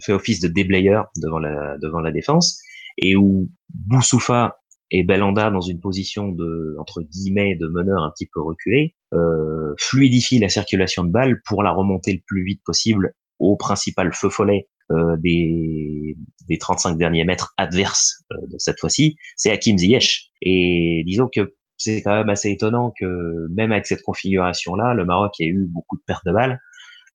fait 0.00 0.12
office 0.12 0.40
de 0.40 0.48
déblayeur 0.48 1.06
devant 1.16 1.38
la 1.38 1.78
devant 1.78 2.00
la 2.00 2.10
défense 2.10 2.60
et 2.98 3.16
où 3.16 3.48
Boussoufa 3.70 4.58
et 4.90 5.02
Belanda 5.02 5.50
dans 5.50 5.60
une 5.60 5.80
position 5.80 6.28
de 6.28 6.76
entre 6.78 7.02
guillemets 7.02 7.56
de 7.56 7.68
meneur 7.68 8.02
un 8.02 8.10
petit 8.10 8.28
peu 8.32 8.40
reculé 8.40 8.94
euh, 9.12 9.74
fluidifie 9.78 10.38
la 10.38 10.48
circulation 10.48 11.04
de 11.04 11.10
balles 11.10 11.40
pour 11.44 11.62
la 11.62 11.72
remonter 11.72 12.12
le 12.12 12.20
plus 12.26 12.44
vite 12.44 12.62
possible 12.64 13.14
au 13.38 13.56
principal 13.56 14.12
feu 14.12 14.30
follet 14.30 14.68
euh, 14.90 15.16
des, 15.18 16.16
des 16.48 16.58
35 16.58 16.96
derniers 16.96 17.24
mètres 17.24 17.52
adverses 17.58 18.24
euh, 18.32 18.36
de 18.50 18.56
cette 18.56 18.80
fois-ci, 18.80 19.16
c'est 19.36 19.50
Hakim 19.50 19.76
Ziyech. 19.76 20.30
Et 20.40 21.02
disons 21.04 21.28
que 21.28 21.54
c'est 21.76 22.00
quand 22.02 22.14
même 22.14 22.30
assez 22.30 22.50
étonnant 22.50 22.92
que 22.98 23.48
même 23.50 23.70
avec 23.70 23.86
cette 23.86 24.02
configuration-là, 24.02 24.94
le 24.94 25.04
Maroc 25.04 25.34
ait 25.40 25.46
eu 25.46 25.66
beaucoup 25.68 25.96
de 25.96 26.02
pertes 26.06 26.24
de 26.24 26.32
balles 26.32 26.58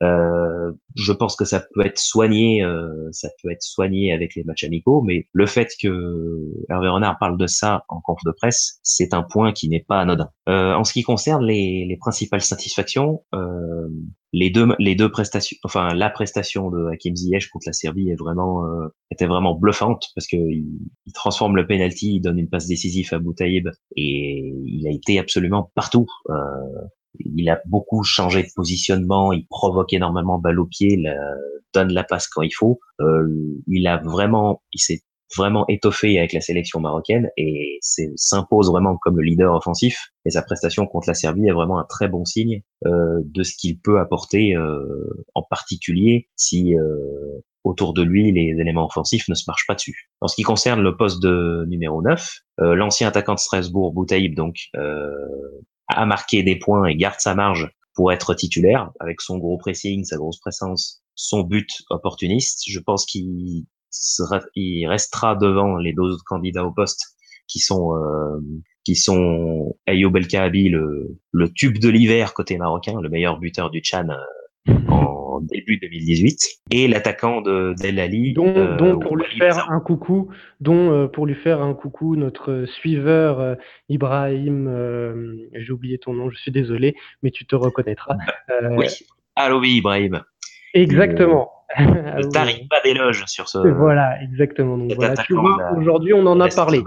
je 0.02 1.12
pense 1.12 1.36
que 1.36 1.46
ça 1.46 1.64
peut 1.74 1.86
être 1.86 1.98
soigné, 1.98 2.64
euh, 2.64 3.10
ça 3.12 3.30
peut 3.42 3.52
être 3.52 3.62
soigné 3.62 4.12
avec 4.14 4.36
les 4.36 4.44
matchs 4.44 4.64
amicaux, 4.64 5.02
mais 5.02 5.28
le 5.32 5.46
fait 5.46 5.70
que 5.82 6.40
Hervé 6.70 6.90
Renard 6.90 7.18
parle 7.20 7.38
de 7.38 7.48
ça 7.48 7.84
en 7.90 8.02
conf 8.02 8.20
de 8.26 8.32
presse, 8.32 8.80
c'est 8.84 9.14
un 9.14 9.24
point 9.24 9.54
qui 9.54 9.70
n'est 9.70 9.86
pas 9.88 10.00
anodin. 10.00 10.30
Euh, 10.50 10.74
en 10.74 10.84
ce 10.84 10.94
qui 10.94 11.04
concerne 11.04 11.46
les, 11.46 11.86
les 11.88 11.98
principales 11.98 12.42
satisfactions, 12.42 13.24
euh, 13.34 13.88
les 14.34 14.50
deux 14.50 14.68
les 14.80 14.96
deux 14.96 15.12
prestations, 15.12 15.56
enfin 15.64 15.94
la 15.94 16.10
prestation 16.10 16.72
de 16.72 16.88
Hakim 16.92 17.16
Ziyech 17.16 17.50
contre 17.50 17.66
la 17.68 17.74
Serbie 17.74 18.10
est 18.10 18.16
vraiment 18.16 18.66
euh, 18.66 18.88
était 19.12 19.28
vraiment 19.28 19.54
bluffante 19.54 20.08
parce 20.16 20.28
que 20.28 20.36
il, 20.36 20.66
transforme 21.14 21.56
le 21.56 21.68
penalty, 21.68 22.16
il 22.16 22.22
donne 22.22 22.40
une 22.40 22.50
passe 22.50 22.68
décisive 22.68 23.14
à 23.14 23.20
Boutaïb 23.20 23.70
et 23.96 24.54
il 24.66 24.88
a 24.88 24.92
été 24.92 25.20
absolument 25.20 25.72
partout. 25.76 26.08
Euh, 26.30 26.34
il 27.20 27.50
a 27.50 27.62
beaucoup 27.66 28.04
changé 28.04 28.44
de 28.44 28.50
positionnement, 28.56 29.34
il 29.34 29.46
provoque 29.48 29.94
énormément 29.94 30.40
balle 30.40 30.60
au 30.60 30.66
pied, 30.66 30.94
il 30.94 31.16
donne 31.74 31.92
la 31.92 32.04
passe 32.04 32.28
quand 32.28 32.42
il 32.42 32.54
faut. 32.54 32.80
Euh, 33.02 33.28
il 33.68 33.88
a 33.88 33.98
vraiment, 33.98 34.62
il 34.72 34.80
s'est 34.80 35.02
vraiment 35.36 35.66
étoffé 35.68 36.20
avec 36.20 36.34
la 36.34 36.42
sélection 36.42 36.80
marocaine 36.80 37.30
et 37.38 37.80
s'impose 37.82 38.70
vraiment 38.70 38.98
comme 38.98 39.18
le 39.18 39.24
leader 39.24 39.54
offensif. 39.56 40.10
Et 40.26 40.30
sa 40.30 40.44
prestation 40.44 40.86
contre 40.86 41.10
la 41.10 41.16
Serbie 41.16 41.48
est 41.48 41.54
vraiment 41.54 41.80
un 41.80 41.86
très 41.86 42.08
bon 42.08 42.24
signe 42.24 42.62
euh, 42.86 43.20
de 43.26 43.44
ce 43.44 43.56
qu'il 43.58 43.80
peut 43.80 44.00
apporter, 44.00 44.56
euh, 44.56 45.26
en 45.34 45.42
particulier 45.42 46.30
si 46.36 46.78
euh, 46.78 46.98
autour 47.64 47.94
de 47.94 48.04
lui 48.04 48.32
les 48.32 48.60
éléments 48.60 48.86
offensifs 48.86 49.28
ne 49.28 49.34
se 49.34 49.46
marchent 49.48 49.66
pas 49.68 49.76
dessus. 49.76 50.10
En 50.22 50.28
ce 50.28 50.36
qui 50.36 50.44
concerne 50.44 50.82
le 50.82 50.96
poste 50.96 51.22
de 51.22 51.66
numéro 51.68 52.02
9, 52.02 52.40
euh, 52.60 52.76
l'ancien 52.76 53.08
attaquant 53.08 53.34
de 53.34 53.40
Strasbourg, 53.40 53.92
Boutaïb, 53.92 54.36
donc 54.36 54.58
a 55.94 56.06
marqué 56.06 56.44
des 56.44 56.58
points 56.58 56.86
et 56.86 56.96
garde 56.96 57.20
sa 57.20 57.36
marge 57.36 57.72
pour 57.96 58.12
être 58.12 58.34
titulaire 58.34 58.92
avec 59.00 59.22
son 59.22 59.38
gros 59.38 59.58
pressing, 59.58 60.04
sa 60.04 60.18
grosse 60.18 60.40
présence, 60.40 61.04
son 61.16 61.42
but 61.42 61.70
opportuniste. 61.90 62.64
Je 62.68 62.80
pense 62.80 63.06
qu'il 63.06 63.66
sera, 63.90 64.42
il 64.56 64.88
restera 64.88 65.36
devant 65.36 65.78
les 65.78 65.94
deux 65.94 66.14
autres 66.14 66.24
candidats 66.26 66.66
au 66.66 66.72
poste 66.72 67.16
qui 67.48 67.60
sont 67.60 67.96
euh, 67.96 68.40
qui 68.84 68.96
sont 68.96 69.76
Ayoub 69.86 70.12
Belkaabi, 70.12 70.70
le, 70.70 71.18
le 71.32 71.54
tube 71.54 71.78
de 71.78 71.90
l'hiver 71.90 72.34
côté 72.34 72.58
marocain, 72.58 73.00
le 73.00 73.10
meilleur 73.10 73.40
buteur 73.40 73.70
du 73.70 73.80
Tchad 73.80 74.10
euh, 74.10 74.74
en 75.34 75.42
début 75.42 75.78
2018, 75.78 76.40
et 76.72 76.88
l'attaquant 76.88 77.42
de 77.42 77.74
Del 77.82 78.00
Ali. 78.00 78.34
Dont, 78.34 78.56
euh, 78.56 78.96
pour 78.96 79.18
lui 79.18 79.26
faire 79.38 79.70
un 79.70 79.80
coucou, 79.80 80.30
dont 80.60 80.92
euh, 80.92 81.08
pour 81.08 81.26
lui 81.26 81.36
faire 81.36 81.62
un 81.62 81.74
coucou, 81.74 82.16
notre 82.16 82.66
suiveur 82.66 83.40
euh, 83.40 83.56
Ibrahim, 83.90 84.70
j'ai 85.54 85.72
oublié 85.72 85.98
ton 85.98 86.14
nom, 86.14 86.30
je 86.30 86.38
suis 86.38 86.52
désolé, 86.52 86.96
mais 87.22 87.32
tu 87.32 87.46
te 87.46 87.56
reconnaîtras. 87.56 88.16
oui, 88.72 88.88
allo 89.36 89.60
oui 89.60 89.78
Ibrahim. 89.78 90.22
Exactement. 90.74 91.52
Ne 91.80 92.24
t'arrive 92.32 92.68
pas 92.68 92.82
d'éloge 92.84 93.24
sur 93.28 93.48
ce. 93.50 93.58
Voilà, 93.58 94.22
exactement. 94.22 94.78
Donc 94.78 94.94
voilà, 94.96 95.16
tu 95.24 95.34
vois, 95.34 95.72
aujourd'hui 95.78 96.14
on 96.14 96.26
en 96.26 96.40
a 96.40 96.50
parlé. 96.50 96.82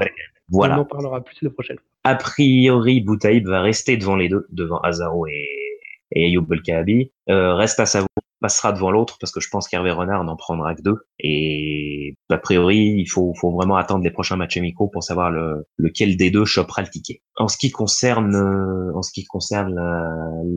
Voilà. 0.49 0.79
On 0.79 0.83
en 0.83 0.85
parlera 0.85 1.25
plus 1.25 1.37
la 1.43 1.51
prochaine 1.51 1.77
fois. 1.77 1.87
A 2.05 2.15
priori, 2.15 3.01
Boutaïb 3.01 3.49
va 3.49 3.63
rester 3.63 3.97
devant 3.97 4.17
les 4.17 4.29
deux, 4.29 4.47
devant 4.51 4.79
Azaro 4.79 5.27
et, 5.27 5.49
et 6.13 6.27
Ayoub. 6.27 6.47
Euh, 7.29 7.55
reste 7.55 7.81
à 7.81 7.87
savoir 7.87 8.09
passera 8.40 8.72
devant 8.72 8.90
l'autre 8.90 9.16
parce 9.20 9.33
que 9.33 9.40
je 9.40 9.49
pense 9.49 9.68
qu'Hervé 9.68 9.90
Renard 9.90 10.25
n'en 10.25 10.37
prendra 10.37 10.75
que 10.75 10.83
deux. 10.83 10.99
Et 11.18 12.16
a 12.31 12.38
priori, 12.38 12.94
il 12.99 13.07
faut, 13.07 13.33
faut 13.40 13.53
vraiment 13.53 13.77
attendre 13.77 14.05
les 14.05 14.11
prochains 14.11 14.37
matchs 14.37 14.57
amicaux 14.57 14.88
pour 14.88 15.03
savoir 15.03 15.31
le, 15.31 15.66
lequel 15.77 16.16
des 16.16 16.31
deux 16.31 16.44
chopera 16.44 16.83
le 16.83 16.88
ticket. 16.88 17.22
En 17.37 17.49
ce 17.49 17.57
qui 17.57 17.70
concerne, 17.70 18.37
en 18.94 19.03
ce 19.03 19.12
qui 19.12 19.25
concerne 19.25 19.75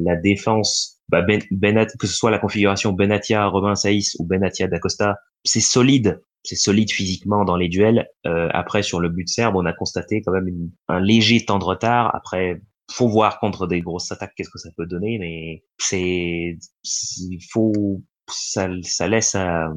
la, 0.04 0.16
défense, 0.16 1.02
bah 1.10 1.22
ben, 1.22 1.86
que 2.00 2.08
ce 2.08 2.14
soit 2.14 2.32
la 2.32 2.40
configuration 2.40 2.94
Benatia, 2.94 3.46
Robin 3.48 3.76
Saïs 3.76 4.16
ou 4.20 4.26
Benatia 4.26 4.68
d'Acosta, 4.68 5.18
c'est 5.44 5.62
solide 5.62 6.22
c'est 6.44 6.56
solide 6.56 6.92
physiquement 6.92 7.44
dans 7.46 7.58
les 7.58 7.68
duels. 7.68 8.08
Euh, 8.26 8.48
après, 8.54 8.82
sur 8.82 9.00
le 9.00 9.10
but 9.10 9.28
serbe, 9.28 9.56
on 9.56 9.66
a 9.66 9.74
constaté 9.74 10.22
quand 10.22 10.32
même 10.32 10.50
un 10.88 11.00
léger 11.00 11.44
temps 11.44 11.60
de 11.60 11.66
retard. 11.66 12.16
Après, 12.16 12.62
faut 12.90 13.08
voir 13.08 13.40
contre 13.40 13.68
des 13.68 13.82
grosses 13.82 14.12
attaques 14.12 14.34
qu'est-ce 14.36 14.50
que 14.50 14.60
ça 14.60 14.70
peut 14.76 14.86
donner, 14.86 15.18
mais 15.20 15.64
c'est, 15.78 16.58
il 16.84 17.40
faut, 17.52 18.02
ça, 18.28 18.68
ça 18.84 19.08
laisse 19.08 19.36
à, 19.36 19.70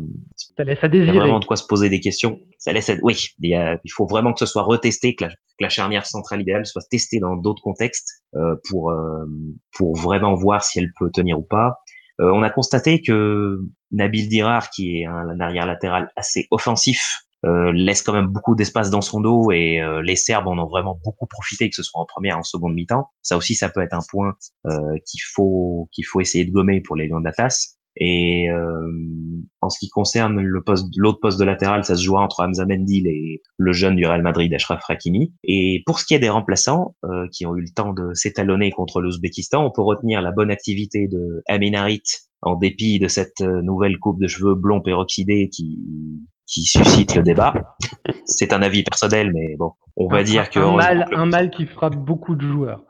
ça 0.57 0.65
laisse 0.65 0.83
à 0.83 0.89
désirer. 0.89 1.19
vraiment 1.19 1.41
de 1.41 1.45
quoi 1.45 1.57
se 1.57 1.67
poser 1.67 1.89
des 1.89 2.01
questions. 2.01 2.41
Ça 2.59 2.73
laisse, 2.73 2.91
à, 2.91 2.95
oui, 3.03 3.17
il, 3.41 3.79
il, 3.85 3.91
faut 3.91 4.07
vraiment 4.07 4.33
que 4.33 4.39
ce 4.39 4.47
soit 4.47 4.63
retesté, 4.63 5.15
que 5.15 5.25
la, 5.25 5.31
que 5.31 5.61
la 5.61 5.69
charnière 5.69 6.07
centrale 6.07 6.43
idéale 6.43 6.67
soit 6.67 6.83
testée 6.91 7.19
dans 7.19 7.37
d'autres 7.37 7.63
contextes 7.63 8.25
euh, 8.35 8.57
pour 8.69 8.91
euh, 8.91 9.25
pour 9.77 9.97
vraiment 9.97 10.35
voir 10.35 10.63
si 10.65 10.79
elle 10.79 10.93
peut 10.99 11.11
tenir 11.13 11.39
ou 11.39 11.43
pas. 11.43 11.77
Euh, 12.21 12.31
on 12.33 12.43
a 12.43 12.51
constaté 12.51 13.01
que 13.01 13.59
Nabil 13.91 14.29
Dirar, 14.29 14.71
qui 14.71 15.01
est 15.01 15.07
un, 15.07 15.41
arrière 15.41 15.67
latéral 15.67 16.11
assez 16.17 16.47
offensif, 16.51 17.23
euh, 17.45 17.73
laisse 17.73 18.03
quand 18.03 18.13
même 18.13 18.27
beaucoup 18.27 18.55
d'espace 18.55 18.91
dans 18.91 19.01
son 19.01 19.21
dos 19.21 19.51
et 19.51 19.81
euh, 19.81 20.01
les 20.03 20.17
Serbes 20.17 20.47
en 20.47 20.59
ont 20.59 20.69
vraiment 20.69 20.99
beaucoup 21.05 21.27
profité, 21.27 21.69
que 21.69 21.77
ce 21.77 21.83
soit 21.83 22.01
en 22.01 22.07
première, 22.07 22.39
en 22.39 22.43
seconde 22.43 22.75
mi-temps. 22.75 23.09
Ça 23.23 23.37
aussi, 23.37 23.55
ça 23.55 23.69
peut 23.69 23.81
être 23.81 23.95
un 23.95 24.05
point 24.09 24.35
euh, 24.67 24.97
qu'il 25.07 25.21
faut 25.35 25.89
qu'il 25.93 26.07
faut 26.07 26.21
essayer 26.21 26.45
de 26.45 26.53
gommer 26.53 26.81
pour 26.81 26.97
les 26.97 27.09
Lions 27.09 27.21
d'Atas. 27.21 27.77
Et 27.97 28.49
euh, 28.49 28.87
en 29.61 29.69
ce 29.69 29.79
qui 29.79 29.91
concerne 29.91 30.41
le 30.41 30.63
poste, 30.63 30.87
l'autre 30.97 31.19
poste 31.21 31.39
de 31.39 31.45
latéral, 31.45 31.85
ça 31.85 31.95
se 31.95 32.03
joue 32.03 32.17
entre 32.17 32.41
Hamza 32.43 32.65
Mendil 32.65 33.07
et 33.07 33.43
le 33.59 33.73
jeune 33.73 33.97
du 33.97 34.07
Real 34.07 34.23
Madrid, 34.23 34.53
Ashraf 34.55 34.83
Hakimi. 34.89 35.35
Et 35.45 35.83
pour 35.85 35.99
ce 35.99 36.07
qui 36.07 36.15
est 36.15 36.19
des 36.19 36.31
remplaçants 36.31 36.97
euh, 37.05 37.27
qui 37.33 37.45
ont 37.45 37.55
eu 37.55 37.61
le 37.61 37.69
temps 37.75 37.93
de 37.93 38.15
s'étalonner 38.15 38.71
contre 38.71 39.03
l'Ouzbékistan, 39.03 39.63
on 39.63 39.71
peut 39.71 39.83
retenir 39.83 40.23
la 40.23 40.31
bonne 40.31 40.51
activité 40.51 41.07
de 41.07 41.43
Amin 41.49 41.75
Harit 41.75 42.03
en 42.41 42.57
dépit 42.57 42.99
de 42.99 43.09
cette 43.09 43.41
nouvelle 43.41 43.99
coupe 43.99 44.21
de 44.21 44.27
cheveux 44.27 44.55
blonds 44.55 44.81
peroxydés 44.81 45.49
qui 45.49 45.79
qui 46.53 46.65
suscite 46.65 47.15
le 47.15 47.23
débat. 47.23 47.55
C'est 48.27 48.53
un 48.53 48.63
avis 48.63 48.83
personnel, 48.85 49.33
mais 49.33 49.57
bon, 49.57 49.73
on 49.97 50.09
va 50.09 50.23
dire 50.23 50.51
que 50.51 50.61
un 50.61 50.77
mal, 50.77 51.09
un 51.13 51.27
mal 51.27 51.51
qui 51.51 51.67
frappe 51.67 51.97
beaucoup 51.97 52.37
de 52.37 52.47
joueurs. 52.47 52.83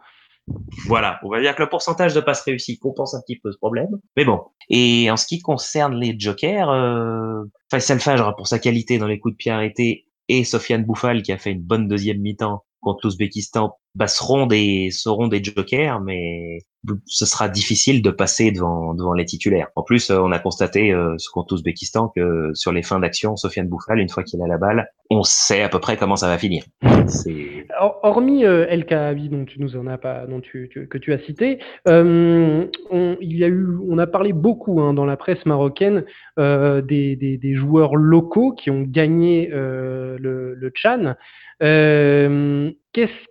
Voilà, 0.86 1.20
on 1.22 1.30
va 1.30 1.40
dire 1.40 1.54
que 1.54 1.62
le 1.62 1.68
pourcentage 1.68 2.14
de 2.14 2.20
passes 2.20 2.42
réussies 2.42 2.78
compense 2.78 3.14
un 3.14 3.20
petit 3.20 3.38
peu 3.38 3.52
ce 3.52 3.58
problème. 3.58 3.90
Mais 4.16 4.24
bon. 4.24 4.40
Et 4.68 5.08
en 5.10 5.16
ce 5.16 5.26
qui 5.26 5.40
concerne 5.40 5.94
les 5.94 6.18
jokers, 6.18 6.68
euh, 6.68 7.44
Faisal 7.70 8.00
Fajr 8.00 8.34
pour 8.36 8.48
sa 8.48 8.58
qualité 8.58 8.98
dans 8.98 9.06
les 9.06 9.20
coups 9.20 9.34
de 9.34 9.36
pied 9.36 9.52
arrêtés 9.52 10.06
et 10.28 10.42
Sofiane 10.42 10.84
Bouffal 10.84 11.22
qui 11.22 11.32
a 11.32 11.38
fait 11.38 11.52
une 11.52 11.62
bonne 11.62 11.86
deuxième 11.86 12.18
mi-temps 12.18 12.64
contre 12.80 13.06
l'Ouzbékistan 13.06 13.78
bah, 13.94 14.06
seront 14.06 14.46
des 14.46 14.90
seront 14.90 15.28
des 15.28 15.42
jokers, 15.42 16.00
mais 16.00 16.58
ce 17.06 17.26
sera 17.26 17.48
difficile 17.48 18.02
de 18.02 18.10
passer 18.10 18.50
devant 18.50 18.94
devant 18.94 19.12
les 19.12 19.24
titulaires. 19.24 19.68
En 19.76 19.82
plus, 19.82 20.10
euh, 20.10 20.18
on 20.18 20.32
a 20.32 20.38
constaté 20.38 20.92
euh, 20.92 21.16
contre 21.32 21.54
l'Ouzbékistan 21.54 22.08
que 22.14 22.50
sur 22.54 22.72
les 22.72 22.82
fins 22.82 23.00
d'action, 23.00 23.36
Sofiane 23.36 23.68
Bouffal, 23.68 23.98
une 23.98 24.08
fois 24.08 24.22
qu'il 24.22 24.42
a 24.42 24.46
la 24.46 24.58
balle, 24.58 24.88
on 25.12 25.22
sait 25.22 25.62
à 25.62 25.68
peu 25.68 25.78
près 25.78 25.96
comment 25.96 26.16
ça 26.16 26.28
va 26.28 26.38
finir. 26.38 26.64
Hormis 28.02 28.44
euh, 28.44 28.66
El 28.68 28.86
Kaabi, 28.86 29.28
dont 29.28 29.44
tu 29.44 29.60
nous 29.60 29.76
en 29.76 29.86
as 29.86 29.98
pas, 29.98 30.26
dont 30.26 30.40
tu, 30.40 30.68
que 30.68 30.98
tu 30.98 31.12
as 31.12 31.18
cité, 31.20 31.58
euh, 31.88 32.66
on, 32.90 33.16
il 33.20 33.36
y 33.36 33.44
a 33.44 33.48
eu, 33.48 33.78
on 33.88 33.98
a 33.98 34.06
parlé 34.06 34.32
beaucoup 34.32 34.80
hein, 34.80 34.94
dans 34.94 35.04
la 35.04 35.16
presse 35.16 35.44
marocaine 35.46 36.04
euh, 36.38 36.80
des, 36.80 37.16
des, 37.16 37.36
des, 37.36 37.54
joueurs 37.54 37.96
locaux 37.96 38.52
qui 38.52 38.70
ont 38.70 38.82
gagné 38.82 39.50
euh, 39.52 40.16
le, 40.18 40.54
le 40.54 40.72
Chan. 40.74 41.14
Qu'est-ce 41.60 43.26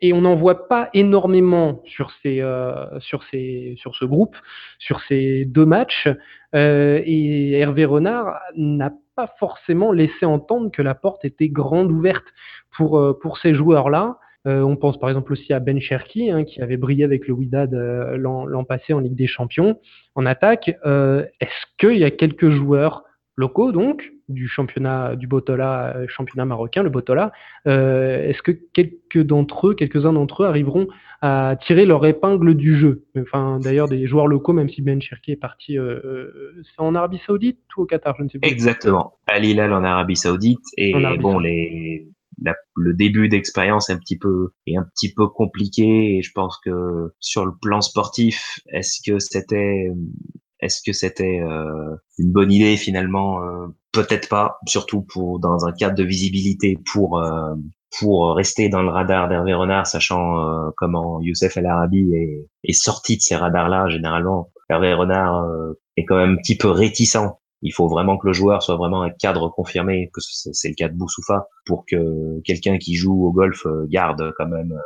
et 0.00 0.12
on 0.12 0.20
n'en 0.20 0.36
voit 0.36 0.68
pas 0.68 0.90
énormément 0.94 1.82
sur 1.86 2.10
ces, 2.22 2.40
euh, 2.40 3.00
sur 3.00 3.22
ces, 3.30 3.74
sur 3.76 3.94
ce 3.94 4.04
groupe, 4.04 4.36
sur 4.78 5.00
ces 5.02 5.44
deux 5.44 5.66
matchs. 5.66 6.08
Euh, 6.54 7.00
et 7.04 7.52
Hervé 7.52 7.84
Renard 7.84 8.38
n'a 8.56 8.92
pas 9.16 9.34
forcément 9.38 9.92
laissé 9.92 10.24
entendre 10.24 10.70
que 10.70 10.82
la 10.82 10.94
porte 10.94 11.24
était 11.24 11.48
grande 11.48 11.90
ouverte 11.90 12.24
pour, 12.76 12.98
euh, 12.98 13.18
pour 13.18 13.38
ces 13.38 13.54
joueurs-là. 13.54 14.18
Euh, 14.46 14.62
on 14.62 14.76
pense 14.76 14.98
par 14.98 15.08
exemple 15.08 15.32
aussi 15.32 15.52
à 15.52 15.60
Ben 15.60 15.80
Cherki, 15.80 16.30
hein, 16.30 16.44
qui 16.44 16.60
avait 16.60 16.76
brillé 16.76 17.04
avec 17.04 17.28
le 17.28 17.34
Wydad 17.34 17.74
euh, 17.74 18.16
l'an 18.16 18.64
passé 18.64 18.92
en 18.92 18.98
Ligue 18.98 19.14
des 19.14 19.28
Champions 19.28 19.78
en 20.16 20.26
attaque. 20.26 20.68
Est-ce 20.68 21.66
qu'il 21.78 21.98
y 21.98 22.04
a 22.04 22.10
quelques 22.10 22.50
joueurs 22.50 23.04
locaux 23.36 23.72
donc 23.72 24.12
du 24.28 24.48
championnat 24.48 25.16
du 25.16 25.26
Botola, 25.26 25.96
euh, 25.96 26.06
championnat 26.08 26.44
marocain, 26.44 26.82
le 26.82 26.90
Botola. 26.90 27.32
Euh, 27.66 28.28
Est-ce 28.28 28.42
que 28.42 28.52
quelques 28.52 29.22
d'entre 29.22 29.68
eux, 29.68 29.74
quelques-uns 29.74 30.12
d'entre 30.12 30.42
eux 30.42 30.46
arriveront 30.46 30.88
à 31.20 31.56
tirer 31.64 31.86
leur 31.86 32.04
épingle 32.06 32.54
du 32.54 32.76
jeu? 32.76 33.04
Enfin, 33.18 33.58
d'ailleurs, 33.60 33.88
des 33.88 34.06
joueurs 34.06 34.26
locaux, 34.26 34.52
même 34.52 34.68
si 34.68 34.82
Ben 34.82 35.00
Cherki 35.00 35.32
est 35.32 35.36
parti, 35.36 35.78
euh, 35.78 36.00
euh 36.04 36.62
en 36.78 36.94
Arabie 36.94 37.20
Saoudite 37.26 37.60
ou 37.76 37.82
au 37.82 37.86
Qatar, 37.86 38.16
je 38.18 38.24
ne 38.24 38.28
sais 38.28 38.38
pas. 38.38 38.48
Exactement, 38.48 39.18
à 39.28 39.38
en 39.38 39.84
Arabie 39.84 40.16
Saoudite 40.16 40.64
et 40.76 40.94
bon 41.20 41.38
les 41.38 42.08
la, 42.40 42.56
le 42.76 42.94
début 42.94 43.28
d'expérience 43.28 43.90
est 43.90 43.92
un 43.92 43.98
petit 43.98 44.18
peu 44.18 44.52
est 44.66 44.76
un 44.76 44.84
petit 44.94 45.12
peu 45.12 45.28
compliqué 45.28 46.16
et 46.16 46.22
je 46.22 46.32
pense 46.32 46.58
que 46.64 47.12
sur 47.20 47.44
le 47.46 47.52
plan 47.60 47.80
sportif, 47.80 48.60
est-ce 48.72 49.00
que 49.08 49.18
c'était 49.18 49.90
est-ce 50.62 50.80
que 50.84 50.92
c'était 50.92 51.40
euh, 51.40 51.96
une 52.18 52.32
bonne 52.32 52.52
idée 52.52 52.76
finalement? 52.76 53.42
Euh, 53.42 53.66
Peut-être 53.92 54.30
pas, 54.30 54.58
surtout 54.66 55.02
pour 55.02 55.38
dans 55.38 55.66
un 55.66 55.72
cadre 55.72 55.94
de 55.94 56.02
visibilité 56.02 56.78
pour 56.92 57.18
euh, 57.18 57.54
pour 57.98 58.34
rester 58.34 58.70
dans 58.70 58.82
le 58.82 58.88
radar 58.88 59.28
d'Hervé 59.28 59.52
Renard, 59.52 59.86
sachant 59.86 60.70
comment 60.78 61.20
Youssef 61.20 61.58
El 61.58 61.66
Arabi 61.66 62.10
est, 62.14 62.48
est 62.64 62.72
sorti 62.72 63.18
de 63.18 63.20
ces 63.20 63.36
radars-là. 63.36 63.90
Généralement, 63.90 64.48
Hervé 64.70 64.94
Renard 64.94 65.46
est 65.98 66.06
quand 66.06 66.16
même 66.16 66.30
un 66.30 66.36
petit 66.36 66.56
peu 66.56 66.70
réticent 66.70 67.18
il 67.62 67.72
faut 67.72 67.88
vraiment 67.88 68.18
que 68.18 68.26
le 68.26 68.32
joueur 68.32 68.62
soit 68.62 68.76
vraiment 68.76 69.02
un 69.02 69.10
cadre 69.10 69.48
confirmé, 69.48 70.10
que 70.12 70.20
c'est 70.20 70.68
le 70.68 70.74
cas 70.74 70.88
de 70.88 70.94
Boussoufa, 70.94 71.46
pour 71.64 71.84
que 71.86 72.40
quelqu'un 72.40 72.76
qui 72.76 72.96
joue 72.96 73.26
au 73.26 73.32
golf 73.32 73.66
garde 73.86 74.32
quand 74.36 74.48
même 74.48 74.72
euh, 74.72 74.80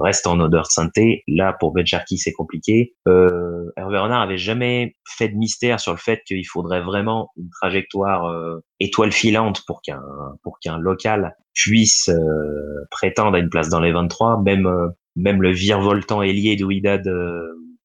reste 0.00 0.26
en 0.26 0.38
odeur 0.40 0.62
de 0.62 0.68
sainteté. 0.68 1.22
Là, 1.28 1.54
pour 1.58 1.72
Bencharki, 1.72 2.18
c'est 2.18 2.32
compliqué. 2.32 2.94
Euh, 3.08 3.70
Hervé 3.76 3.98
Renard 3.98 4.22
avait 4.22 4.38
jamais 4.38 4.96
fait 5.06 5.28
de 5.28 5.36
mystère 5.36 5.80
sur 5.80 5.92
le 5.92 5.98
fait 5.98 6.20
qu'il 6.26 6.46
faudrait 6.46 6.82
vraiment 6.82 7.30
une 7.36 7.48
trajectoire 7.60 8.26
euh, 8.26 8.60
étoile 8.80 9.12
filante 9.12 9.62
pour 9.66 9.82
qu'un 9.82 10.02
pour 10.42 10.58
qu'un 10.60 10.78
local 10.78 11.36
puisse 11.54 12.08
euh, 12.08 12.86
prétendre 12.90 13.36
à 13.36 13.38
une 13.38 13.50
place 13.50 13.68
dans 13.68 13.80
les 13.80 13.92
23. 13.92 14.42
Même 14.42 14.68
même 15.16 15.42
le 15.42 15.52
virevoltant 15.52 16.22
ailier 16.22 16.56
de 16.56 16.64
Ouidad 16.64 17.06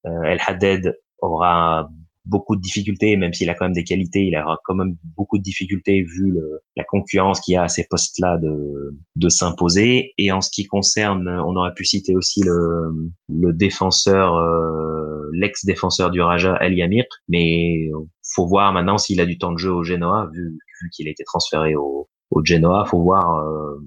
El 0.03 0.39
Haddad 0.45 0.95
aura 1.19 1.89
beaucoup 2.27 2.55
de 2.55 2.61
difficultés, 2.61 3.15
même 3.15 3.33
s'il 3.33 3.49
a 3.49 3.53
quand 3.53 3.65
même 3.65 3.73
des 3.73 3.83
qualités, 3.83 4.25
il 4.25 4.35
aura 4.35 4.59
quand 4.65 4.75
même 4.75 4.95
beaucoup 5.15 5.37
de 5.37 5.43
difficultés 5.43 6.03
vu 6.03 6.31
le, 6.31 6.59
la 6.75 6.83
concurrence 6.83 7.39
qu'il 7.39 7.53
y 7.53 7.57
a 7.57 7.63
à 7.63 7.67
ces 7.67 7.85
postes-là 7.89 8.37
de, 8.37 8.97
de 9.15 9.29
s'imposer. 9.29 10.13
Et 10.17 10.31
en 10.31 10.41
ce 10.41 10.49
qui 10.51 10.65
concerne, 10.65 11.27
on 11.27 11.55
aurait 11.55 11.73
pu 11.73 11.85
citer 11.85 12.15
aussi 12.15 12.41
le, 12.43 13.11
le 13.29 13.53
défenseur, 13.53 14.35
euh, 14.35 15.29
l'ex-défenseur 15.33 16.11
du 16.11 16.21
Raja, 16.21 16.57
El 16.61 16.75
Yamir, 16.77 17.05
mais 17.27 17.89
faut 18.35 18.47
voir 18.47 18.73
maintenant 18.73 18.97
s'il 18.97 19.21
a 19.21 19.25
du 19.25 19.37
temps 19.37 19.53
de 19.53 19.57
jeu 19.57 19.71
au 19.71 19.83
Genoa, 19.83 20.29
vu, 20.33 20.57
vu 20.81 20.89
qu'il 20.91 21.07
a 21.07 21.11
été 21.11 21.23
transféré 21.23 21.75
au, 21.75 22.09
au 22.29 22.43
Genoa, 22.43 22.85
faut 22.85 23.01
voir 23.01 23.37
euh, 23.37 23.77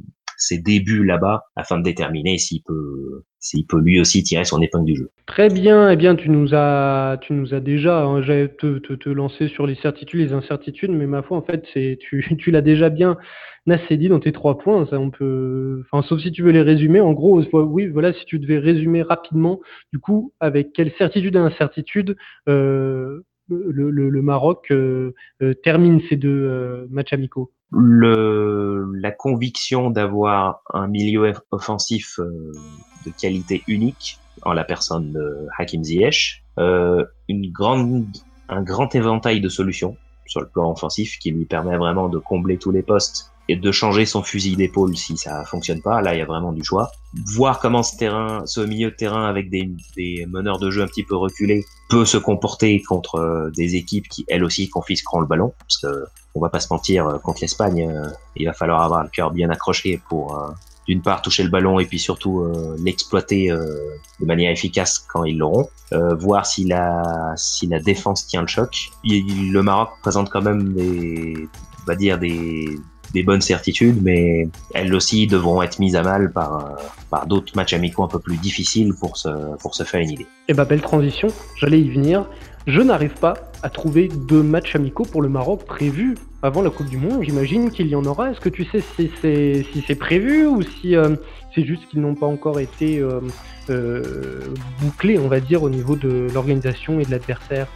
ses 0.40 0.58
débuts 0.58 1.04
là-bas 1.04 1.44
afin 1.54 1.78
de 1.78 1.84
déterminer 1.84 2.38
s'il 2.38 2.62
peut, 2.62 3.22
s'il 3.38 3.66
peut 3.66 3.80
lui 3.80 4.00
aussi 4.00 4.22
tirer 4.22 4.44
son 4.44 4.60
épingle 4.60 4.86
du 4.86 4.96
jeu. 4.96 5.10
Très 5.26 5.48
bien, 5.48 5.90
eh 5.90 5.96
bien 5.96 6.16
tu 6.16 6.30
nous 6.30 6.54
as, 6.54 7.18
tu 7.20 7.32
nous 7.32 7.54
as 7.54 7.60
déjà, 7.60 8.02
hein, 8.02 8.20
te, 8.22 8.78
te, 8.78 9.08
lancer 9.08 9.48
sur 9.48 9.66
les 9.66 9.76
certitudes, 9.76 10.20
les 10.20 10.32
incertitudes, 10.32 10.90
mais 10.90 11.06
ma 11.06 11.22
foi 11.22 11.36
en 11.36 11.42
fait 11.42 11.64
c'est, 11.72 11.98
tu, 12.00 12.36
tu 12.38 12.50
l'as 12.50 12.62
déjà 12.62 12.88
bien 12.88 13.16
assez 13.68 13.96
dit 13.96 14.08
dans 14.08 14.20
tes 14.20 14.32
trois 14.32 14.58
points. 14.58 14.86
Ça, 14.86 14.98
on 14.98 15.10
peut, 15.10 15.82
enfin 15.84 16.06
sauf 16.06 16.20
si 16.20 16.32
tu 16.32 16.42
veux 16.42 16.52
les 16.52 16.62
résumer. 16.62 17.00
En 17.00 17.12
gros, 17.12 17.42
oui, 17.52 17.86
voilà, 17.86 18.12
si 18.12 18.24
tu 18.24 18.38
devais 18.38 18.58
résumer 18.58 19.02
rapidement, 19.02 19.60
du 19.92 19.98
coup, 19.98 20.32
avec 20.40 20.72
quelle 20.72 20.92
certitude 20.98 21.36
et 21.36 21.38
incertitude 21.38 22.16
euh, 22.48 23.20
le, 23.48 24.22
Maroc 24.22 24.68
euh, 24.70 25.12
euh, 25.42 25.54
termine 25.54 26.00
ces 26.08 26.16
deux 26.16 26.86
matchs 26.90 27.12
amicaux? 27.12 27.52
Le, 27.72 28.90
la 28.94 29.10
conviction 29.10 29.90
d'avoir 29.90 30.62
un 30.72 30.88
milieu 30.88 31.32
offensif 31.50 32.18
euh, 32.18 32.52
de 33.06 33.12
qualité 33.18 33.62
unique 33.68 34.18
en 34.42 34.52
la 34.52 34.64
personne 34.64 35.12
de 35.12 35.46
Hakim 35.58 35.84
Ziyech, 35.84 36.42
euh, 36.58 37.04
une 37.28 37.50
grande, 37.50 38.06
un 38.48 38.62
grand 38.62 38.94
éventail 38.94 39.40
de 39.40 39.48
solutions 39.48 39.96
sur 40.26 40.40
le 40.40 40.48
plan 40.48 40.70
offensif 40.70 41.18
qui 41.18 41.30
lui 41.30 41.44
permet 41.44 41.76
vraiment 41.76 42.08
de 42.08 42.18
combler 42.18 42.56
tous 42.56 42.70
les 42.70 42.82
postes 42.82 43.32
et 43.48 43.56
de 43.56 43.72
changer 43.72 44.06
son 44.06 44.22
fusil 44.22 44.54
d'épaule 44.54 44.96
si 44.96 45.16
ça 45.16 45.44
fonctionne 45.44 45.82
pas. 45.82 46.00
Là, 46.00 46.14
il 46.14 46.18
y 46.18 46.22
a 46.22 46.24
vraiment 46.24 46.52
du 46.52 46.62
choix. 46.62 46.92
Voir 47.34 47.58
comment 47.58 47.82
ce 47.82 47.96
terrain, 47.96 48.46
ce 48.46 48.60
milieu 48.60 48.92
de 48.92 48.94
terrain 48.94 49.26
avec 49.26 49.50
des, 49.50 49.68
des 49.96 50.24
meneurs 50.28 50.60
de 50.60 50.70
jeu 50.70 50.82
un 50.82 50.86
petit 50.86 51.02
peu 51.02 51.16
reculés 51.16 51.64
peut 51.88 52.04
se 52.04 52.16
comporter 52.16 52.80
contre 52.82 53.16
euh, 53.16 53.50
des 53.56 53.74
équipes 53.74 54.08
qui 54.08 54.24
elles 54.28 54.44
aussi 54.44 54.68
confisqueront 54.68 55.20
le 55.20 55.26
ballon, 55.26 55.52
parce 55.58 55.78
que 55.78 56.04
on 56.34 56.40
va 56.40 56.48
pas 56.48 56.60
se 56.60 56.68
mentir, 56.70 57.06
euh, 57.06 57.18
contre 57.18 57.40
l'Espagne, 57.42 57.90
euh, 57.90 58.08
il 58.36 58.46
va 58.46 58.52
falloir 58.52 58.82
avoir 58.82 59.02
le 59.02 59.08
cœur 59.08 59.30
bien 59.30 59.50
accroché 59.50 60.00
pour 60.08 60.54
d'une 60.90 61.02
part 61.02 61.22
toucher 61.22 61.44
le 61.44 61.50
ballon 61.50 61.78
et 61.78 61.84
puis 61.84 62.00
surtout 62.00 62.40
euh, 62.40 62.76
l'exploiter 62.82 63.50
euh, 63.52 63.64
de 64.18 64.26
manière 64.26 64.50
efficace 64.50 64.98
quand 64.98 65.22
ils 65.22 65.38
l'auront. 65.38 65.68
Euh, 65.92 66.16
voir 66.16 66.46
si 66.46 66.64
la 66.64 67.32
si 67.36 67.68
la 67.68 67.78
défense 67.78 68.26
tient 68.26 68.40
le 68.40 68.48
choc. 68.48 68.90
Il, 69.04 69.52
le 69.52 69.62
Maroc 69.62 69.90
présente 70.02 70.30
quand 70.30 70.42
même 70.42 70.72
des, 70.72 71.48
va 71.86 71.94
dire, 71.94 72.18
des, 72.18 72.76
des 73.12 73.22
bonnes 73.22 73.40
certitudes, 73.40 74.02
mais 74.02 74.48
elles 74.74 74.92
aussi 74.92 75.28
devront 75.28 75.62
être 75.62 75.78
mises 75.78 75.94
à 75.94 76.02
mal 76.02 76.32
par, 76.32 76.76
par 77.08 77.26
d'autres 77.26 77.54
matchs 77.54 77.72
amicaux 77.72 78.02
un 78.02 78.08
peu 78.08 78.18
plus 78.18 78.36
difficiles 78.36 78.92
pour 78.98 79.16
se, 79.16 79.56
pour 79.58 79.76
se 79.76 79.84
faire 79.84 80.00
une 80.00 80.10
idée. 80.10 80.22
Et 80.22 80.50
eh 80.50 80.54
bah 80.54 80.64
belle 80.64 80.82
transition, 80.82 81.28
j'allais 81.56 81.80
y 81.80 81.88
venir. 81.88 82.26
Je 82.66 82.82
n'arrive 82.82 83.14
pas 83.14 83.34
à 83.62 83.70
trouver 83.70 84.08
deux 84.08 84.42
matchs 84.42 84.76
amicaux 84.76 85.04
pour 85.04 85.22
le 85.22 85.28
Maroc 85.28 85.64
prévus 85.64 86.16
avant 86.42 86.60
la 86.60 86.70
Coupe 86.70 86.88
du 86.88 86.98
Monde. 86.98 87.22
J'imagine 87.22 87.70
qu'il 87.70 87.86
y 87.86 87.94
en 87.94 88.04
aura. 88.04 88.30
Est-ce 88.30 88.40
que 88.40 88.50
tu 88.50 88.64
sais 88.64 88.82
si 88.96 89.10
c'est 89.86 89.94
prévu 89.94 90.46
ou 90.46 90.62
si 90.62 90.94
euh, 90.94 91.16
c'est 91.54 91.64
juste 91.64 91.88
qu'ils 91.88 92.02
n'ont 92.02 92.14
pas 92.14 92.26
encore 92.26 92.60
été 92.60 92.98
euh, 92.98 93.20
euh, 93.70 94.54
bouclés, 94.80 95.18
on 95.18 95.28
va 95.28 95.40
dire, 95.40 95.62
au 95.62 95.70
niveau 95.70 95.96
de 95.96 96.28
l'organisation 96.34 97.00
et 97.00 97.04
de 97.04 97.10
l'adversaire? 97.10 97.66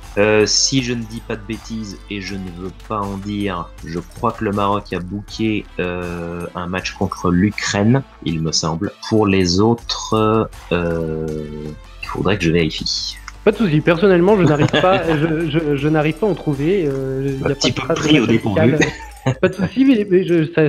Si 0.46 0.82
je 0.82 0.92
ne 0.92 1.02
dis 1.02 1.20
pas 1.20 1.36
de 1.36 1.46
bêtises 1.46 1.98
et 2.10 2.20
je 2.20 2.34
ne 2.34 2.50
veux 2.58 2.72
pas 2.86 3.00
en 3.00 3.16
dire, 3.16 3.70
je 3.86 3.98
crois 3.98 4.32
que 4.32 4.44
le 4.44 4.52
Maroc 4.52 4.92
a 4.92 5.00
booké 5.00 5.64
un 5.78 6.66
match 6.66 6.92
contre 6.92 7.30
l'Ukraine, 7.30 8.02
il 8.24 8.42
me 8.42 8.52
semble. 8.52 8.92
Pour 9.08 9.26
les 9.26 9.60
autres, 9.60 10.50
il 10.70 12.06
faudrait 12.06 12.36
que 12.36 12.44
je 12.44 12.50
vérifie. 12.50 13.16
Pas 13.44 13.52
de 13.52 13.56
souci. 13.56 13.80
Personnellement, 13.80 14.36
je 14.36 14.44
n'arrive 14.44 14.70
pas, 14.70 15.02
je, 15.16 15.88
n'arrive 15.88 16.14
pas 16.14 16.26
à 16.26 16.30
en 16.30 16.34
trouver. 16.34 16.86
Euh, 16.86 17.38
un 17.44 17.50
petit 17.50 17.72
peu 17.72 17.92
pris 17.94 18.20
au 18.20 18.26
dépourvu. 18.26 18.76
pas 19.40 19.48
de 19.48 19.54
souci, 19.54 19.84
mais, 19.84 20.06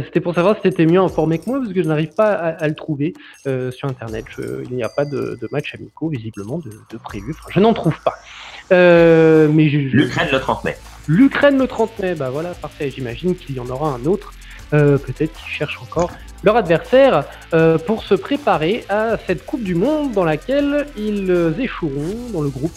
c'était 0.03 0.19
pour 0.19 0.33
savoir 0.33 0.55
si 0.55 0.61
c'était 0.63 0.85
mieux 0.85 0.99
informé 0.99 1.39
que 1.39 1.49
moi 1.49 1.59
parce 1.59 1.73
que 1.73 1.81
je 1.81 1.88
n'arrive 1.88 2.13
pas 2.13 2.31
à, 2.33 2.67
le 2.67 2.75
trouver 2.75 3.13
euh, 3.47 3.71
sur 3.71 3.88
Internet. 3.88 4.25
il 4.69 4.75
n'y 4.75 4.83
a 4.83 4.89
pas 4.89 5.05
de, 5.05 5.38
match 5.51 5.73
amicaux 5.75 6.09
visiblement 6.09 6.59
de, 6.59 6.97
prévu. 6.97 7.33
je 7.49 7.59
n'en 7.59 7.73
trouve 7.73 7.99
pas. 8.03 8.15
Euh, 8.71 9.47
mais 9.51 9.65
L'Ukraine 9.65 10.29
le 10.31 10.39
30 10.39 10.63
mai. 10.63 10.75
L'Ukraine 11.07 11.57
le 11.57 11.67
30 11.67 11.99
mai, 11.99 12.15
bah 12.15 12.29
voilà, 12.31 12.49
parfait. 12.49 12.89
J'imagine 12.89 13.35
qu'il 13.35 13.55
y 13.55 13.59
en 13.59 13.69
aura 13.69 13.89
un 13.89 14.05
autre. 14.05 14.33
Euh, 14.73 14.97
peut-être 14.97 15.31
qu'ils 15.33 15.51
cherchent 15.51 15.79
encore 15.81 16.11
leur 16.45 16.55
adversaire 16.55 17.25
euh, 17.53 17.77
pour 17.77 18.03
se 18.03 18.15
préparer 18.15 18.86
à 18.88 19.17
cette 19.27 19.45
Coupe 19.45 19.63
du 19.63 19.75
Monde 19.75 20.13
dans 20.13 20.23
laquelle 20.23 20.86
ils 20.95 21.53
échoueront 21.60 22.31
dans 22.31 22.41
le 22.41 22.49
groupe 22.49 22.71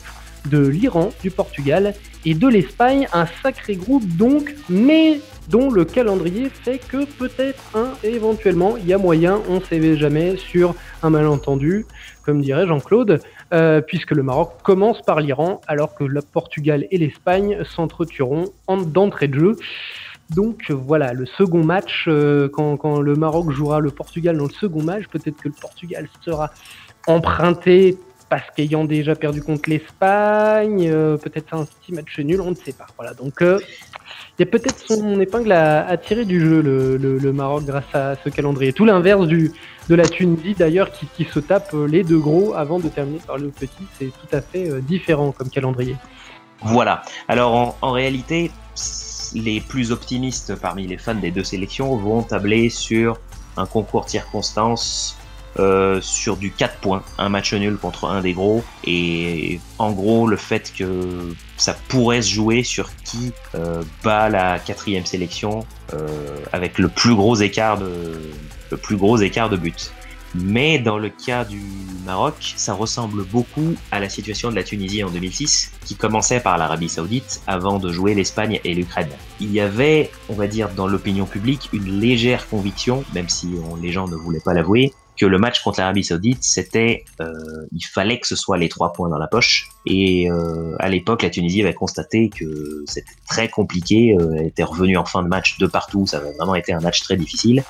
de 0.46 0.66
l'Iran, 0.66 1.10
du 1.22 1.30
Portugal 1.30 1.94
et 2.24 2.34
de 2.34 2.48
l'Espagne. 2.48 3.06
Un 3.12 3.26
sacré 3.42 3.76
groupe 3.76 4.06
donc, 4.16 4.54
mais 4.68 5.20
dont 5.48 5.70
le 5.70 5.84
calendrier 5.84 6.50
fait 6.50 6.78
que 6.78 7.04
peut-être 7.04 7.62
un, 7.74 7.88
éventuellement, 8.04 8.76
il 8.76 8.86
y 8.86 8.92
a 8.92 8.98
moyen, 8.98 9.40
on 9.48 9.56
ne 9.56 9.60
sait 9.60 9.96
jamais, 9.96 10.36
sur 10.36 10.74
un 11.02 11.10
malentendu, 11.10 11.86
comme 12.24 12.40
dirait 12.42 12.66
Jean-Claude, 12.66 13.20
euh, 13.54 13.80
puisque 13.80 14.10
le 14.10 14.22
Maroc 14.22 14.52
commence 14.62 15.00
par 15.02 15.20
l'Iran, 15.20 15.60
alors 15.66 15.94
que 15.94 16.04
le 16.04 16.20
Portugal 16.20 16.86
et 16.90 16.98
l'Espagne 16.98 17.58
s'entretueront 17.64 18.46
d'entrée 18.68 19.28
de 19.28 19.38
jeu. 19.38 19.56
Donc 20.30 20.70
voilà, 20.70 21.14
le 21.14 21.24
second 21.24 21.64
match, 21.64 22.04
euh, 22.06 22.48
quand, 22.48 23.00
le 23.00 23.14
Maroc 23.14 23.50
jouera 23.50 23.80
le 23.80 23.90
Portugal 23.90 24.36
dans 24.36 24.44
le 24.44 24.52
second 24.52 24.82
match, 24.82 25.06
peut-être 25.08 25.36
que 25.36 25.48
le 25.48 25.54
Portugal 25.58 26.06
sera 26.22 26.50
emprunté 27.06 27.96
parce 28.28 28.44
qu'ayant 28.54 28.84
déjà 28.84 29.14
perdu 29.14 29.40
contre 29.40 29.70
l'Espagne, 29.70 30.86
euh, 30.92 31.16
peut-être 31.16 31.54
un 31.54 31.64
petit 31.64 31.94
match 31.94 32.18
nul, 32.18 32.42
on 32.42 32.50
ne 32.50 32.56
sait 32.56 32.74
pas. 32.74 32.86
Voilà, 32.98 33.14
donc 33.14 33.40
euh, 33.40 33.58
il 34.38 34.42
y 34.44 34.46
a 34.46 34.50
peut-être 34.50 34.78
son 34.78 35.18
épingle 35.18 35.50
à, 35.50 35.96
tirer 35.96 36.26
du 36.26 36.38
jeu, 36.40 36.60
le, 36.60 37.32
Maroc, 37.32 37.64
grâce 37.64 37.94
à 37.94 38.14
ce 38.22 38.28
calendrier. 38.28 38.74
Tout 38.74 38.84
l'inverse 38.84 39.26
du 39.26 39.52
de 39.88 39.94
la 39.94 40.06
Tunisie 40.06 40.54
d'ailleurs, 40.54 40.90
qui, 40.90 41.24
se 41.24 41.40
tape 41.40 41.74
les 41.88 42.04
deux 42.04 42.18
gros 42.18 42.52
avant 42.52 42.78
de 42.78 42.88
terminer 42.88 43.20
par 43.26 43.38
le 43.38 43.48
petit. 43.48 43.84
C'est 43.98 44.12
tout 44.12 44.36
à 44.36 44.42
fait 44.42 44.82
différent 44.82 45.32
comme 45.32 45.48
calendrier. 45.48 45.96
Voilà. 46.60 47.00
Alors 47.28 47.78
en 47.80 47.90
réalité, 47.92 48.50
les 49.34 49.60
plus 49.60 49.92
optimistes 49.92 50.54
parmi 50.56 50.86
les 50.86 50.98
fans 50.98 51.14
des 51.14 51.30
deux 51.30 51.44
sélections 51.44 51.96
vont 51.96 52.22
tabler 52.22 52.70
sur 52.70 53.18
un 53.56 53.66
concours 53.66 54.04
de 54.04 54.10
circonstances 54.10 55.18
euh, 55.58 56.00
sur 56.00 56.36
du 56.36 56.52
4 56.52 56.76
points, 56.76 57.02
un 57.16 57.28
match 57.28 57.52
nul 57.52 57.78
contre 57.78 58.04
un 58.04 58.20
des 58.20 58.32
gros, 58.32 58.62
et 58.84 59.58
en 59.78 59.90
gros 59.90 60.28
le 60.28 60.36
fait 60.36 60.72
que 60.76 61.34
ça 61.56 61.74
pourrait 61.88 62.22
se 62.22 62.30
jouer 62.30 62.62
sur 62.62 62.94
qui 63.02 63.32
euh, 63.56 63.82
bat 64.04 64.28
la 64.28 64.60
quatrième 64.60 65.04
sélection 65.04 65.66
euh, 65.94 66.38
avec 66.52 66.78
le 66.78 66.88
plus 66.88 67.14
gros 67.16 67.34
écart 67.34 67.76
de 67.78 68.20
le 68.70 68.76
plus 68.76 68.96
gros 68.96 69.16
écart 69.16 69.48
de 69.48 69.56
but. 69.56 69.90
Mais 70.34 70.78
dans 70.78 70.98
le 70.98 71.08
cas 71.08 71.44
du 71.44 71.60
Maroc, 72.04 72.54
ça 72.56 72.72
ressemble 72.72 73.24
beaucoup 73.24 73.74
à 73.90 74.00
la 74.00 74.08
situation 74.08 74.50
de 74.50 74.56
la 74.56 74.62
Tunisie 74.62 75.02
en 75.04 75.10
2006, 75.10 75.72
qui 75.84 75.94
commençait 75.94 76.40
par 76.40 76.58
l'Arabie 76.58 76.88
Saoudite 76.88 77.40
avant 77.46 77.78
de 77.78 77.92
jouer 77.92 78.14
l'Espagne 78.14 78.60
et 78.64 78.74
l'Ukraine. 78.74 79.10
Il 79.40 79.52
y 79.52 79.60
avait, 79.60 80.10
on 80.28 80.34
va 80.34 80.46
dire, 80.46 80.68
dans 80.70 80.86
l'opinion 80.86 81.26
publique, 81.26 81.68
une 81.72 82.00
légère 82.00 82.48
conviction, 82.48 83.04
même 83.14 83.28
si 83.28 83.48
les 83.82 83.92
gens 83.92 84.08
ne 84.08 84.16
voulaient 84.16 84.40
pas 84.44 84.54
l'avouer, 84.54 84.92
que 85.18 85.26
le 85.26 85.38
match 85.38 85.62
contre 85.62 85.80
l'Arabie 85.80 86.04
Saoudite, 86.04 86.42
c'était, 86.42 87.04
euh, 87.20 87.32
il 87.72 87.84
fallait 87.84 88.20
que 88.20 88.26
ce 88.26 88.36
soit 88.36 88.56
les 88.56 88.68
trois 88.68 88.92
points 88.92 89.08
dans 89.08 89.18
la 89.18 89.26
poche. 89.26 89.68
Et 89.84 90.30
euh, 90.30 90.76
à 90.78 90.88
l'époque, 90.88 91.22
la 91.22 91.30
Tunisie 91.30 91.60
avait 91.60 91.74
constaté 91.74 92.30
que 92.30 92.84
c'était 92.86 93.10
très 93.28 93.48
compliqué. 93.48 94.16
Euh, 94.18 94.36
elle 94.38 94.46
était 94.46 94.62
revenue 94.62 94.96
en 94.96 95.04
fin 95.04 95.22
de 95.22 95.28
match 95.28 95.58
de 95.58 95.66
partout. 95.66 96.06
Ça 96.06 96.18
avait 96.18 96.32
vraiment 96.38 96.54
été 96.54 96.72
un 96.72 96.80
match 96.80 97.02
très 97.02 97.16
difficile. 97.16 97.64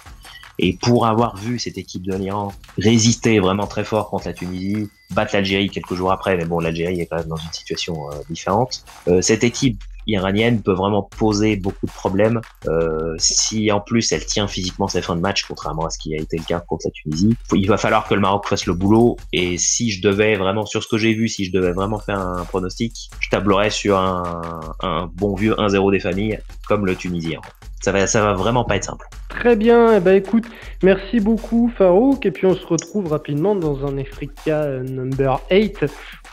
Et 0.58 0.76
pour 0.80 1.06
avoir 1.06 1.36
vu 1.36 1.58
cette 1.58 1.78
équipe 1.78 2.02
de 2.02 2.14
l'Iran 2.14 2.52
résister 2.78 3.38
vraiment 3.38 3.66
très 3.66 3.84
fort 3.84 4.10
contre 4.10 4.26
la 4.26 4.32
Tunisie, 4.32 4.88
battre 5.10 5.34
l'Algérie 5.34 5.70
quelques 5.70 5.94
jours 5.94 6.12
après, 6.12 6.36
mais 6.36 6.44
bon, 6.44 6.58
l'Algérie 6.58 7.00
est 7.00 7.06
quand 7.06 7.16
même 7.16 7.28
dans 7.28 7.36
une 7.36 7.52
situation 7.52 8.10
euh, 8.10 8.16
différente. 8.28 8.84
Euh, 9.06 9.22
cette 9.22 9.44
équipe 9.44 9.82
iranienne 10.08 10.62
peut 10.62 10.72
vraiment 10.72 11.02
poser 11.02 11.56
beaucoup 11.56 11.86
de 11.86 11.92
problèmes 11.92 12.40
euh, 12.66 13.14
si 13.18 13.70
en 13.70 13.80
plus 13.80 14.10
elle 14.10 14.24
tient 14.24 14.48
physiquement 14.48 14.88
ses 14.88 15.02
fins 15.02 15.14
de 15.14 15.20
match, 15.20 15.44
contrairement 15.46 15.84
à 15.84 15.90
ce 15.90 15.98
qui 15.98 16.14
a 16.14 16.20
été 16.20 16.38
le 16.38 16.44
cas 16.44 16.60
contre 16.60 16.86
la 16.86 16.90
Tunisie. 16.90 17.36
Il 17.52 17.68
va 17.68 17.76
falloir 17.76 18.08
que 18.08 18.14
le 18.14 18.20
Maroc 18.20 18.48
fasse 18.48 18.66
le 18.66 18.74
boulot 18.74 19.16
et 19.32 19.58
si 19.58 19.90
je 19.90 20.00
devais 20.00 20.36
vraiment, 20.36 20.66
sur 20.66 20.82
ce 20.82 20.88
que 20.88 20.98
j'ai 20.98 21.12
vu, 21.12 21.28
si 21.28 21.44
je 21.44 21.52
devais 21.52 21.72
vraiment 21.72 21.98
faire 21.98 22.18
un 22.18 22.44
pronostic, 22.46 23.10
je 23.20 23.28
tablerais 23.28 23.70
sur 23.70 23.98
un, 23.98 24.40
un 24.80 25.10
bon 25.14 25.34
vieux 25.34 25.54
1-0 25.54 25.92
des 25.92 26.00
familles 26.00 26.38
comme 26.66 26.86
le 26.86 26.96
Tunisien. 26.96 27.40
Ça 27.80 27.92
va, 27.92 28.06
ça 28.06 28.22
va 28.22 28.34
vraiment 28.34 28.64
pas 28.64 28.76
être 28.76 28.84
simple. 28.84 29.06
Très 29.28 29.54
bien, 29.54 29.96
eh 29.96 30.00
ben, 30.00 30.16
écoute, 30.16 30.46
merci 30.82 31.20
beaucoup 31.20 31.70
Farouk, 31.76 32.26
et 32.26 32.30
puis 32.30 32.46
on 32.46 32.54
se 32.54 32.66
retrouve 32.66 33.08
rapidement 33.08 33.54
dans 33.54 33.86
un 33.86 33.98
Africa 33.98 34.62
euh, 34.62 34.82
number 34.82 35.40
8 35.50 35.84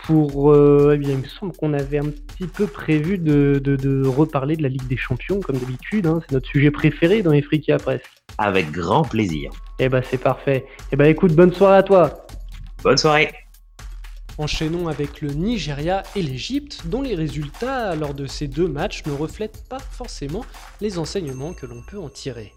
pour, 0.06 0.52
euh, 0.52 0.94
eh 0.96 0.98
bien, 0.98 1.12
il 1.12 1.18
me 1.20 1.28
semble 1.28 1.56
qu'on 1.56 1.74
avait 1.74 2.00
un 2.00 2.10
petit 2.10 2.48
peu 2.48 2.66
prévu 2.66 3.18
de, 3.18 3.62
de, 3.64 4.08
reparler 4.08 4.56
de 4.56 4.64
la 4.64 4.70
Ligue 4.70 4.88
des 4.88 4.98
Champions, 4.98 5.40
comme 5.40 5.58
d'habitude, 5.58 6.08
hein. 6.08 6.20
c'est 6.22 6.34
notre 6.34 6.48
sujet 6.48 6.72
préféré 6.72 7.22
dans 7.22 7.32
Africa 7.32 7.78
presque. 7.78 8.10
Avec 8.38 8.72
grand 8.72 9.04
plaisir. 9.04 9.52
Eh 9.80 9.88
ben 9.88 10.02
c'est 10.10 10.22
parfait. 10.22 10.66
Eh 10.92 10.96
ben 10.96 11.06
écoute, 11.06 11.34
bonne 11.34 11.54
soirée 11.54 11.78
à 11.78 11.84
toi. 11.84 12.26
Bonne 12.84 12.98
soirée. 12.98 13.45
Enchaînons 14.38 14.90
avec 14.90 15.22
le 15.22 15.30
Nigeria 15.30 16.04
et 16.16 16.22
l'Égypte, 16.22 16.82
dont 16.88 17.02
les 17.02 17.16
résultats 17.16 17.96
lors 17.96 18.14
de 18.14 18.28
ces 18.28 18.48
deux 18.48 18.68
matchs 18.68 19.06
ne 19.06 19.14
reflètent 19.14 19.68
pas 19.70 19.80
forcément 19.80 20.44
les 20.82 21.00
enseignements 21.00 21.54
que 21.54 21.66
l'on 21.66 21.82
peut 21.84 22.00
en 22.00 22.10
tirer. 22.10 22.52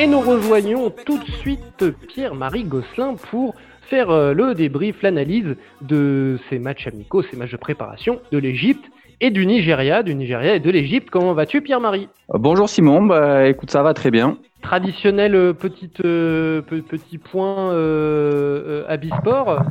Et 0.00 0.06
nous 0.06 0.20
rejoignons 0.20 0.88
tout 0.88 1.18
de 1.18 1.30
suite 1.30 1.84
Pierre-Marie 2.08 2.64
Gosselin 2.64 3.16
pour 3.16 3.54
faire 3.90 4.08
euh, 4.08 4.32
le 4.32 4.54
débrief, 4.54 5.02
l'analyse 5.02 5.56
de 5.82 6.38
ces 6.48 6.58
matchs 6.58 6.86
amicaux, 6.86 7.22
ces 7.22 7.36
matchs 7.36 7.52
de 7.52 7.58
préparation 7.58 8.18
de 8.32 8.38
l'Égypte 8.38 8.82
et 9.20 9.30
du 9.30 9.46
Nigeria, 9.46 10.02
du 10.02 10.14
Nigeria 10.14 10.54
et 10.54 10.60
de 10.60 10.70
l'Égypte. 10.70 11.10
Comment 11.10 11.34
vas-tu 11.34 11.60
Pierre-Marie? 11.60 12.08
Euh, 12.34 12.38
Bonjour 12.38 12.68
Simon, 12.68 13.02
bah, 13.02 13.46
écoute 13.48 13.70
ça 13.70 13.82
va 13.82 13.94
très 13.94 14.10
bien. 14.10 14.38
Traditionnel 14.62 15.34
euh, 15.34 15.52
petite, 15.54 16.02
petit 16.02 17.18
point 17.18 17.72
euh, 17.72 18.84
à 18.88 18.96
Bisport 18.98 19.62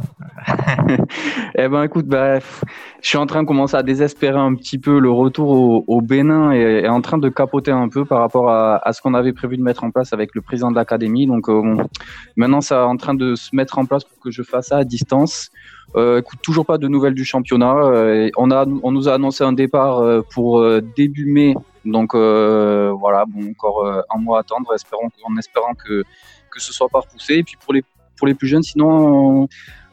Eh 1.56 1.68
ben 1.68 1.84
écoute, 1.84 2.06
bah, 2.08 2.40
je 2.40 3.08
suis 3.08 3.18
en 3.18 3.26
train 3.26 3.44
de 3.44 3.48
commencer 3.48 3.76
à 3.76 3.84
désespérer 3.84 4.40
un 4.40 4.56
petit 4.56 4.80
peu. 4.80 5.00
Le 5.00 5.12
retour 5.12 5.84
au, 5.88 6.02
Bénin 6.02 6.52
est, 6.52 6.88
en 6.88 7.02
train 7.02 7.18
de 7.18 7.30
capoter 7.30 7.72
un 7.72 7.90
peu 7.90 8.06
par 8.06 8.20
rapport 8.20 8.50
à, 8.50 8.82
ce 8.94 9.02
qu'on 9.02 9.14
avait 9.14 9.34
prévu 9.34 9.58
de 9.58 9.64
mettre 9.64 9.84
en 9.84 9.92
place 9.92 10.14
avec 10.14 10.34
le 10.34 10.42
président 10.42 10.72
de 10.72 10.76
l'académie. 10.76 11.28
Donc 11.28 11.48
maintenant, 12.36 12.62
ça 12.62 12.82
est 12.82 12.86
en 12.86 12.98
train 12.98 13.14
de 13.14 13.36
se 13.36 13.56
mettre 13.56 13.78
en 13.78 13.86
place 13.86 14.06
pour 14.06 14.20
que 14.20 14.32
je 14.32 14.42
fasse 14.44 14.68
ça 14.68 14.78
à 14.78 14.84
distance. 14.86 15.52
Écoute, 15.96 16.40
toujours 16.42 16.66
pas 16.66 16.78
de 16.78 16.88
nouvelles 16.88 17.14
du 17.14 17.26
championnat. 17.26 17.76
on, 18.38 18.52
a, 18.52 18.66
on 18.84 18.92
nous 18.92 19.10
a 19.10 19.14
annoncé 19.14 19.44
un 19.44 19.54
départ 19.54 20.24
pour 20.32 20.64
début 20.96 21.26
mai. 21.26 21.56
Donc 21.86 22.14
voilà, 22.14 23.26
encore 23.50 24.04
un 24.14 24.20
mois 24.20 24.38
à 24.38 24.42
attendre, 24.42 24.72
en 25.24 25.38
espérant 25.38 25.74
que, 25.74 26.04
que 26.50 26.62
ce 26.62 26.74
soit 26.74 26.90
pas 26.90 27.00
repoussé. 27.00 27.36
Et 27.36 27.44
puis 27.44 27.56
pour 27.64 27.74
les, 27.74 27.84
pour 28.18 28.28
les 28.28 28.34
plus 28.34 28.48
jeunes, 28.48 28.64
sinon, 28.64 29.48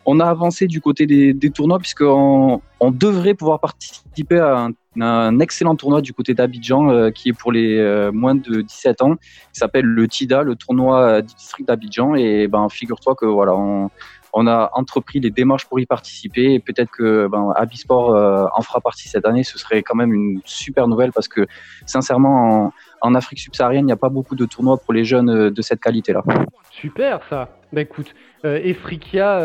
on, 0.04 0.20
a 0.20 0.26
avancé 0.26 0.66
du 0.66 0.80
côté 0.80 1.06
des, 1.06 1.32
des 1.32 1.50
tournois, 1.50 1.78
puisqu'on 1.78 2.60
on 2.80 2.90
devrait 2.90 3.34
pouvoir 3.34 3.60
participer 3.60 4.38
à 4.38 4.68
un, 5.00 5.40
excellent 5.40 5.76
tournoi 5.76 6.00
du 6.00 6.12
côté 6.12 6.34
d'Abidjan, 6.34 7.10
qui 7.12 7.30
est 7.30 7.32
pour 7.32 7.52
les 7.52 8.10
moins 8.12 8.34
de 8.34 8.62
17 8.62 9.02
ans, 9.02 9.16
qui 9.16 9.60
s'appelle 9.60 9.84
le 9.84 10.08
TIDA, 10.08 10.42
le 10.42 10.56
tournoi 10.56 11.22
du 11.22 11.34
district 11.34 11.68
d'Abidjan. 11.68 12.14
Et 12.14 12.48
ben, 12.48 12.68
figure-toi 12.68 13.14
que 13.14 13.26
voilà, 13.26 13.54
on, 13.54 13.90
on 14.38 14.46
a 14.46 14.70
entrepris 14.74 15.18
les 15.18 15.30
démarches 15.30 15.64
pour 15.64 15.80
y 15.80 15.86
participer 15.86 16.60
peut-être 16.60 16.90
que 16.90 17.26
ben, 17.26 17.54
Abisport 17.56 18.14
euh, 18.14 18.44
en 18.54 18.60
fera 18.60 18.82
partie 18.82 19.08
cette 19.08 19.24
année. 19.24 19.42
Ce 19.44 19.58
serait 19.58 19.82
quand 19.82 19.94
même 19.94 20.12
une 20.12 20.40
super 20.44 20.88
nouvelle 20.88 21.10
parce 21.10 21.26
que 21.26 21.46
sincèrement, 21.86 22.70
en, 23.00 23.14
Afrique 23.14 23.38
subsaharienne, 23.38 23.84
il 23.84 23.86
n'y 23.86 23.92
a 23.92 23.96
pas 23.96 24.10
beaucoup 24.10 24.36
de 24.36 24.44
tournois 24.44 24.76
pour 24.76 24.92
les 24.92 25.04
jeunes 25.04 25.30
euh, 25.30 25.50
de 25.50 25.62
cette 25.62 25.80
qualité-là. 25.80 26.22
Super 26.70 27.22
ça. 27.30 27.48
Bah 27.72 27.80
écoute, 27.80 28.14
euh, 28.44 28.60
Efrikia, 28.62 29.38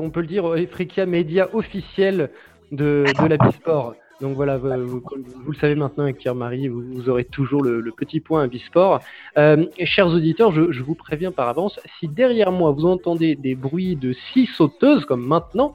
on 0.00 0.08
peut 0.08 0.20
le 0.20 0.26
dire, 0.26 0.56
Efrikia 0.56 1.04
média 1.04 1.48
officiel 1.52 2.30
de, 2.70 3.04
de 3.20 3.26
l'Abisport. 3.26 3.94
Donc 4.22 4.36
voilà, 4.36 4.56
vous, 4.56 5.02
le 5.48 5.54
savez 5.54 5.74
maintenant 5.74 6.04
avec 6.04 6.16
Pierre-Marie, 6.16 6.68
vous, 6.68 7.08
aurez 7.08 7.24
toujours 7.24 7.60
le, 7.64 7.82
petit 7.90 8.20
point 8.20 8.44
à 8.44 8.46
Bisport. 8.46 9.00
Euh, 9.36 9.66
chers 9.84 10.06
auditeurs, 10.06 10.52
je, 10.52 10.80
vous 10.80 10.94
préviens 10.94 11.32
par 11.32 11.48
avance, 11.48 11.80
si 11.98 12.06
derrière 12.06 12.52
moi 12.52 12.70
vous 12.70 12.86
entendez 12.86 13.34
des 13.34 13.56
bruits 13.56 13.96
de 13.96 14.12
scie 14.12 14.46
sauteuses 14.46 15.04
comme 15.06 15.26
maintenant, 15.26 15.74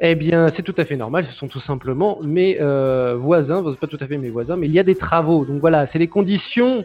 eh 0.00 0.14
bien, 0.14 0.48
c'est 0.54 0.62
tout 0.62 0.74
à 0.78 0.84
fait 0.84 0.96
normal. 0.96 1.26
Ce 1.30 1.36
sont 1.36 1.48
tout 1.48 1.60
simplement 1.60 2.18
mes 2.22 2.60
euh, 2.60 3.16
voisins, 3.16 3.62
pas 3.80 3.86
tout 3.86 3.98
à 4.00 4.06
fait 4.06 4.18
mes 4.18 4.30
voisins, 4.30 4.56
mais 4.56 4.66
il 4.66 4.72
y 4.72 4.78
a 4.78 4.82
des 4.82 4.94
travaux. 4.94 5.44
Donc 5.44 5.60
voilà, 5.60 5.86
c'est 5.92 5.98
les 5.98 6.08
conditions 6.08 6.84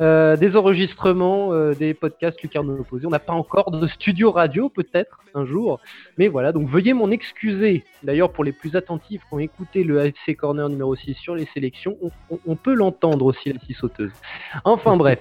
euh, 0.00 0.36
des 0.36 0.56
enregistrements 0.56 1.52
euh, 1.52 1.74
des 1.74 1.94
podcasts 1.94 2.40
Lucarno 2.42 2.78
Opposé. 2.78 3.06
On 3.06 3.10
n'a 3.10 3.18
pas 3.18 3.32
encore 3.32 3.70
de 3.70 3.86
studio 3.88 4.30
radio, 4.30 4.68
peut-être 4.68 5.20
un 5.34 5.44
jour, 5.44 5.80
mais 6.16 6.28
voilà. 6.28 6.52
Donc 6.52 6.68
veuillez 6.68 6.94
m'en 6.94 7.10
excuser. 7.10 7.84
D'ailleurs, 8.02 8.32
pour 8.32 8.44
les 8.44 8.52
plus 8.52 8.76
attentifs 8.76 9.22
qui 9.28 9.34
ont 9.34 9.38
écouté 9.38 9.84
le 9.84 10.00
AFC 10.00 10.36
Corner 10.36 10.68
numéro 10.68 10.94
6 10.94 11.14
sur 11.14 11.34
les 11.34 11.46
sélections, 11.54 11.96
on, 12.00 12.38
on 12.46 12.56
peut 12.56 12.74
l'entendre 12.74 13.26
aussi 13.26 13.52
la 13.52 13.58
scie 13.60 13.74
sauteuse. 13.74 14.12
Enfin 14.64 14.96
bref. 14.96 15.20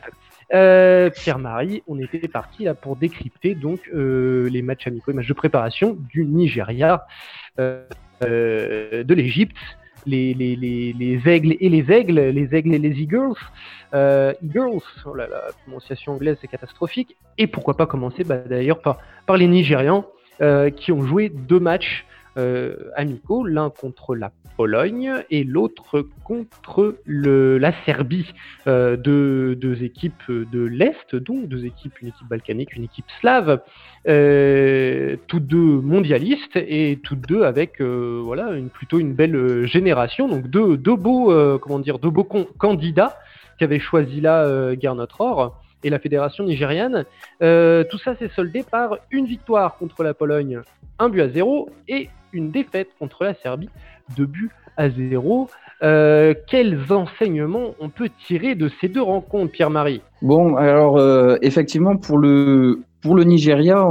Euh, 0.54 1.10
Pierre-Marie, 1.10 1.84
on 1.88 2.00
était 2.00 2.28
parti 2.28 2.64
là 2.64 2.74
pour 2.74 2.96
décrypter 2.96 3.54
donc 3.54 3.90
euh, 3.94 4.50
les 4.50 4.62
matchs 4.62 4.88
amicaux, 4.88 5.12
les 5.12 5.18
matchs 5.18 5.28
de 5.28 5.34
préparation 5.34 5.98
du 6.10 6.26
Nigeria, 6.26 7.06
euh, 7.60 7.84
de 8.22 9.14
l'Égypte, 9.14 9.58
les, 10.06 10.34
les, 10.34 10.56
les, 10.56 10.94
les, 10.94 11.30
aigles 11.30 11.58
et 11.60 11.70
les 11.70 11.92
aigles, 11.92 12.20
les 12.20 12.56
aigles 12.56 12.74
et 12.74 12.80
les 12.80 13.02
eagles. 13.02 13.34
eagles, 13.94 14.82
oh 15.06 15.14
là 15.14 15.28
la 15.28 15.42
prononciation 15.64 16.14
anglaise 16.14 16.38
c'est 16.40 16.48
catastrophique. 16.48 17.18
Et 17.38 17.48
pourquoi 17.48 17.76
pas 17.76 17.86
commencer 17.86 18.24
bah, 18.24 18.38
d'ailleurs 18.38 18.80
par, 18.82 19.38
les 19.38 19.48
Nigérians 19.48 20.06
qui 20.78 20.92
ont 20.92 21.06
joué 21.06 21.30
deux 21.30 21.60
matchs 21.60 22.06
amicaux, 22.96 23.46
l'un 23.46 23.70
contre 23.70 24.16
la 24.16 24.32
Pologne 24.58 25.14
et 25.30 25.44
l'autre 25.44 26.08
contre 26.26 26.98
la 27.06 27.72
Serbie. 27.86 28.34
Euh, 28.66 28.98
deux, 28.98 29.84
équipes 29.84 30.24
de 30.30 30.64
l'Est, 30.66 31.16
donc 31.16 31.48
deux 31.48 31.66
équipes, 31.66 32.02
une 32.02 32.10
équipe 32.10 32.28
balkanique, 32.28 32.76
une 32.76 32.84
équipe 32.84 33.06
slave, 33.22 33.62
euh, 34.08 35.16
toutes 35.28 35.46
deux 35.46 35.58
mondialistes 35.82 36.56
et 36.56 37.00
toutes 37.04 37.22
deux 37.28 37.44
avec 37.44 37.80
voilà 37.80 38.50
plutôt 38.74 39.00
une 39.00 39.14
belle 39.14 39.66
génération. 39.66 40.28
Donc 40.28 40.48
deux, 40.48 40.76
beaux 40.76 41.58
comment 41.60 41.80
dire 41.80 42.00
deux 42.00 42.10
beaux 42.10 42.28
candidats 42.58 43.18
qu'avait 43.60 43.80
choisi 43.80 44.22
là 44.22 44.76
Gernot 44.76 45.08
Rohr 45.18 45.62
et 45.84 45.90
la 45.90 46.00
fédération 46.00 46.44
nigériane. 46.44 47.06
tout 47.40 47.98
ça 48.04 48.16
s'est 48.18 48.32
soldé 48.36 48.64
par 48.64 48.98
une 49.12 49.26
victoire 49.26 49.78
contre 49.78 50.04
la 50.04 50.14
Pologne, 50.14 50.62
un 51.00 51.10
but 51.10 51.22
à 51.22 51.30
zéro, 51.30 51.70
et 51.88 52.10
une 52.34 52.52
défaite 52.52 52.90
contre 53.00 53.24
la 53.24 53.34
Serbie, 53.36 53.70
de 54.16 54.26
but 54.26 54.52
à 54.78 54.90
zéro. 54.90 55.50
Euh, 55.84 56.34
quels 56.48 56.80
enseignements 56.92 57.76
on 57.80 57.90
peut 57.90 58.10
tirer 58.26 58.56
de 58.56 58.70
ces 58.82 58.88
deux 58.88 59.02
rencontres, 59.02 59.52
Pierre-Marie? 59.52 60.02
Bon, 60.22 60.56
alors 60.56 60.98
euh, 60.98 61.38
effectivement, 61.42 61.98
pour 61.98 62.18
le, 62.18 62.82
pour 63.02 63.16
le 63.16 63.24
Nigeria, 63.24 63.88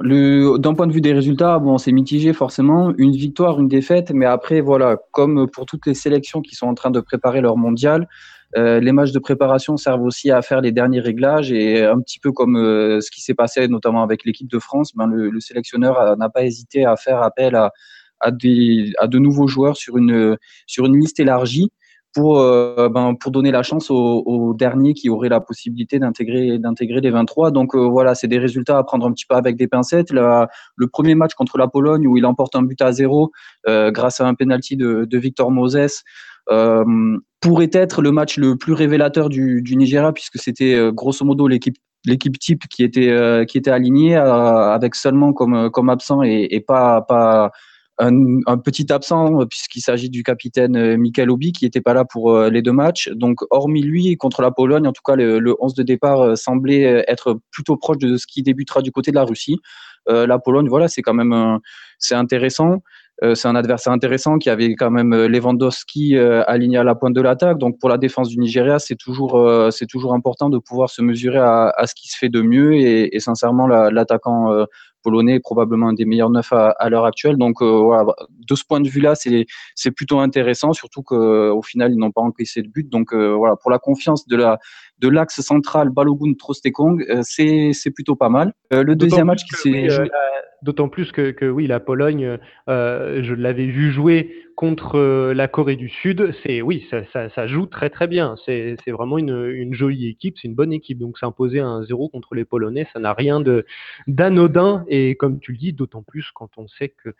d'un 0.00 0.74
point 0.74 0.86
de 0.86 0.92
vue 0.92 1.00
des 1.00 1.12
résultats, 1.12 1.58
bon, 1.58 1.78
c'est 1.78 1.92
mitigé 1.92 2.32
forcément. 2.32 2.92
Une 2.98 3.12
victoire, 3.12 3.60
une 3.60 3.68
défaite, 3.68 4.10
mais 4.12 4.26
après, 4.26 4.60
voilà, 4.60 4.96
comme 5.12 5.48
pour 5.48 5.66
toutes 5.66 5.86
les 5.86 5.94
sélections 5.94 6.40
qui 6.40 6.54
sont 6.54 6.66
en 6.66 6.74
train 6.74 6.90
de 6.90 7.00
préparer 7.00 7.40
leur 7.40 7.56
mondial, 7.56 8.08
euh, 8.56 8.80
les 8.80 8.92
matchs 8.92 9.12
de 9.12 9.18
préparation 9.18 9.76
servent 9.76 10.02
aussi 10.02 10.30
à 10.30 10.40
faire 10.40 10.60
les 10.60 10.72
derniers 10.72 11.00
réglages 11.00 11.52
et 11.52 11.84
un 11.84 12.00
petit 12.00 12.18
peu 12.18 12.32
comme 12.32 12.56
euh, 12.56 13.00
ce 13.00 13.10
qui 13.10 13.20
s'est 13.20 13.34
passé 13.34 13.68
notamment 13.68 14.02
avec 14.02 14.24
l'équipe 14.24 14.48
de 14.48 14.58
France, 14.58 14.92
ben 14.94 15.06
le, 15.06 15.38
sélectionneur 15.40 16.16
n'a 16.16 16.28
pas 16.30 16.44
hésité 16.44 16.84
à 16.86 16.96
faire 16.96 17.22
appel 17.22 17.54
à, 17.54 18.30
des, 18.30 18.92
à 18.98 19.06
de 19.06 19.18
nouveaux 19.18 19.48
joueurs 19.48 19.76
sur 19.76 19.98
une, 19.98 20.36
sur 20.66 20.86
une 20.86 20.98
liste 20.98 21.20
élargie 21.20 21.70
pour, 22.14 22.40
euh, 22.40 22.88
ben, 22.88 23.14
pour 23.14 23.30
donner 23.32 23.50
la 23.50 23.62
chance 23.62 23.90
aux, 23.90 24.54
derniers 24.54 24.94
qui 24.94 25.10
auraient 25.10 25.28
la 25.28 25.40
possibilité 25.40 25.98
d'intégrer 25.98 26.58
les 27.00 27.10
23. 27.10 27.50
Donc 27.50 27.76
voilà, 27.76 28.14
c'est 28.14 28.28
des 28.28 28.38
résultats 28.38 28.78
à 28.78 28.82
prendre 28.82 29.06
un 29.06 29.12
petit 29.12 29.26
peu 29.26 29.36
avec 29.36 29.56
des 29.56 29.68
pincettes. 29.68 30.10
le 30.10 30.86
premier 30.90 31.14
match 31.14 31.34
contre 31.34 31.58
la 31.58 31.68
Pologne 31.68 32.06
où 32.06 32.16
il 32.16 32.24
emporte 32.24 32.56
un 32.56 32.62
but 32.62 32.80
à 32.80 32.92
zéro 32.92 33.30
grâce 33.66 34.20
à 34.20 34.26
un 34.26 34.34
penalty 34.34 34.76
de, 34.76 35.06
Victor 35.18 35.50
Moses 35.50 36.02
pourrait 37.40 37.70
être 37.72 38.02
le 38.02 38.12
match 38.12 38.36
le 38.36 38.56
plus 38.56 38.72
révélateur 38.72 39.28
du, 39.28 39.62
du 39.62 39.76
Nigeria 39.76 40.12
puisque 40.12 40.38
c'était 40.38 40.74
euh, 40.74 40.92
grosso 40.92 41.24
modo 41.24 41.46
l'équipe 41.48 41.76
l'équipe 42.04 42.38
type 42.38 42.66
qui 42.68 42.84
était 42.84 43.10
euh, 43.10 43.44
qui 43.44 43.58
était 43.58 43.70
alignée 43.70 44.16
avec 44.16 44.94
seulement 44.94 45.32
comme 45.32 45.70
comme 45.70 45.88
absent 45.88 46.22
et, 46.22 46.62
pas 46.66 47.02
pas 47.02 47.50
un, 47.98 48.38
un, 48.46 48.58
petit 48.58 48.92
absent 48.92 49.44
puisqu'il 49.46 49.80
s'agit 49.80 50.08
du 50.08 50.22
capitaine 50.22 50.96
Michael 50.96 51.30
Obi 51.30 51.50
qui 51.52 51.64
n'était 51.64 51.80
pas 51.80 51.94
là 51.94 52.04
pour 52.04 52.40
les 52.42 52.62
deux 52.62 52.72
matchs. 52.72 53.10
Donc 53.10 53.40
hormis 53.50 53.82
lui 53.82 54.16
contre 54.16 54.42
la 54.42 54.52
Pologne, 54.52 54.86
en 54.86 54.92
tout 54.92 55.02
cas 55.04 55.16
le, 55.16 55.40
le 55.40 55.56
11 55.58 55.74
de 55.74 55.82
départ 55.82 56.38
semblait 56.38 57.04
être 57.08 57.40
plutôt 57.50 57.76
proche 57.76 57.98
de 57.98 58.16
ce 58.16 58.28
qui 58.28 58.44
débutera 58.44 58.80
du 58.82 58.92
côté 58.92 59.10
de 59.10 59.16
la 59.16 59.24
Russie. 59.24 59.58
la 60.06 60.38
Pologne, 60.38 60.68
voilà, 60.68 60.86
c'est 60.86 61.02
quand 61.02 61.14
même 61.14 61.58
c'est 61.98 62.14
intéressant. 62.14 62.82
Euh, 63.24 63.34
c'est 63.34 63.48
un 63.48 63.56
adversaire 63.56 63.92
intéressant 63.92 64.38
qui 64.38 64.48
avait 64.48 64.74
quand 64.74 64.90
même 64.90 65.12
euh, 65.12 65.26
Lewandowski 65.26 66.16
euh, 66.16 66.44
aligné 66.46 66.78
à 66.78 66.84
la 66.84 66.94
pointe 66.94 67.14
de 67.14 67.20
l'attaque. 67.20 67.58
Donc 67.58 67.78
pour 67.80 67.88
la 67.88 67.98
défense 67.98 68.28
du 68.28 68.38
Nigeria, 68.38 68.78
c'est 68.78 68.94
toujours 68.94 69.18
c'est 69.72 69.86
toujours 69.86 70.14
important 70.14 70.50
de 70.50 70.58
pouvoir 70.58 70.88
se 70.88 71.02
mesurer 71.02 71.38
à, 71.38 71.72
à, 71.76 71.86
ce 71.86 71.94
qui 71.94 72.08
se 72.08 72.16
fait 72.16 72.28
de 72.28 72.42
mieux 72.42 72.74
et, 72.74 73.18
sincèrement 73.20 73.66
l'attaquant 73.66 74.66
polonais 75.02 75.36
est 75.36 75.40
probablement 75.40 75.88
un 75.88 75.92
des 75.92 76.04
meilleurs 76.04 76.30
neufs 76.30 76.52
à, 76.52 76.70
à 76.70 76.88
l'heure 76.88 77.04
actuelle. 77.04 77.36
Donc 77.36 77.62
voilà, 77.62 78.04
de 78.28 78.54
ce 78.54 78.64
point 78.64 78.80
de 78.80 78.88
vue-là, 78.88 79.14
c'est 79.14 79.46
c'est 79.74 79.90
plutôt 79.90 80.20
intéressant, 80.20 80.72
surtout 80.72 81.02
qu'au 81.02 81.62
final 81.62 81.92
ils 81.92 81.98
n'ont 81.98 82.12
pas 82.12 82.22
encaissé 82.22 82.62
de 82.62 82.68
but. 82.68 82.88
Donc 82.88 83.14
voilà, 83.14 83.56
pour 83.56 83.70
la 83.70 83.78
confiance 83.78 84.26
de 84.26 84.36
la 84.36 84.58
de 84.98 85.08
l'axe 85.08 85.40
central 85.40 85.90
Balogun 85.90 86.34
Trostekong, 86.34 87.04
c'est 87.22 87.72
c'est 87.72 87.90
plutôt 87.90 88.16
pas 88.16 88.28
mal. 88.28 88.52
le 88.70 88.94
deuxième 88.94 89.26
match 89.26 89.44
qui 89.44 89.54
s'est 89.56 89.88
joué 89.88 90.10
D'autant 90.62 90.88
plus 90.88 91.12
que, 91.12 91.30
que, 91.30 91.44
oui, 91.44 91.68
la 91.68 91.78
Pologne, 91.78 92.36
euh, 92.68 93.22
je 93.22 93.32
l'avais 93.32 93.66
vu 93.66 93.92
jouer 93.92 94.34
contre 94.56 94.98
euh, 94.98 95.32
la 95.32 95.46
Corée 95.46 95.76
du 95.76 95.88
Sud. 95.88 96.34
C'est 96.42 96.62
oui, 96.62 96.84
ça, 96.90 97.04
ça, 97.12 97.28
ça, 97.30 97.46
joue 97.46 97.66
très 97.66 97.90
très 97.90 98.08
bien. 98.08 98.34
C'est 98.44 98.76
vraiment 98.88 99.18
une, 99.18 99.48
une, 99.52 99.72
jolie 99.72 100.08
équipe, 100.08 100.36
c'est 100.36 100.48
une 100.48 100.56
bonne 100.56 100.72
équipe. 100.72 100.98
Donc 100.98 101.16
s'imposer 101.16 101.60
un 101.60 101.84
zéro 101.84 102.08
contre 102.08 102.34
les 102.34 102.44
Polonais, 102.44 102.88
ça 102.92 102.98
n'a 102.98 103.12
rien 103.12 103.38
de 103.38 103.66
d'anodin. 104.08 104.84
Et 104.88 105.14
comme 105.14 105.38
tu 105.38 105.52
le 105.52 105.58
dis, 105.58 105.72
d'autant 105.72 106.02
plus 106.02 106.28
quand 106.34 106.50
on 106.56 106.66
sait 106.66 106.88
que 106.88 107.10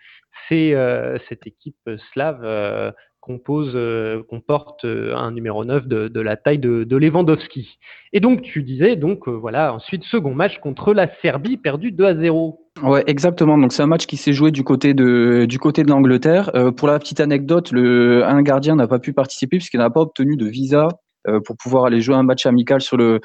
c'est 0.48 0.74
euh, 0.74 1.16
cette 1.28 1.46
équipe 1.46 1.88
slave 2.12 2.40
euh, 2.42 2.90
compose, 3.28 3.72
euh, 3.74 4.22
comporte 4.22 4.86
euh, 4.86 5.14
un 5.14 5.30
numéro 5.32 5.62
9 5.62 5.86
de, 5.86 6.20
la 6.20 6.36
taille 6.36 6.58
de, 6.58 6.96
Lewandowski. 6.96 7.78
Et 8.14 8.20
donc 8.20 8.40
tu 8.40 8.62
disais 8.62 8.96
donc 8.96 9.28
voilà 9.28 9.74
ensuite 9.74 10.02
second 10.04 10.34
match 10.34 10.58
contre 10.60 10.94
la 10.94 11.08
Serbie 11.20 11.58
perdu 11.58 11.92
2 11.92 12.04
à 12.04 12.14
0. 12.16 12.58
Ouais, 12.82 13.04
exactement. 13.06 13.58
Donc 13.58 13.72
c'est 13.72 13.82
un 13.82 13.86
match 13.86 14.06
qui 14.06 14.16
s'est 14.16 14.32
joué 14.32 14.50
du 14.50 14.64
côté 14.64 14.94
de 14.94 15.44
du 15.46 15.58
côté 15.58 15.82
de 15.82 15.90
l'Angleterre. 15.90 16.50
Euh, 16.54 16.72
pour 16.72 16.88
la 16.88 16.98
petite 16.98 17.20
anecdote, 17.20 17.70
le 17.70 18.24
un 18.24 18.40
gardien 18.42 18.76
n'a 18.76 18.88
pas 18.88 18.98
pu 18.98 19.12
participer 19.12 19.58
puisqu'il 19.58 19.78
n'a 19.78 19.90
pas 19.90 20.00
obtenu 20.00 20.36
de 20.36 20.46
visa 20.46 20.88
euh, 21.28 21.40
pour 21.40 21.56
pouvoir 21.56 21.84
aller 21.84 22.00
jouer 22.00 22.14
un 22.14 22.22
match 22.22 22.46
amical 22.46 22.80
sur 22.80 22.96
le 22.96 23.20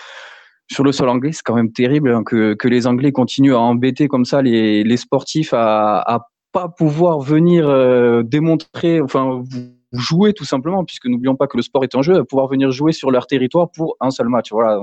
sur 0.69 0.83
le 0.83 0.91
sol 0.91 1.07
anglais. 1.07 1.31
C'est 1.31 1.43
quand 1.43 1.55
même 1.55 1.71
terrible 1.71 2.11
hein, 2.11 2.23
que, 2.25 2.53
que 2.55 2.67
les 2.67 2.87
Anglais 2.87 3.11
continuent 3.11 3.53
à 3.53 3.59
embêter 3.59 4.07
comme 4.07 4.25
ça 4.25 4.41
les, 4.41 4.83
les 4.83 4.97
sportifs 4.97 5.53
à, 5.53 5.99
à 5.99 6.27
pas 6.53 6.69
pouvoir 6.69 7.19
venir 7.19 7.67
euh, 7.67 8.23
démontrer, 8.23 9.01
enfin 9.01 9.43
jouer 9.93 10.33
tout 10.33 10.45
simplement, 10.45 10.83
puisque 10.83 11.05
n'oublions 11.05 11.35
pas 11.35 11.47
que 11.47 11.57
le 11.57 11.63
sport 11.63 11.83
est 11.83 11.95
en 11.95 12.01
jeu, 12.01 12.15
à 12.17 12.25
pouvoir 12.25 12.47
venir 12.47 12.71
jouer 12.71 12.91
sur 12.91 13.11
leur 13.11 13.27
territoire 13.27 13.71
pour 13.71 13.95
un 13.99 14.09
seul 14.09 14.27
match. 14.27 14.51
Voilà 14.51 14.79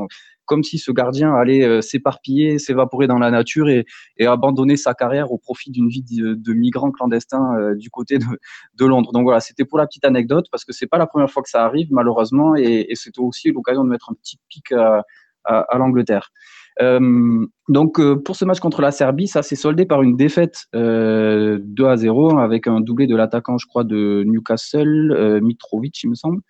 comme 0.50 0.64
si 0.64 0.78
ce 0.78 0.90
gardien 0.90 1.32
allait 1.32 1.80
s'éparpiller, 1.80 2.58
s'évaporer 2.58 3.06
dans 3.06 3.20
la 3.20 3.30
nature 3.30 3.68
et, 3.68 3.86
abandonner 4.26 4.76
sa 4.76 4.94
carrière 4.94 5.30
au 5.30 5.38
profit 5.38 5.70
d'une 5.70 5.88
vie 5.88 6.02
de, 6.02 6.52
migrant 6.52 6.90
clandestin 6.90 7.74
du 7.76 7.88
côté 7.88 8.18
de, 8.18 8.84
Londres. 8.84 9.12
Donc 9.12 9.22
voilà, 9.22 9.38
c'était 9.38 9.64
pour 9.64 9.78
la 9.78 9.86
petite 9.86 10.04
anecdote 10.04 10.46
parce 10.50 10.64
que 10.64 10.72
c'est 10.72 10.88
pas 10.88 10.98
la 10.98 11.06
première 11.06 11.30
fois 11.30 11.44
que 11.44 11.48
ça 11.48 11.64
arrive 11.64 11.86
malheureusement 11.92 12.56
et, 12.56 12.86
et 12.88 12.96
c'était 12.96 13.20
aussi 13.20 13.52
l'occasion 13.52 13.84
de 13.84 13.88
mettre 13.88 14.10
un 14.10 14.14
petit 14.14 14.38
pic 14.48 14.72
à 14.72 15.78
l'Angleterre. 15.78 16.32
Euh, 16.80 17.46
donc 17.68 18.00
euh, 18.00 18.16
pour 18.16 18.36
ce 18.36 18.44
match 18.44 18.60
contre 18.60 18.80
la 18.80 18.90
Serbie, 18.90 19.28
ça 19.28 19.42
s'est 19.42 19.56
soldé 19.56 19.84
par 19.84 20.02
une 20.02 20.16
défaite 20.16 20.64
euh, 20.74 21.58
2 21.62 21.86
à 21.86 21.96
0 21.96 22.38
avec 22.38 22.66
un 22.66 22.80
doublé 22.80 23.06
de 23.06 23.16
l'attaquant, 23.16 23.58
je 23.58 23.66
crois, 23.66 23.84
de 23.84 24.24
Newcastle, 24.26 25.12
euh, 25.12 25.40
Mitrovic, 25.40 26.02
il 26.02 26.10
me 26.10 26.14
semble. 26.14 26.40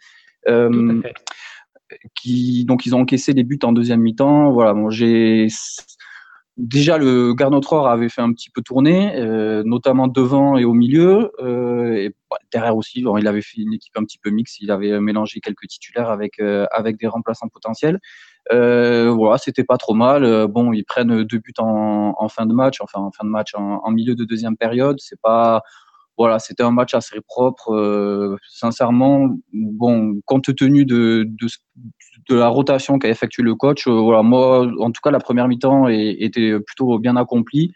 Qui, 2.14 2.64
donc 2.66 2.86
ils 2.86 2.94
ont 2.94 3.00
encaissé 3.00 3.34
des 3.34 3.42
buts 3.42 3.58
en 3.64 3.72
deuxième 3.72 4.00
mi-temps. 4.00 4.52
Voilà, 4.52 4.74
bon, 4.74 4.90
j'ai 4.90 5.48
déjà 6.56 6.98
le 6.98 7.34
Garnotror 7.34 7.88
avait 7.88 8.08
fait 8.08 8.20
un 8.20 8.32
petit 8.32 8.48
peu 8.48 8.62
tourner, 8.62 9.20
notamment 9.64 10.06
devant 10.06 10.56
et 10.56 10.64
au 10.64 10.72
milieu. 10.72 11.32
et 11.42 12.14
derrière 12.52 12.76
aussi, 12.76 13.04
il 13.04 13.26
avait 13.26 13.42
fait 13.42 13.60
une 13.60 13.72
équipe 13.72 13.96
un 13.96 14.04
petit 14.04 14.18
peu 14.18 14.30
mixte. 14.30 14.60
Il 14.60 14.70
avait 14.70 15.00
mélangé 15.00 15.40
quelques 15.40 15.66
titulaires 15.66 16.10
avec 16.10 16.40
avec 16.70 16.96
des 16.96 17.08
remplaçants 17.08 17.48
potentiels. 17.48 17.98
Euh, 18.52 19.10
voilà, 19.10 19.38
c'était 19.38 19.64
pas 19.64 19.76
trop 19.76 19.94
mal. 19.94 20.24
Euh, 20.24 20.46
bon, 20.46 20.72
ils 20.72 20.84
prennent 20.84 21.24
deux 21.24 21.38
buts 21.38 21.52
en, 21.58 22.28
fin 22.28 22.46
de 22.46 22.52
match, 22.52 22.80
enfin 22.80 23.00
en 23.00 23.10
fin 23.12 23.24
de 23.24 23.30
match, 23.30 23.54
en, 23.54 23.90
milieu 23.90 24.14
de 24.14 24.24
deuxième 24.24 24.56
période. 24.56 24.96
C'est 25.00 25.20
pas, 25.20 25.62
voilà, 26.18 26.38
c'était 26.38 26.62
un 26.62 26.70
match 26.70 26.94
assez 26.94 27.20
propre. 27.20 27.72
Euh, 27.72 28.36
sincèrement, 28.48 29.30
bon, 29.52 30.20
compte 30.24 30.54
tenu 30.56 30.84
de, 30.84 31.28
de, 32.28 32.34
la 32.34 32.48
rotation 32.48 32.98
qu'a 32.98 33.08
effectué 33.08 33.42
le 33.42 33.54
coach, 33.54 33.86
voilà, 33.88 34.22
moi, 34.22 34.66
en 34.80 34.90
tout 34.90 35.00
cas, 35.02 35.10
la 35.10 35.20
première 35.20 35.48
mi-temps 35.48 35.88
était 35.88 36.58
plutôt 36.60 36.98
bien 36.98 37.16
accomplie. 37.16 37.72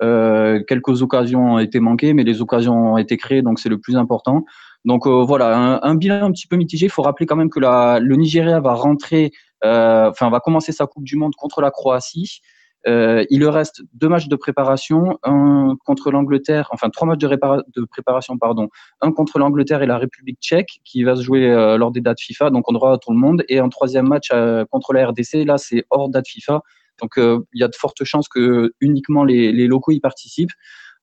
Quelques 0.00 1.02
occasions 1.02 1.54
ont 1.54 1.58
été 1.58 1.80
manquées, 1.80 2.14
mais 2.14 2.24
les 2.24 2.40
occasions 2.42 2.92
ont 2.92 2.98
été 2.98 3.16
créées, 3.16 3.42
donc 3.42 3.58
c'est 3.58 3.68
le 3.68 3.78
plus 3.78 3.96
important. 3.96 4.44
Donc 4.84 5.06
voilà, 5.06 5.80
un, 5.82 5.94
bilan 5.96 6.26
un 6.26 6.32
petit 6.32 6.46
peu 6.46 6.56
mitigé. 6.56 6.86
Il 6.86 6.90
faut 6.90 7.02
rappeler 7.02 7.26
quand 7.26 7.36
même 7.36 7.50
que 7.50 7.60
le 7.60 8.16
Nigeria 8.16 8.60
va 8.60 8.74
rentrer 8.74 9.32
enfin, 9.62 10.30
va 10.30 10.40
commencer 10.40 10.72
sa 10.72 10.86
Coupe 10.86 11.04
du 11.04 11.16
Monde 11.16 11.34
contre 11.36 11.60
la 11.60 11.70
Croatie. 11.70 12.40
Euh, 12.86 13.24
il 13.30 13.44
reste 13.46 13.82
deux 13.92 14.08
matchs 14.08 14.28
de 14.28 14.36
préparation, 14.36 15.18
un 15.24 15.76
contre 15.84 16.10
l'Angleterre, 16.10 16.68
enfin 16.72 16.90
trois 16.90 17.08
matchs 17.08 17.18
de, 17.18 17.84
préparation, 17.86 18.38
pardon, 18.38 18.68
un 19.00 19.10
contre 19.12 19.38
l'Angleterre 19.38 19.82
et 19.82 19.86
la 19.86 19.98
République 19.98 20.38
tchèque 20.40 20.80
qui 20.84 21.02
va 21.02 21.16
se 21.16 21.22
jouer 21.22 21.50
euh, 21.50 21.76
lors 21.76 21.90
des 21.90 22.00
dates 22.00 22.20
FIFA, 22.20 22.50
donc 22.50 22.70
on 22.70 22.74
aura 22.74 22.98
tout 22.98 23.12
le 23.12 23.18
monde, 23.18 23.44
et 23.48 23.58
un 23.58 23.68
troisième 23.68 24.06
match 24.06 24.28
euh, 24.32 24.64
contre 24.70 24.92
la 24.92 25.08
RDC, 25.08 25.44
là 25.44 25.58
c'est 25.58 25.84
hors 25.90 26.08
date 26.08 26.28
FIFA, 26.28 26.62
donc 27.00 27.18
euh, 27.18 27.40
il 27.52 27.60
y 27.60 27.64
a 27.64 27.68
de 27.68 27.74
fortes 27.74 28.04
chances 28.04 28.28
que 28.28 28.72
uniquement 28.80 29.24
les 29.24 29.66
locaux 29.66 29.92
y 29.92 30.00
participent. 30.00 30.52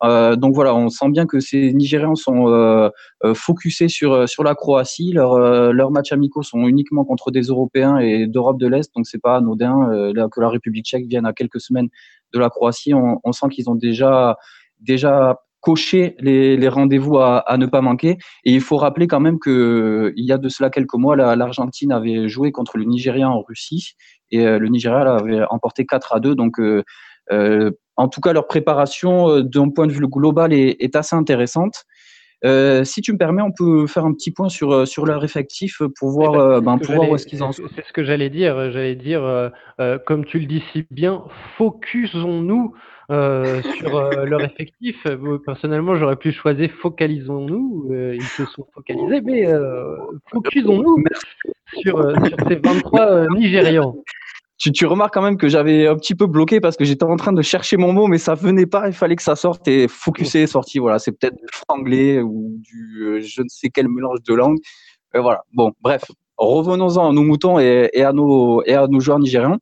Euh, 0.03 0.35
donc 0.35 0.53
voilà, 0.53 0.75
on 0.75 0.89
sent 0.89 1.09
bien 1.09 1.25
que 1.25 1.39
ces 1.39 1.73
Nigérians 1.73 2.15
sont 2.15 2.47
euh, 2.49 2.89
euh 3.23 3.33
focusés 3.33 3.87
sur 3.87 4.27
sur 4.27 4.43
la 4.43 4.55
Croatie. 4.55 5.13
Leurs 5.13 5.37
leurs 5.73 5.91
matchs 5.91 6.11
amicaux 6.11 6.43
sont 6.43 6.67
uniquement 6.67 7.05
contre 7.05 7.31
des 7.31 7.43
Européens 7.43 7.97
et 7.97 8.27
d'Europe 8.27 8.59
de 8.59 8.67
l'Est, 8.67 8.93
donc 8.95 9.07
c'est 9.07 9.21
pas 9.21 9.37
anodin 9.37 9.89
que 10.31 10.41
la 10.41 10.49
République 10.49 10.85
tchèque 10.85 11.05
vienne 11.07 11.25
à 11.25 11.33
quelques 11.33 11.61
semaines 11.61 11.89
de 12.33 12.39
la 12.39 12.49
Croatie. 12.49 12.93
On, 12.93 13.31
sent 13.31 13.47
qu'ils 13.51 13.69
ont 13.69 13.75
déjà 13.75 14.37
déjà 14.79 15.39
coché 15.61 16.15
les, 16.19 16.57
les 16.57 16.67
rendez-vous 16.67 17.17
à, 17.17 17.39
à, 17.39 17.57
ne 17.57 17.65
pas 17.65 17.81
manquer. 17.81 18.17
Et 18.43 18.53
il 18.53 18.61
faut 18.61 18.77
rappeler 18.77 19.07
quand 19.07 19.19
même 19.19 19.39
que 19.39 20.13
il 20.15 20.25
y 20.25 20.31
a 20.31 20.37
de 20.37 20.47
cela 20.47 20.69
quelques 20.69 20.93
mois, 20.93 21.15
l'Argentine 21.15 21.91
avait 21.91 22.27
joué 22.27 22.51
contre 22.51 22.77
le 22.77 22.83
Nigeria 22.83 23.29
en 23.29 23.41
Russie 23.41 23.93
et 24.29 24.43
le 24.45 24.67
Nigeria 24.67 25.15
avait 25.15 25.43
emporté 25.49 25.85
4 25.85 26.13
à 26.13 26.19
2. 26.19 26.35
Donc 26.35 26.59
euh, 27.31 27.71
en 27.97 28.07
tout 28.07 28.21
cas, 28.21 28.33
leur 28.33 28.47
préparation 28.47 29.29
euh, 29.29 29.43
d'un 29.43 29.69
point 29.69 29.87
de 29.87 29.91
vue 29.91 30.07
global 30.07 30.53
est, 30.53 30.95
assez 30.95 31.15
intéressante. 31.15 31.85
Euh, 32.43 32.83
si 32.83 33.01
tu 33.01 33.13
me 33.13 33.17
permets, 33.17 33.41
on 33.41 33.51
peut 33.51 33.87
faire 33.87 34.05
un 34.05 34.13
petit 34.13 34.31
point 34.31 34.49
sur, 34.49 34.71
euh, 34.71 34.85
sur 34.85 35.05
leur 35.05 35.23
effectif 35.23 35.81
pour 35.97 36.09
voir, 36.09 36.61
ben, 36.61 36.77
pour 36.77 36.93
voir 36.93 37.09
où 37.09 37.15
est-ce 37.15 37.25
qu'ils 37.25 37.41
en 37.43 37.51
sont. 37.51 37.63
C'est 37.73 37.85
ce 37.85 37.93
que 37.93 38.03
j'allais 38.03 38.29
dire. 38.29 38.71
J'allais 38.71 38.95
dire, 38.95 39.51
comme 40.05 40.25
tu 40.25 40.39
le 40.39 40.45
dis 40.45 40.63
si 40.71 40.85
bien, 40.91 41.23
focusons-nous 41.57 42.73
sur 43.09 44.11
leur 44.25 44.41
effectif. 44.41 45.07
Personnellement, 45.45 45.95
j'aurais 45.95 46.17
pu 46.17 46.31
choisir 46.31 46.69
focalisons-nous. 46.81 47.89
ils 48.13 48.21
se 48.21 48.45
sont 48.45 48.67
focalisés, 48.73 49.21
mais 49.21 49.47
focusons-nous 50.29 51.03
sur, 51.77 51.99
sur, 52.27 52.37
ces 52.47 52.55
23 52.55 53.29
Nigérians 53.29 53.95
tu, 54.57 54.71
tu, 54.71 54.85
remarques 54.85 55.13
quand 55.13 55.21
même 55.21 55.37
que 55.37 55.49
j'avais 55.49 55.87
un 55.87 55.95
petit 55.95 56.15
peu 56.15 56.27
bloqué 56.27 56.59
parce 56.59 56.77
que 56.77 56.85
j'étais 56.85 57.03
en 57.03 57.17
train 57.17 57.33
de 57.33 57.41
chercher 57.41 57.77
mon 57.77 57.91
mot, 57.91 58.07
mais 58.07 58.17
ça 58.17 58.35
venait 58.35 58.65
pas. 58.65 58.87
Il 58.87 58.93
fallait 58.93 59.15
que 59.15 59.23
ça 59.23 59.35
sorte 59.35 59.67
et 59.67 59.87
focuser 59.87 60.43
est 60.43 60.47
sorti. 60.47 60.79
Voilà, 60.79 60.99
c'est 60.99 61.11
peut-être 61.11 61.35
du 61.35 61.47
franglais 61.51 62.21
ou 62.21 62.55
du 62.59 63.03
euh, 63.03 63.21
je 63.21 63.41
ne 63.41 63.47
sais 63.49 63.69
quel 63.69 63.87
mélange 63.89 64.19
de 64.25 64.33
langues. 64.33 64.59
Euh, 65.15 65.21
voilà. 65.21 65.43
Bon, 65.53 65.71
bref, 65.81 66.03
revenons-en 66.37 67.09
à 67.09 67.13
nos 67.13 67.23
moutons 67.23 67.59
et, 67.59 67.89
et, 67.93 68.03
à 68.03 68.13
nos 68.13 68.63
et 68.63 68.73
à 68.73 68.87
nos 68.87 68.99
joueurs 68.99 69.19
nigérians. 69.19 69.57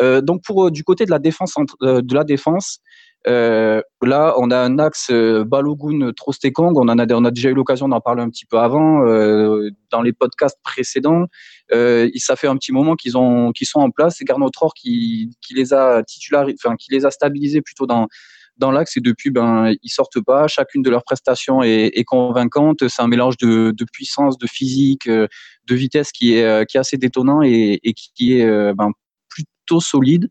Euh, 0.00 0.20
donc 0.20 0.42
pour 0.42 0.66
euh, 0.66 0.70
du 0.70 0.84
côté 0.84 1.04
de 1.06 1.10
la 1.10 1.18
défense 1.18 1.54
de 1.80 2.14
la 2.14 2.24
défense, 2.24 2.80
euh, 3.26 3.80
là, 4.02 4.34
on 4.38 4.50
a 4.50 4.58
un 4.58 4.78
axe 4.78 5.08
euh, 5.10 5.44
Balogun-Trostekong. 5.44 6.76
A, 6.76 7.14
on 7.14 7.24
a 7.24 7.30
déjà 7.30 7.50
eu 7.50 7.54
l'occasion 7.54 7.88
d'en 7.88 8.00
parler 8.00 8.22
un 8.22 8.28
petit 8.28 8.44
peu 8.44 8.58
avant 8.58 9.06
euh, 9.06 9.70
dans 9.90 10.02
les 10.02 10.12
podcasts 10.12 10.58
précédents. 10.62 11.26
Euh, 11.72 12.10
ça 12.16 12.36
fait 12.36 12.48
un 12.48 12.56
petit 12.56 12.72
moment 12.72 12.96
qu'ils 12.96 13.16
ont, 13.16 13.52
qu'ils 13.52 13.66
sont 13.66 13.80
en 13.80 13.90
place. 13.90 14.16
C'est 14.18 14.24
Garnotror 14.24 14.74
qui, 14.74 15.30
qui 15.40 15.54
les 15.54 15.72
a 15.72 16.02
titularisés, 16.02 16.56
enfin 16.62 16.76
qui 16.76 16.92
les 16.92 17.06
a 17.06 17.10
stabilisés 17.10 17.62
plutôt 17.62 17.86
dans 17.86 18.08
dans 18.56 18.70
l'axe 18.70 18.96
et 18.96 19.00
depuis 19.00 19.30
ben 19.30 19.72
ils 19.82 19.88
sortent 19.88 20.20
pas. 20.20 20.46
Chacune 20.46 20.82
de 20.82 20.88
leurs 20.88 21.02
prestations 21.02 21.64
est, 21.64 21.90
est 21.94 22.04
convaincante. 22.04 22.86
C'est 22.86 23.02
un 23.02 23.08
mélange 23.08 23.36
de, 23.38 23.72
de, 23.76 23.84
puissance, 23.84 24.38
de 24.38 24.46
physique, 24.46 25.08
euh, 25.08 25.26
de 25.66 25.74
vitesse 25.74 26.12
qui 26.12 26.34
est 26.34 26.68
qui 26.68 26.76
est 26.76 26.80
assez 26.80 26.96
détonnant 26.96 27.42
et, 27.42 27.80
et 27.82 27.94
qui 27.94 28.38
est 28.38 28.74
ben, 28.74 28.92
plutôt 29.28 29.80
solide. 29.80 30.30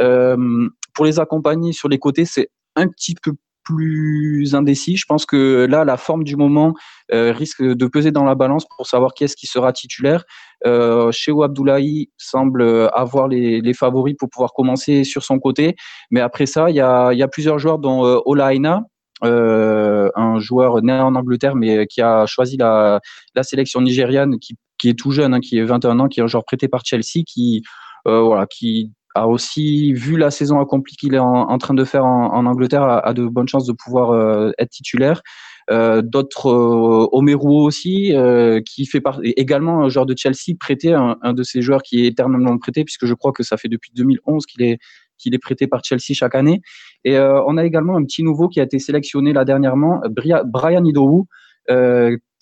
Euh, 0.00 0.68
pour 0.94 1.04
les 1.04 1.20
accompagner 1.20 1.72
sur 1.72 1.88
les 1.88 1.98
côtés, 1.98 2.24
c'est 2.24 2.48
un 2.76 2.88
petit 2.88 3.14
peu 3.14 3.32
plus 3.64 4.54
indécis. 4.54 4.96
Je 4.96 5.04
pense 5.06 5.26
que 5.26 5.66
là, 5.68 5.84
la 5.84 5.96
forme 5.96 6.24
du 6.24 6.36
moment 6.36 6.74
euh, 7.12 7.32
risque 7.32 7.62
de 7.62 7.86
peser 7.86 8.10
dans 8.10 8.24
la 8.24 8.34
balance 8.34 8.64
pour 8.76 8.86
savoir 8.86 9.12
qui 9.12 9.24
est-ce 9.24 9.36
qui 9.36 9.46
sera 9.46 9.72
titulaire. 9.72 10.24
Euh, 10.66 11.10
Cheo 11.12 11.42
Abdoulaye 11.42 12.10
semble 12.16 12.90
avoir 12.94 13.28
les, 13.28 13.74
favoris 13.74 14.14
pour 14.18 14.28
pouvoir 14.30 14.52
commencer 14.52 15.04
sur 15.04 15.22
son 15.22 15.38
côté. 15.38 15.76
Mais 16.10 16.20
après 16.20 16.46
ça, 16.46 16.70
il 16.70 16.76
y 16.76 16.80
a, 16.80 17.28
plusieurs 17.28 17.58
joueurs 17.58 17.78
dont 17.78 18.04
euh, 18.04 18.18
Ola 18.24 18.54
Aina, 18.54 18.82
euh, 19.22 20.10
un 20.14 20.38
joueur 20.38 20.82
né 20.82 20.94
en 20.94 21.14
Angleterre 21.14 21.54
mais 21.54 21.86
qui 21.86 22.00
a 22.00 22.24
choisi 22.26 22.56
la, 22.56 23.00
sélection 23.42 23.80
nigériane, 23.80 24.38
qui, 24.38 24.56
qui 24.78 24.88
est 24.88 24.98
tout 24.98 25.12
jeune, 25.12 25.34
hein, 25.34 25.40
qui 25.40 25.58
est 25.58 25.64
21 25.64 26.00
ans, 26.00 26.08
qui 26.08 26.20
est 26.20 26.22
un 26.22 26.26
joueur 26.26 26.44
prêté 26.44 26.68
par 26.68 26.84
Chelsea, 26.84 27.22
qui, 27.26 27.62
euh, 28.08 28.22
voilà, 28.22 28.46
qui 28.46 28.92
a 29.14 29.26
aussi 29.26 29.92
vu 29.92 30.16
la 30.16 30.30
saison 30.30 30.60
accomplie 30.60 30.96
qu'il 30.96 31.14
est 31.14 31.18
en, 31.18 31.58
train 31.58 31.74
de 31.74 31.84
faire 31.84 32.04
en, 32.04 32.46
Angleterre, 32.46 32.82
a, 32.82 33.12
de 33.12 33.26
bonnes 33.26 33.48
chances 33.48 33.66
de 33.66 33.72
pouvoir 33.72 34.10
euh, 34.10 34.52
être 34.58 34.70
titulaire. 34.70 35.22
Euh, 35.70 36.02
D'autres, 36.02 36.48
euh, 36.48 37.08
Omeruo 37.12 37.64
aussi, 37.64 38.14
qui 38.66 38.86
fait 38.86 39.02
également 39.22 39.84
un 39.84 39.88
joueur 39.88 40.06
de 40.06 40.14
Chelsea, 40.16 40.56
prêté, 40.58 40.92
un, 40.92 41.16
un, 41.22 41.32
de 41.32 41.42
ces 41.42 41.62
joueurs 41.62 41.82
qui 41.82 42.04
est 42.04 42.08
éternellement 42.08 42.56
prêté, 42.58 42.84
puisque 42.84 43.06
je 43.06 43.14
crois 43.14 43.32
que 43.32 43.42
ça 43.42 43.56
fait 43.56 43.68
depuis 43.68 43.90
2011 43.94 44.46
qu'il 44.46 44.62
est 44.62 44.78
qu'il 45.18 45.34
est 45.34 45.38
prêté 45.38 45.66
par 45.66 45.84
Chelsea 45.84 46.14
chaque 46.14 46.34
année. 46.34 46.62
Et 47.04 47.18
on 47.18 47.58
a 47.58 47.64
également 47.66 47.94
un 47.96 48.04
petit 48.04 48.22
nouveau 48.22 48.48
qui 48.48 48.58
a 48.58 48.62
été 48.62 48.78
sélectionné 48.78 49.34
là 49.34 49.44
dernièrement, 49.44 50.00
Brian 50.08 50.82
Idowu, 50.82 51.26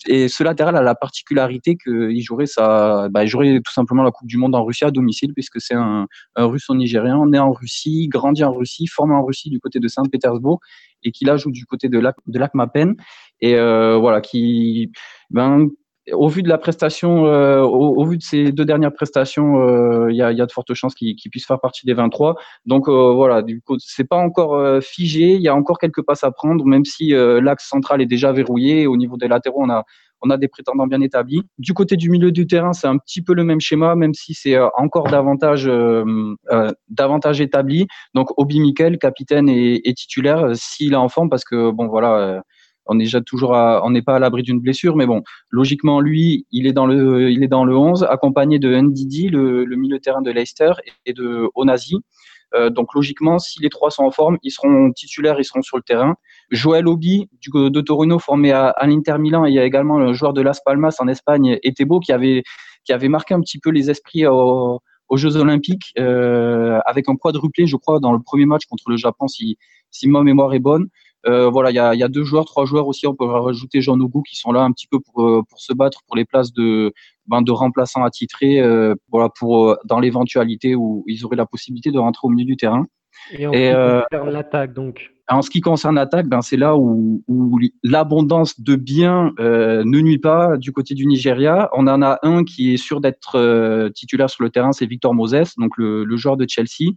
et 0.07 0.29
ce 0.29 0.45
latéral 0.45 0.77
a 0.77 0.83
la 0.83 0.95
particularité 0.95 1.77
qu'il 1.77 2.21
jouerait, 2.23 2.47
bah, 2.57 3.27
jouerait 3.27 3.61
tout 3.65 3.73
simplement 3.73 4.03
la 4.03 4.11
Coupe 4.11 4.29
du 4.29 4.37
Monde 4.37 4.55
en 4.55 4.65
Russie 4.65 4.85
à 4.85 4.91
domicile, 4.91 5.33
puisque 5.35 5.61
c'est 5.61 5.75
un, 5.75 6.07
un 6.37 6.45
russo-nigérien, 6.45 7.27
né 7.27 7.39
en 7.39 7.53
Russie, 7.53 8.09
grandi 8.09 8.45
en 8.45 8.53
Russie, 8.53 8.87
formé 8.87 9.15
en 9.15 9.25
Russie 9.25 9.51
du 9.51 9.59
côté 9.59 9.81
de 9.81 9.89
Saint-Pétersbourg, 9.89 10.61
et 11.03 11.11
qui 11.11 11.25
là 11.25 11.37
joue 11.37 11.51
du 11.51 11.67
côté 11.67 11.89
de 11.89 12.39
Lacmapen. 12.39 12.95
Et 13.41 13.57
euh, 13.57 13.97
voilà, 13.97 14.21
qui, 14.21 14.93
ben, 15.31 15.69
au 16.13 16.29
vu 16.29 16.43
de 16.43 16.49
la 16.49 16.59
prestation, 16.59 17.27
euh, 17.27 17.61
au, 17.61 17.97
au, 17.97 18.05
vu 18.07 18.17
de 18.19 18.23
ces 18.23 18.53
deux 18.53 18.65
dernières 18.65 18.93
prestations, 18.93 19.57
il 19.57 19.71
euh, 19.71 20.13
y, 20.13 20.23
a, 20.23 20.33
y, 20.33 20.41
a, 20.41 20.47
de 20.47 20.53
fortes 20.53 20.75
chances 20.75 20.95
qu'il 20.95 21.17
qu 21.17 21.29
puisse 21.29 21.47
faire 21.47 21.61
partie 21.61 21.87
des 21.87 21.95
23. 21.95 22.37
Donc 22.67 22.89
euh, 22.89 23.13
voilà, 23.13 23.43
du 23.43 23.61
coup, 23.61 23.77
c'est 23.79 24.09
pas 24.09 24.17
encore 24.17 24.55
euh, 24.55 24.81
figé. 24.81 25.35
Il 25.35 25.43
y 25.43 25.49
a 25.49 25.55
encore 25.55 25.79
quelques 25.79 26.03
passes 26.03 26.25
à 26.25 26.31
prendre, 26.31 26.65
même 26.65 26.85
si 26.85 27.11
l'axe 27.11 27.69
central 27.69 28.01
est 28.01 28.07
déjà 28.07 28.33
verrouillé. 28.33 28.87
Au 28.87 28.97
niveau 28.97 29.17
des 29.17 29.29
latéraux, 29.29 29.63
on 29.63 29.71
a 29.71 29.85
on 30.21 30.31
a 30.31 30.37
des 30.37 30.49
prétendants 30.49 30.89
bien 30.89 31.01
établis. 31.01 31.43
Du 31.59 31.75
côté 31.75 31.97
du 31.97 32.11
milieu 32.11 32.33
du 32.33 32.49
terrain, 32.49 32.73
c'est 32.73 32.89
un 32.89 32.99
petit 32.99 33.23
peu 33.23 33.35
le 33.35 33.45
même 33.45 33.61
schéma, 33.61 33.95
même 33.95 34.15
si 34.15 34.35
c'est 34.35 34.59
encore 34.77 35.05
davantage 35.05 35.71
davantage 36.89 37.41
établi. 37.41 37.87
Donc 38.15 38.37
Obi 38.37 38.59
Mikel, 38.59 38.99
capitaine 38.99 39.49
et, 39.49 39.89
et 39.89 39.95
titulaire, 39.95 40.51
s'il 40.55 40.95
est 40.95 40.97
en 40.97 41.09
forme, 41.09 41.31
parce 41.31 41.45
que 41.45 41.71
bon 41.71 41.87
voilà 41.87 42.43
on 42.89 42.95
n'est 42.95 43.05
déjà 43.05 43.21
toujours, 43.21 43.51
on 43.51 43.91
n'est 43.91 44.03
pas 44.03 44.17
à 44.17 44.19
l'abri 44.19 44.43
d'une 44.43 44.61
blessure, 44.61 44.97
mais 44.97 45.07
bon, 45.07 45.23
logiquement, 45.51 46.01
lui, 46.01 46.47
il 46.51 46.67
est 46.67 46.73
dans 46.73 46.87
le, 46.87 47.31
il 47.31 47.43
est 47.45 47.49
dans 47.49 47.65
le 47.65 47.77
11, 47.77 48.05
accompagné 48.05 48.59
de 48.59 48.75
Ndidi, 48.75 49.29
le, 49.29 49.65
le 49.65 49.77
milieu 49.77 49.99
de 49.99 50.03
terrain 50.03 50.23
de 50.23 50.31
Leicester, 50.31 50.73
et 51.07 51.13
de 51.13 51.49
Onazi. 51.55 51.99
Euh, 52.55 52.71
donc 52.71 52.95
logiquement, 52.95 53.39
si 53.39 53.61
les 53.61 53.69
trois 53.69 53.91
sont 53.91 54.05
en 54.05 54.11
forme, 54.11 54.39
ils 54.43 54.51
seront 54.51 54.91
titulaires, 54.93 55.37
ils 55.39 55.45
seront 55.45 55.63
sur 55.63 55.77
le 55.77 55.83
terrain. 55.83 56.15
Joël 56.51 56.89
Obi 56.89 57.29
du, 57.41 57.51
de 57.53 57.81
Torino 57.81 58.19
formé 58.19 58.53
à, 58.53 58.69
à 58.69 58.87
l'Inter 58.87 59.19
Milan. 59.19 59.45
Il 59.45 59.55
y 59.55 59.59
a 59.59 59.65
également 59.65 59.99
le 59.99 60.13
joueur 60.15 60.33
de 60.33 60.41
Las 60.41 60.63
Palmas 60.65 60.97
en 60.99 61.09
Espagne, 61.09 61.59
Etebo, 61.63 62.01
qui 62.01 62.13
avait 62.13 62.43
qui 62.85 62.93
avait 62.93 63.09
marqué 63.09 63.35
un 63.35 63.41
petit 63.41 63.59
peu 63.59 63.71
les 63.71 63.91
esprits 63.91 64.27
aux 64.27 64.81
Jeux 65.17 65.37
Olympiques 65.37 65.93
euh, 65.99 66.81
avec 66.87 67.09
un 67.09 67.17
quadruplé, 67.17 67.67
je 67.67 67.77
crois, 67.77 68.01
dans 68.01 68.13
le 68.13 68.21
premier 68.21 68.47
match 68.47 68.65
contre 68.65 68.89
le 68.89 68.97
Japon, 68.97 69.27
si 69.29 69.59
ma 70.05 70.23
mémoire 70.23 70.55
est 70.55 70.59
bonne. 70.59 70.89
Euh, 71.29 71.51
voilà, 71.51 71.71
il 71.71 71.99
y 71.99 72.03
a, 72.03 72.09
deux 72.09 72.25
joueurs, 72.25 72.47
trois 72.47 72.65
joueurs 72.65 72.87
aussi. 72.87 73.07
On 73.07 73.15
peut 73.15 73.27
rajouter 73.27 73.83
Jean 73.83 74.01
Ougou 74.01 74.23
qui 74.23 74.37
sont 74.37 74.53
là 74.53 74.63
un 74.63 74.73
petit 74.73 74.87
peu 74.87 74.99
pour, 75.01 75.23
euh, 75.23 75.43
pour 75.49 75.61
se 75.61 75.73
battre 75.75 76.03
pour 76.07 76.17
les 76.17 76.25
places 76.25 76.53
de, 76.53 76.93
ben, 77.27 77.43
de 77.43 77.53
remplaçants 77.53 78.03
attitrés, 78.05 78.61
euh, 78.61 78.95
voilà, 79.11 79.29
pour 79.29 79.77
dans 79.85 80.01
l'éventualité 80.01 80.75
où 80.75 81.05
ils 81.07 81.25
auraient 81.25 81.37
la 81.37 81.47
possibilité 81.47 81.91
de 81.91 81.99
rentrer 81.99 82.27
au 82.27 82.31
milieu 82.31 82.47
du 82.47 82.57
terrain. 82.57 82.87
Et 83.33 83.47
en 83.47 83.53
Et, 83.53 83.73
euh, 83.73 84.03
l'attaque, 84.27 84.73
donc. 84.73 85.11
En 85.31 85.43
ce 85.43 85.51
qui 85.51 85.61
concerne 85.61 85.97
l'attaque, 85.97 86.27
ben 86.27 86.41
c'est 86.41 86.57
là 86.57 86.77
où, 86.77 87.23
où 87.29 87.59
l'abondance 87.83 88.61
de 88.61 88.77
biens 88.77 89.33
euh, 89.39 89.85
ne 89.85 90.01
nuit 90.01 90.19
pas 90.19 90.57
du 90.57 90.73
côté 90.73 90.95
du 90.95 91.05
Nigeria. 91.07 91.69
On 91.75 91.87
en 91.87 92.01
a 92.01 92.19
un 92.23 92.45
qui 92.45 92.73
est 92.73 92.79
sûr 92.79 93.03
d'être 93.03 93.37
euh, 93.37 93.91
titulaire 93.91 94.31
sur 94.31 94.43
le 94.43 94.49
terrain, 94.49 94.73
c'est 94.73 94.87
Victor 94.87 95.13
Moses, 95.13 95.55
donc 95.59 95.77
le, 95.77 96.05
le 96.05 96.17
joueur 96.17 96.39
de 96.39 96.47
Chelsea, 96.49 96.93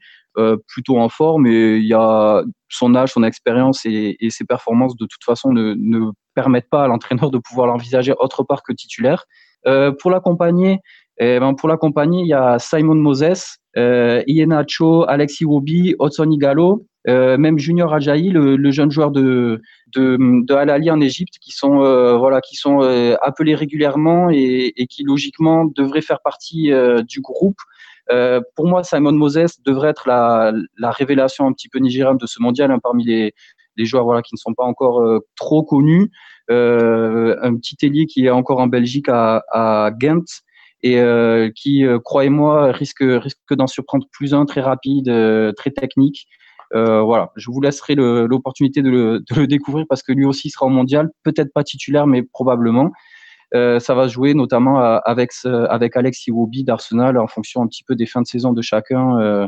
plutôt 0.65 0.97
en 0.97 1.09
forme. 1.09 1.45
Et 1.45 1.75
il 1.77 1.85
y 1.87 1.93
a 1.93 2.41
son 2.69 2.95
âge, 2.95 3.11
son 3.11 3.23
expérience 3.23 3.85
et, 3.85 4.15
et, 4.21 4.29
ses 4.29 4.45
performances 4.45 4.95
de 4.95 5.05
toute 5.05 5.25
façon 5.25 5.51
ne, 5.51 5.73
ne 5.77 6.11
permettent 6.33 6.69
pas 6.69 6.85
à 6.85 6.87
l'entraîneur 6.87 7.31
de 7.31 7.37
pouvoir 7.37 7.67
l'envisager 7.67 8.13
autre 8.17 8.43
part 8.43 8.63
que 8.63 8.71
titulaire. 8.71 9.25
Euh, 9.67 9.91
pour 9.91 10.09
l'accompagner, 10.09 10.79
eh 11.19 11.39
ben 11.39 11.53
pour 11.53 11.69
l'accompagner, 11.69 12.21
il 12.21 12.27
y 12.27 12.33
a 12.33 12.57
Simon 12.59 12.95
Moses, 12.95 13.57
euh, 13.77 14.23
Ienacho, 14.27 15.05
Alexis 15.07 15.45
Wobi, 15.45 15.95
Otsoni 15.99 16.37
Gallo, 16.37 16.87
euh, 17.07 17.37
même 17.37 17.57
Junior 17.57 17.93
Ajayi, 17.93 18.29
le, 18.29 18.71
jeune 18.71 18.91
joueur 18.91 19.11
de, 19.11 19.61
de, 19.95 20.17
de 20.45 20.53
Al 20.53 20.69
Ali 20.69 20.91
en 20.91 21.01
Égypte, 21.01 21.35
qui 21.41 21.51
sont 21.51 21.83
euh, 21.83 22.15
voilà, 22.17 22.41
qui 22.41 22.55
sont 22.55 22.83
euh, 22.83 23.15
appelés 23.21 23.55
régulièrement 23.55 24.29
et, 24.29 24.73
qui 24.89 25.03
logiquement 25.03 25.65
devraient 25.65 26.01
faire 26.01 26.19
partie 26.23 26.71
du 27.07 27.21
groupe. 27.21 27.57
Pour 28.55 28.67
moi, 28.67 28.83
Simon 28.83 29.13
Moses 29.13 29.61
devrait 29.65 29.89
être 29.89 30.07
la, 30.07 30.51
la, 30.77 30.91
révélation 30.91 31.47
un 31.47 31.53
petit 31.53 31.69
peu 31.69 31.79
nigériane 31.79 32.17
de 32.17 32.25
ce 32.25 32.41
mondial 32.41 32.71
hein, 32.71 32.79
parmi 32.81 33.05
les, 33.05 33.33
les 33.77 33.85
joueurs 33.85 34.03
voilà 34.03 34.21
qui 34.21 34.35
ne 34.35 34.37
sont 34.37 34.53
pas 34.53 34.65
encore 34.65 35.01
trop 35.37 35.63
connus. 35.63 36.11
un 36.49 37.55
petit 37.55 37.77
ailier 37.83 38.05
qui 38.05 38.25
est 38.25 38.29
encore 38.29 38.59
en 38.59 38.67
Belgique 38.67 39.07
à, 39.07 39.43
à 39.51 39.91
Ghent 39.91 40.25
et 40.83 40.99
euh, 40.99 41.49
qui, 41.55 41.85
euh, 41.85 41.99
croyez-moi, 41.99 42.71
risque, 42.71 43.03
risque 43.03 43.37
d'en 43.51 43.67
surprendre 43.67 44.07
plus 44.11 44.33
un 44.33 44.45
très 44.45 44.61
rapide, 44.61 45.09
euh, 45.09 45.51
très 45.53 45.71
technique. 45.71 46.27
voilà, 46.73 47.31
je 47.35 47.51
vous 47.51 47.61
laisserai 47.61 47.95
l'opportunité 47.95 48.81
de, 48.81 48.89
le 49.35 49.45
découvrir 49.47 49.85
parce 49.89 50.03
que 50.03 50.13
lui 50.13 50.25
aussi 50.25 50.49
sera 50.49 50.65
au 50.65 50.69
mondial, 50.69 51.09
peut-être 51.23 51.51
pas 51.53 51.63
titulaire, 51.63 52.07
mais 52.07 52.23
probablement. 52.23 52.91
Ça 53.53 53.93
va 53.93 54.07
jouer 54.07 54.33
notamment 54.33 54.79
avec, 54.79 55.31
avec 55.45 55.97
Alex 55.97 56.27
Iwobi 56.27 56.63
d'Arsenal 56.63 57.17
en 57.17 57.27
fonction 57.27 57.61
un 57.61 57.67
petit 57.67 57.83
peu 57.83 57.95
des 57.95 58.05
fins 58.05 58.21
de 58.21 58.27
saison 58.27 58.53
de 58.53 58.61
chacun. 58.61 59.19
Euh, 59.19 59.47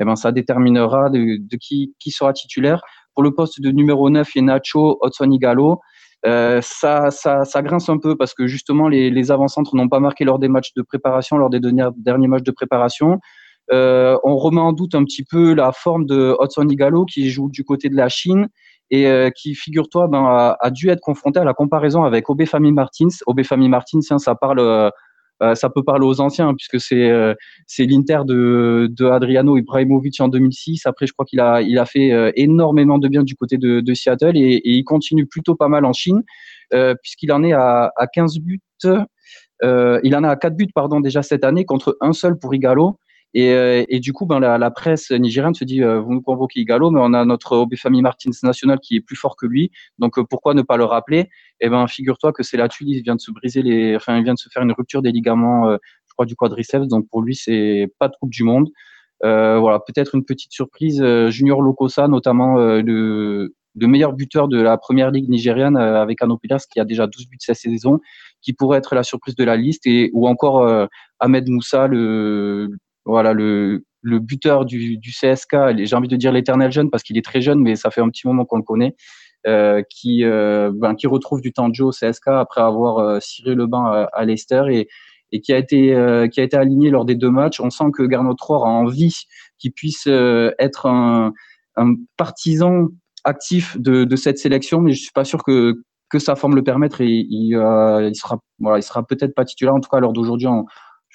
eh 0.00 0.04
ben, 0.04 0.16
ça 0.16 0.32
déterminera 0.32 1.10
de, 1.10 1.56
qui, 1.56 1.94
qui 1.98 2.10
sera 2.10 2.32
titulaire. 2.32 2.82
Pour 3.14 3.22
le 3.22 3.34
poste 3.34 3.60
de 3.60 3.70
numéro 3.70 4.08
9, 4.08 4.28
il 4.34 4.38
y 4.38 4.40
a 4.40 4.44
Nacho 4.44 4.98
Igalo. 5.20 5.80
Euh, 6.24 6.60
ça, 6.62 7.10
ça, 7.10 7.44
ça, 7.44 7.62
grince 7.62 7.88
un 7.88 7.98
peu 7.98 8.16
parce 8.16 8.32
que 8.32 8.46
justement 8.46 8.88
les, 8.88 9.10
les 9.10 9.32
avant-centres 9.32 9.74
n'ont 9.74 9.88
pas 9.88 9.98
marqué 9.98 10.24
lors 10.24 10.38
des 10.38 10.48
matchs 10.48 10.72
de 10.74 10.82
préparation, 10.82 11.36
lors 11.36 11.50
des 11.50 11.58
derniers, 11.60 12.28
matchs 12.28 12.44
de 12.44 12.52
préparation. 12.52 13.18
Euh, 13.72 14.16
on 14.22 14.36
remet 14.36 14.60
en 14.60 14.72
doute 14.72 14.94
un 14.94 15.04
petit 15.04 15.24
peu 15.24 15.54
la 15.54 15.72
forme 15.72 16.06
de 16.06 16.36
Hudson 16.40 16.68
Igalo 16.68 17.04
qui 17.06 17.30
joue 17.30 17.48
du 17.48 17.64
côté 17.64 17.88
de 17.88 17.96
la 17.96 18.08
Chine 18.08 18.48
et 18.90 19.06
euh, 19.06 19.30
qui, 19.30 19.54
figure-toi, 19.54 20.06
ben, 20.08 20.24
a, 20.24 20.56
a, 20.60 20.70
dû 20.70 20.90
être 20.90 21.00
confronté 21.00 21.40
à 21.40 21.44
la 21.44 21.54
comparaison 21.54 22.04
avec 22.04 22.28
Obefami 22.28 22.72
Martins. 22.72 23.08
Obefami 23.26 23.68
Martins, 23.68 24.00
hein, 24.10 24.18
ça 24.18 24.34
parle 24.34 24.60
euh, 24.60 24.90
ça 25.54 25.70
peut 25.70 25.82
parler 25.82 26.06
aux 26.06 26.20
anciens 26.20 26.48
hein, 26.48 26.54
puisque 26.54 26.80
c'est 26.80 27.10
euh, 27.10 27.34
l'Inter 27.78 28.20
de, 28.24 29.10
Adriano 29.10 29.56
Ibrahimovic 29.56 30.20
en 30.20 30.28
2006. 30.28 30.86
Après, 30.86 31.06
je 31.06 31.12
crois 31.12 31.24
qu'il 31.24 31.40
a 31.40 31.86
fait 31.86 32.12
euh, 32.12 32.30
énormément 32.36 32.98
de 32.98 33.08
bien 33.08 33.22
du 33.22 33.34
côté 33.34 33.58
de, 33.58 33.94
Seattle 33.94 34.36
et, 34.36 34.62
il 34.64 34.84
continue 34.84 35.26
plutôt 35.26 35.54
pas 35.54 35.68
mal 35.68 35.84
en 35.84 35.92
Chine 35.92 36.22
puisqu'il 37.02 37.30
en 37.32 37.44
est 37.44 37.52
à, 37.52 37.92
à 37.96 38.06
15 38.06 38.38
buts. 38.38 38.60
il 38.84 40.16
en 40.16 40.24
a 40.24 40.28
à 40.30 40.36
4 40.36 40.56
buts 40.56 40.68
pardon 40.74 41.00
déjà 41.00 41.22
cette 41.22 41.44
année 41.44 41.64
contre 41.64 41.96
un 42.00 42.12
seul 42.12 42.38
pour 42.38 42.54
Igalo. 42.54 42.98
Et, 43.34 43.52
euh, 43.52 43.84
et, 43.88 44.00
du 44.00 44.12
coup, 44.12 44.26
ben, 44.26 44.40
la, 44.40 44.58
la, 44.58 44.70
presse 44.70 45.10
nigériane 45.10 45.54
se 45.54 45.64
dit, 45.64 45.82
euh, 45.82 46.00
vous 46.00 46.12
nous 46.12 46.20
convoquez 46.20 46.60
Igalo, 46.60 46.90
mais 46.90 47.00
on 47.02 47.14
a 47.14 47.24
notre 47.24 47.56
Obefami 47.56 48.02
Martins 48.02 48.30
national 48.42 48.78
qui 48.78 48.96
est 48.96 49.00
plus 49.00 49.16
fort 49.16 49.36
que 49.36 49.46
lui, 49.46 49.70
donc 49.98 50.18
euh, 50.18 50.24
pourquoi 50.24 50.52
ne 50.54 50.62
pas 50.62 50.76
le 50.76 50.84
rappeler? 50.84 51.30
Eh 51.60 51.70
ben, 51.70 51.86
figure-toi 51.86 52.32
que 52.32 52.42
c'est 52.42 52.58
là-dessus, 52.58 52.84
il 52.86 53.02
vient 53.02 53.16
de 53.16 53.20
se 53.20 53.30
briser 53.30 53.62
les, 53.62 53.96
enfin, 53.96 54.18
il 54.18 54.24
vient 54.24 54.34
de 54.34 54.38
se 54.38 54.50
faire 54.50 54.62
une 54.62 54.72
rupture 54.72 55.00
des 55.00 55.12
ligaments, 55.12 55.70
je 55.72 56.12
crois, 56.14 56.26
du 56.26 56.36
quadriceps, 56.36 56.88
donc 56.88 57.08
pour 57.08 57.22
lui, 57.22 57.34
c'est 57.34 57.90
pas 57.98 58.08
de 58.08 58.14
Coupe 58.20 58.30
du 58.30 58.44
Monde. 58.44 58.68
voilà, 59.22 59.80
peut-être 59.80 60.14
une 60.14 60.24
petite 60.24 60.52
surprise. 60.52 61.02
Junior 61.28 61.62
Lokosa, 61.62 62.08
notamment 62.08 62.56
le, 62.56 63.54
le 63.76 63.86
meilleur 63.86 64.12
buteur 64.12 64.48
de 64.48 64.60
la 64.60 64.76
première 64.76 65.10
ligue 65.10 65.28
nigériane 65.28 65.76
avec 65.76 66.20
Anopilas 66.20 66.66
qui 66.70 66.80
a 66.80 66.84
déjà 66.84 67.06
12 67.06 67.28
buts 67.28 67.38
cette 67.40 67.56
saison, 67.56 68.00
qui 68.42 68.52
pourrait 68.52 68.78
être 68.78 68.94
la 68.94 69.04
surprise 69.04 69.36
de 69.36 69.44
la 69.44 69.56
liste, 69.56 69.86
et 69.86 70.10
ou 70.12 70.26
encore 70.28 70.88
Ahmed 71.20 71.48
Moussa, 71.48 71.86
le, 71.86 72.76
voilà, 73.04 73.32
le, 73.32 73.84
le 74.00 74.18
buteur 74.18 74.64
du, 74.64 74.98
du 74.98 75.10
CSK, 75.10 75.56
j'ai 75.84 75.96
envie 75.96 76.08
de 76.08 76.16
dire 76.16 76.32
l'éternel 76.32 76.72
jeune 76.72 76.90
parce 76.90 77.02
qu'il 77.02 77.18
est 77.18 77.24
très 77.24 77.40
jeune, 77.40 77.60
mais 77.60 77.76
ça 77.76 77.90
fait 77.90 78.00
un 78.00 78.08
petit 78.08 78.26
moment 78.26 78.44
qu'on 78.44 78.56
le 78.56 78.62
connaît, 78.62 78.94
euh, 79.46 79.82
qui, 79.88 80.24
euh, 80.24 80.72
ben, 80.74 80.94
qui 80.94 81.06
retrouve 81.06 81.40
du 81.40 81.52
temps 81.52 81.68
de 81.68 81.82
au 81.82 81.90
CSK 81.90 82.28
après 82.28 82.60
avoir 82.60 82.98
euh, 82.98 83.20
ciré 83.20 83.54
le 83.54 83.66
bain 83.66 83.84
à, 83.84 84.08
à 84.12 84.24
Leicester 84.24 84.62
et, 84.70 84.88
et 85.32 85.40
qui 85.40 85.52
a 85.52 85.58
été 85.58 85.94
euh, 85.94 86.28
qui 86.28 86.40
a 86.40 86.44
été 86.44 86.56
aligné 86.56 86.90
lors 86.90 87.04
des 87.04 87.14
deux 87.16 87.30
matchs. 87.30 87.60
On 87.60 87.70
sent 87.70 87.90
que 87.92 88.02
Garnot 88.02 88.36
Rohr 88.40 88.66
a 88.66 88.70
envie 88.70 89.16
qu'il 89.58 89.72
puisse 89.72 90.06
euh, 90.06 90.52
être 90.58 90.86
un, 90.86 91.32
un, 91.76 91.94
partisan 92.16 92.88
actif 93.24 93.78
de, 93.80 94.04
de, 94.04 94.16
cette 94.16 94.38
sélection, 94.38 94.80
mais 94.80 94.92
je 94.92 95.02
suis 95.02 95.12
pas 95.12 95.24
sûr 95.24 95.42
que 95.42 95.82
que 96.10 96.18
sa 96.18 96.36
forme 96.36 96.54
le 96.54 96.62
permette 96.62 97.00
et 97.00 97.06
il, 97.08 97.56
euh, 97.56 98.06
il 98.06 98.14
sera 98.14 98.38
voilà, 98.58 98.78
il 98.78 98.82
sera 98.82 99.02
peut-être 99.02 99.34
pas 99.34 99.46
titulaire 99.46 99.74
en 99.74 99.80
tout 99.80 99.88
cas 99.88 99.98
l'heure 99.98 100.12
d'aujourd'hui 100.12 100.46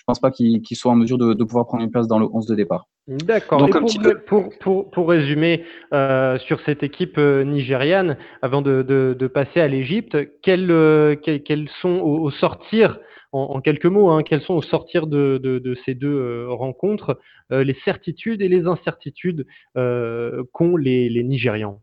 pense 0.07 0.19
pas 0.19 0.31
qu'il 0.31 0.61
qu 0.61 0.73
soit 0.73 0.91
en 0.91 0.95
mesure 0.95 1.17
de, 1.17 1.33
de, 1.33 1.43
pouvoir 1.43 1.67
prendre 1.67 1.83
une 1.83 1.91
place 1.91 2.07
dans 2.07 2.17
le 2.17 2.25
11 2.31 2.47
de 2.47 2.55
départ. 2.55 2.87
D'accord. 3.07 3.69
Pour, 3.69 3.85
pour, 4.25 4.49
pour, 4.59 4.89
pour, 4.89 5.09
résumer 5.09 5.65
euh, 5.93 6.39
sur 6.39 6.59
cette 6.61 6.81
équipe 6.81 7.17
euh, 7.17 7.43
nigériane, 7.43 8.17
avant 8.41 8.61
de, 8.61 8.81
de, 8.81 9.15
de 9.17 9.27
passer 9.27 9.59
à 9.59 9.67
l'Égypte, 9.67 10.17
quels, 10.41 10.71
euh, 10.71 11.15
quels, 11.15 11.43
quels, 11.43 11.69
sont 11.81 11.99
au, 11.99 12.19
au 12.19 12.31
sortir, 12.31 12.99
en, 13.33 13.41
en, 13.55 13.61
quelques 13.61 13.85
mots, 13.85 14.09
hein, 14.09 14.23
quels 14.23 14.41
sont 14.41 14.55
au 14.55 14.61
sortir 14.61 15.07
de, 15.07 15.37
de 15.37 15.77
ces 15.85 15.93
deux 15.93 16.07
euh, 16.07 16.47
rencontres 16.49 17.19
euh, 17.51 17.63
les 17.63 17.75
certitudes 17.83 18.41
et 18.41 18.47
les 18.47 18.65
incertitudes 18.65 19.45
qu'ont 19.75 20.77
les, 20.77 21.09
les 21.09 21.23
Nigérians? 21.23 21.81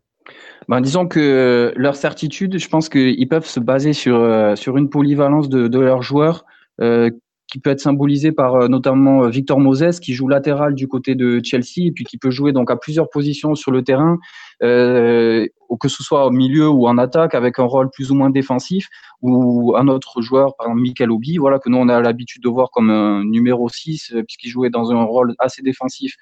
Ben, 0.67 0.81
disons 0.81 1.07
que 1.07 1.71
leur 1.75 1.95
certitude, 1.95 2.57
je 2.57 2.67
pense 2.67 2.89
qu'ils 2.89 3.27
peuvent 3.27 3.45
se 3.45 3.59
baser 3.59 3.93
sur, 3.93 4.57
sur 4.57 4.77
une 4.77 4.89
polyvalence 4.89 5.49
de, 5.49 5.67
de 5.67 5.79
leurs 5.79 6.01
joueurs 6.01 6.45
euh, 6.81 7.09
qui 7.47 7.59
peut 7.59 7.69
être 7.69 7.79
symbolisé 7.79 8.31
par 8.31 8.55
euh, 8.55 8.67
notamment 8.67 9.23
euh, 9.23 9.29
Victor 9.29 9.59
Moses 9.59 9.99
qui 9.99 10.13
joue 10.13 10.27
latéral 10.27 10.73
du 10.73 10.87
côté 10.87 11.15
de 11.15 11.41
Chelsea 11.43 11.85
et 11.85 11.91
puis 11.91 12.03
qui 12.03 12.17
peut 12.17 12.31
jouer 12.31 12.53
donc 12.53 12.71
à 12.71 12.75
plusieurs 12.75 13.09
positions 13.09 13.55
sur 13.55 13.71
le 13.71 13.83
terrain, 13.83 14.17
euh, 14.63 15.47
que 15.79 15.87
ce 15.89 16.03
soit 16.03 16.25
au 16.25 16.31
milieu 16.31 16.69
ou 16.69 16.87
en 16.87 16.97
attaque 16.97 17.35
avec 17.35 17.59
un 17.59 17.63
rôle 17.63 17.89
plus 17.91 18.11
ou 18.11 18.15
moins 18.15 18.29
défensif 18.29 18.87
ou 19.21 19.75
un 19.75 19.87
autre 19.87 20.21
joueur 20.21 20.55
par 20.57 20.67
exemple 20.67 20.81
Michael 20.81 21.11
Obi 21.11 21.37
voilà 21.37 21.59
que 21.59 21.69
nous 21.69 21.77
on 21.77 21.89
a 21.89 21.99
l'habitude 22.01 22.43
de 22.43 22.49
voir 22.49 22.71
comme 22.71 22.89
un 22.89 23.23
numéro 23.23 23.67
6 23.67 24.13
euh, 24.13 24.23
puisqu'il 24.23 24.49
jouait 24.49 24.69
dans 24.69 24.91
un 24.91 25.03
rôle 25.03 25.35
assez 25.39 25.61
défensif 25.61 26.15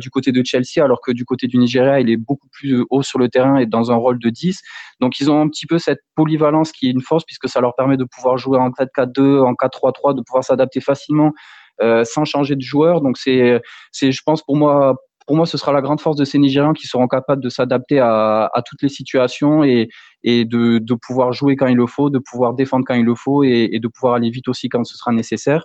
du 0.00 0.10
côté 0.10 0.32
de 0.32 0.42
Chelsea, 0.44 0.82
alors 0.82 1.00
que 1.00 1.12
du 1.12 1.24
côté 1.24 1.46
du 1.46 1.56
Nigeria, 1.58 2.00
il 2.00 2.10
est 2.10 2.16
beaucoup 2.16 2.48
plus 2.50 2.84
haut 2.90 3.02
sur 3.02 3.18
le 3.18 3.28
terrain 3.28 3.58
et 3.58 3.66
dans 3.66 3.92
un 3.92 3.96
rôle 3.96 4.18
de 4.18 4.30
10. 4.30 4.60
Donc 5.00 5.20
ils 5.20 5.30
ont 5.30 5.40
un 5.40 5.48
petit 5.48 5.66
peu 5.66 5.78
cette 5.78 6.00
polyvalence 6.14 6.72
qui 6.72 6.88
est 6.88 6.90
une 6.90 7.00
force 7.00 7.24
puisque 7.24 7.48
ça 7.48 7.60
leur 7.60 7.74
permet 7.76 7.96
de 7.96 8.04
pouvoir 8.04 8.38
jouer 8.38 8.58
en 8.58 8.70
4-4-2, 8.70 9.40
en 9.42 9.52
4-3-3, 9.52 10.16
de 10.16 10.22
pouvoir 10.22 10.42
s'adapter 10.42 10.80
facilement 10.80 11.32
euh, 11.80 12.04
sans 12.04 12.24
changer 12.24 12.56
de 12.56 12.62
joueur. 12.62 13.00
Donc 13.00 13.18
c'est, 13.18 13.60
c'est, 13.92 14.10
je 14.10 14.22
pense 14.24 14.42
pour 14.42 14.56
moi, 14.56 14.96
pour 15.28 15.36
moi, 15.36 15.46
ce 15.46 15.58
sera 15.58 15.72
la 15.72 15.82
grande 15.82 16.00
force 16.00 16.16
de 16.16 16.24
ces 16.24 16.38
Nigérians 16.38 16.72
qui 16.72 16.86
seront 16.86 17.06
capables 17.06 17.42
de 17.42 17.50
s'adapter 17.50 18.00
à, 18.00 18.50
toutes 18.66 18.82
les 18.82 18.88
situations 18.88 19.62
et, 19.62 19.88
de, 20.24 20.94
pouvoir 20.94 21.32
jouer 21.32 21.54
quand 21.54 21.66
il 21.66 21.76
le 21.76 21.86
faut, 21.86 22.10
de 22.10 22.18
pouvoir 22.18 22.54
défendre 22.54 22.84
quand 22.86 22.94
il 22.94 23.04
le 23.04 23.14
faut 23.14 23.44
et 23.44 23.78
de 23.80 23.88
pouvoir 23.88 24.14
aller 24.14 24.30
vite 24.30 24.48
aussi 24.48 24.68
quand 24.68 24.84
ce 24.84 24.96
sera 24.96 25.12
nécessaire. 25.12 25.64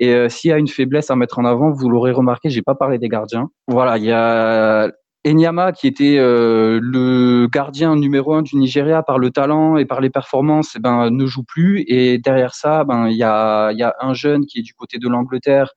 Et 0.00 0.14
euh, 0.14 0.28
s'il 0.30 0.50
y 0.50 0.52
a 0.52 0.58
une 0.58 0.66
faiblesse 0.66 1.10
à 1.10 1.16
mettre 1.16 1.38
en 1.38 1.44
avant, 1.44 1.70
vous 1.70 1.88
l'aurez 1.90 2.12
remarqué, 2.12 2.48
j'ai 2.48 2.62
pas 2.62 2.74
parlé 2.74 2.98
des 2.98 3.08
gardiens. 3.08 3.50
Voilà, 3.68 3.98
il 3.98 4.04
y 4.04 4.12
a 4.12 4.90
Enyama, 5.26 5.72
qui 5.72 5.86
était 5.86 6.16
le 6.16 7.46
gardien 7.46 7.94
numéro 7.96 8.34
un 8.34 8.42
du 8.42 8.56
Nigeria 8.56 9.02
par 9.02 9.18
le 9.18 9.30
talent 9.30 9.76
et 9.76 9.84
par 9.84 10.00
les 10.00 10.08
performances, 10.08 10.72
eh 10.76 10.78
ben, 10.80 11.10
ne 11.10 11.26
joue 11.26 11.42
plus. 11.42 11.84
Et 11.88 12.18
derrière 12.18 12.54
ça, 12.54 12.84
ben, 12.84 13.08
il 13.08 13.16
y, 13.16 13.22
a, 13.22 13.70
y 13.72 13.82
a 13.82 13.94
un 14.00 14.14
jeune 14.14 14.46
qui 14.46 14.60
est 14.60 14.62
du 14.62 14.72
côté 14.72 14.98
de 14.98 15.08
l'Angleterre, 15.08 15.72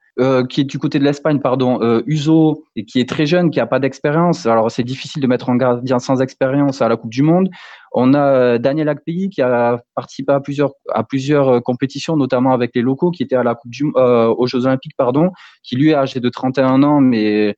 qui 0.50 0.62
est 0.62 0.64
du 0.64 0.80
côté 0.80 0.98
de 0.98 1.04
l'Espagne, 1.04 1.40
pardon, 1.40 1.80
Uzo, 2.06 2.64
et 2.76 2.86
qui 2.86 3.02
est 3.02 3.10
très 3.10 3.26
jeune, 3.26 3.52
qui 3.52 3.60
a 3.60 3.66
pas 3.66 3.80
d'expérience. 3.80 4.46
Alors 4.46 4.72
c'est 4.72 4.84
difficile 4.84 5.22
de 5.22 5.28
mettre 5.28 5.50
un 5.50 5.58
gardien 5.58 6.00
sans 6.00 6.22
expérience 6.22 6.82
à 6.82 6.88
la 6.88 6.96
Coupe 6.96 7.12
du 7.12 7.24
Monde. 7.24 7.50
On 7.92 8.14
a 8.14 8.58
Daniel 8.60 8.90
Akpeyi 8.90 9.30
qui 9.30 9.42
a 9.42 9.84
participé 9.94 10.32
à 10.32 10.40
plusieurs 10.40 10.72
à 10.94 11.04
plusieurs 11.04 11.62
compétitions, 11.64 12.16
notamment 12.16 12.54
avec 12.54 12.72
les 12.76 12.82
locaux, 12.82 13.12
qui 13.12 13.24
étaient 13.24 13.36
à 13.36 13.44
la 13.44 13.56
Coupe 13.56 13.72
du, 13.72 13.92
aux 13.94 14.48
Jeux 14.48 14.66
Olympiques, 14.66 14.96
pardon, 14.98 15.32
qui 15.64 15.76
lui 15.76 15.90
est 15.90 15.96
âgé 15.96 16.22
de 16.22 16.30
31 16.30 16.82
ans, 16.84 17.02
mais 17.02 17.58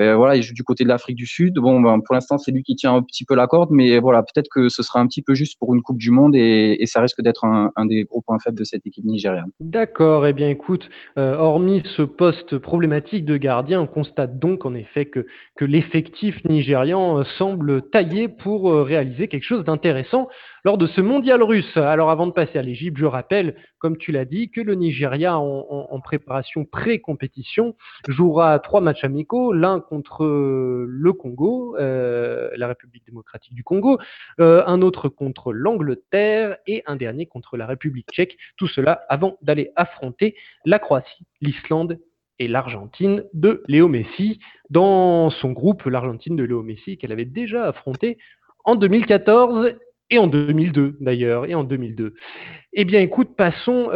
euh, 0.00 0.16
voilà, 0.16 0.36
il 0.36 0.42
joue 0.42 0.54
du 0.54 0.62
côté 0.62 0.84
de 0.84 0.88
l'Afrique 0.88 1.16
du 1.16 1.26
Sud. 1.26 1.54
Bon, 1.54 1.80
ben, 1.80 2.00
pour 2.00 2.14
l'instant, 2.14 2.38
c'est 2.38 2.52
lui 2.52 2.62
qui 2.62 2.76
tient 2.76 2.94
un 2.94 3.02
petit 3.02 3.24
peu 3.24 3.34
la 3.34 3.46
corde, 3.46 3.70
mais 3.70 3.98
voilà, 3.98 4.22
peut-être 4.22 4.48
que 4.48 4.68
ce 4.68 4.82
sera 4.82 5.00
un 5.00 5.06
petit 5.06 5.22
peu 5.22 5.34
juste 5.34 5.58
pour 5.58 5.74
une 5.74 5.82
Coupe 5.82 5.98
du 5.98 6.10
Monde 6.10 6.34
et, 6.36 6.78
ça 6.86 7.02
risque 7.02 7.20
d'être 7.20 7.44
un, 7.44 7.86
des 7.86 8.04
gros 8.04 8.22
points 8.22 8.38
faibles 8.38 8.58
de 8.58 8.64
cette 8.64 8.86
équipe 8.86 9.04
nigériane. 9.04 9.50
D'accord. 9.60 10.26
Eh 10.26 10.32
bien, 10.32 10.48
écoute, 10.48 10.88
euh, 11.18 11.36
hormis 11.36 11.82
ce 11.96 12.02
poste 12.02 12.58
problématique 12.58 13.24
de 13.24 13.36
gardien, 13.36 13.82
on 13.82 13.86
constate 13.86 14.38
donc 14.38 14.64
en 14.64 14.74
effet 14.74 15.06
que, 15.06 15.26
que 15.56 15.64
l'effectif 15.64 16.42
nigérian 16.44 17.18
euh, 17.18 17.24
semble 17.36 17.82
taillé 17.90 18.28
pour 18.28 18.72
réaliser 18.72 19.28
quelque 19.28 19.44
chose 19.44 19.64
d'intéressant 19.64 20.28
lors 20.64 20.78
de 20.78 20.86
ce 20.86 21.00
mondial 21.00 21.42
russe. 21.42 21.76
Alors, 21.76 22.10
avant 22.10 22.26
de 22.26 22.32
passer 22.32 22.58
à 22.58 22.62
l'Égypte, 22.62 22.98
je 22.98 23.06
rappelle, 23.06 23.56
comme 23.78 23.96
tu 23.96 24.12
l'as 24.12 24.24
dit, 24.24 24.50
que 24.50 24.60
le 24.60 24.74
Nigeria, 24.74 25.38
en 25.38 26.00
préparation 26.00 26.64
pré-compétition, 26.64 27.74
jouera 28.08 28.58
trois 28.58 28.80
matchs 28.80 29.04
amicaux, 29.04 29.52
l'un 29.52 29.80
contre 29.80 30.24
le 30.24 31.12
Congo, 31.12 31.76
euh, 31.78 32.50
la 32.56 32.68
République 32.68 33.04
démocratique 33.06 33.54
du 33.54 33.64
Congo, 33.64 33.98
euh, 34.40 34.62
un 34.66 34.82
autre 34.82 35.08
contre 35.08 35.52
l'Angleterre 35.52 36.56
et 36.66 36.82
un 36.86 36.96
dernier 36.96 37.26
contre 37.26 37.56
la 37.56 37.66
République 37.66 38.08
tchèque. 38.12 38.36
Tout 38.56 38.68
cela 38.68 39.04
avant 39.08 39.38
d'aller 39.42 39.70
affronter 39.76 40.34
la 40.64 40.78
Croatie, 40.78 41.26
l'Islande 41.40 41.98
et 42.38 42.48
l'Argentine 42.48 43.24
de 43.32 43.62
Léo 43.66 43.88
Messi. 43.88 44.38
Dans 44.70 45.30
son 45.30 45.52
groupe, 45.52 45.84
l'Argentine 45.84 46.36
de 46.36 46.44
Léo 46.44 46.62
Messi, 46.62 46.98
qu'elle 46.98 47.12
avait 47.12 47.24
déjà 47.24 47.66
affronté 47.66 48.18
en 48.64 48.76
2014 48.76 49.74
et 50.10 50.18
en 50.18 50.26
2002 50.26 50.96
d'ailleurs, 51.00 51.46
et 51.46 51.54
en 51.54 51.64
2002. 51.64 52.14
Eh 52.74 52.84
bien, 52.84 53.00
écoute, 53.00 53.36
passons 53.36 53.88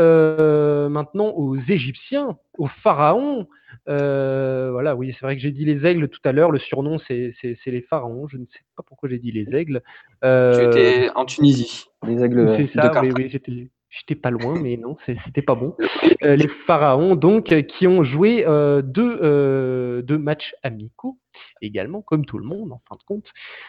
maintenant 0.90 1.28
aux 1.28 1.56
Égyptiens, 1.56 2.36
aux 2.58 2.68
pharaons. 2.82 3.46
Euh, 3.88 4.70
voilà, 4.70 4.94
oui, 4.94 5.14
c'est 5.18 5.24
vrai 5.24 5.36
que 5.36 5.42
j'ai 5.42 5.50
dit 5.50 5.64
les 5.64 5.84
aigles 5.86 6.08
tout 6.08 6.20
à 6.24 6.32
l'heure. 6.32 6.50
Le 6.50 6.58
surnom, 6.58 6.98
c'est 7.06 7.34
les 7.66 7.82
pharaons. 7.82 8.28
Je 8.28 8.36
ne 8.36 8.44
sais 8.44 8.60
pas 8.76 8.82
pourquoi 8.86 9.08
j'ai 9.08 9.18
dit 9.18 9.32
les 9.32 9.54
aigles. 9.54 9.82
Euh, 10.24 10.70
tu 10.72 10.78
étais 10.78 11.10
en 11.14 11.24
Tunisie, 11.24 11.86
les 12.06 12.22
aigles. 12.22 12.54
C'est 12.56 12.80
ça, 12.80 13.00
oui, 13.02 13.12
oui, 13.16 13.28
j'étais. 13.28 14.14
pas 14.14 14.30
loin, 14.30 14.60
mais 14.60 14.76
non, 14.76 14.96
c'était 15.06 15.42
pas 15.42 15.54
bon. 15.54 15.76
Euh, 16.22 16.36
les 16.36 16.48
pharaons, 16.66 17.16
donc, 17.16 17.54
qui 17.66 17.86
ont 17.86 18.04
joué 18.04 18.44
deux, 18.84 20.02
deux, 20.02 20.18
matchs 20.18 20.54
amicaux, 20.62 21.18
également, 21.60 22.02
comme 22.02 22.24
tout 22.24 22.38
le 22.38 22.44
monde, 22.44 22.72
en 22.72 22.80
fin 22.88 22.96
de 22.96 23.02
compte. 23.04 23.26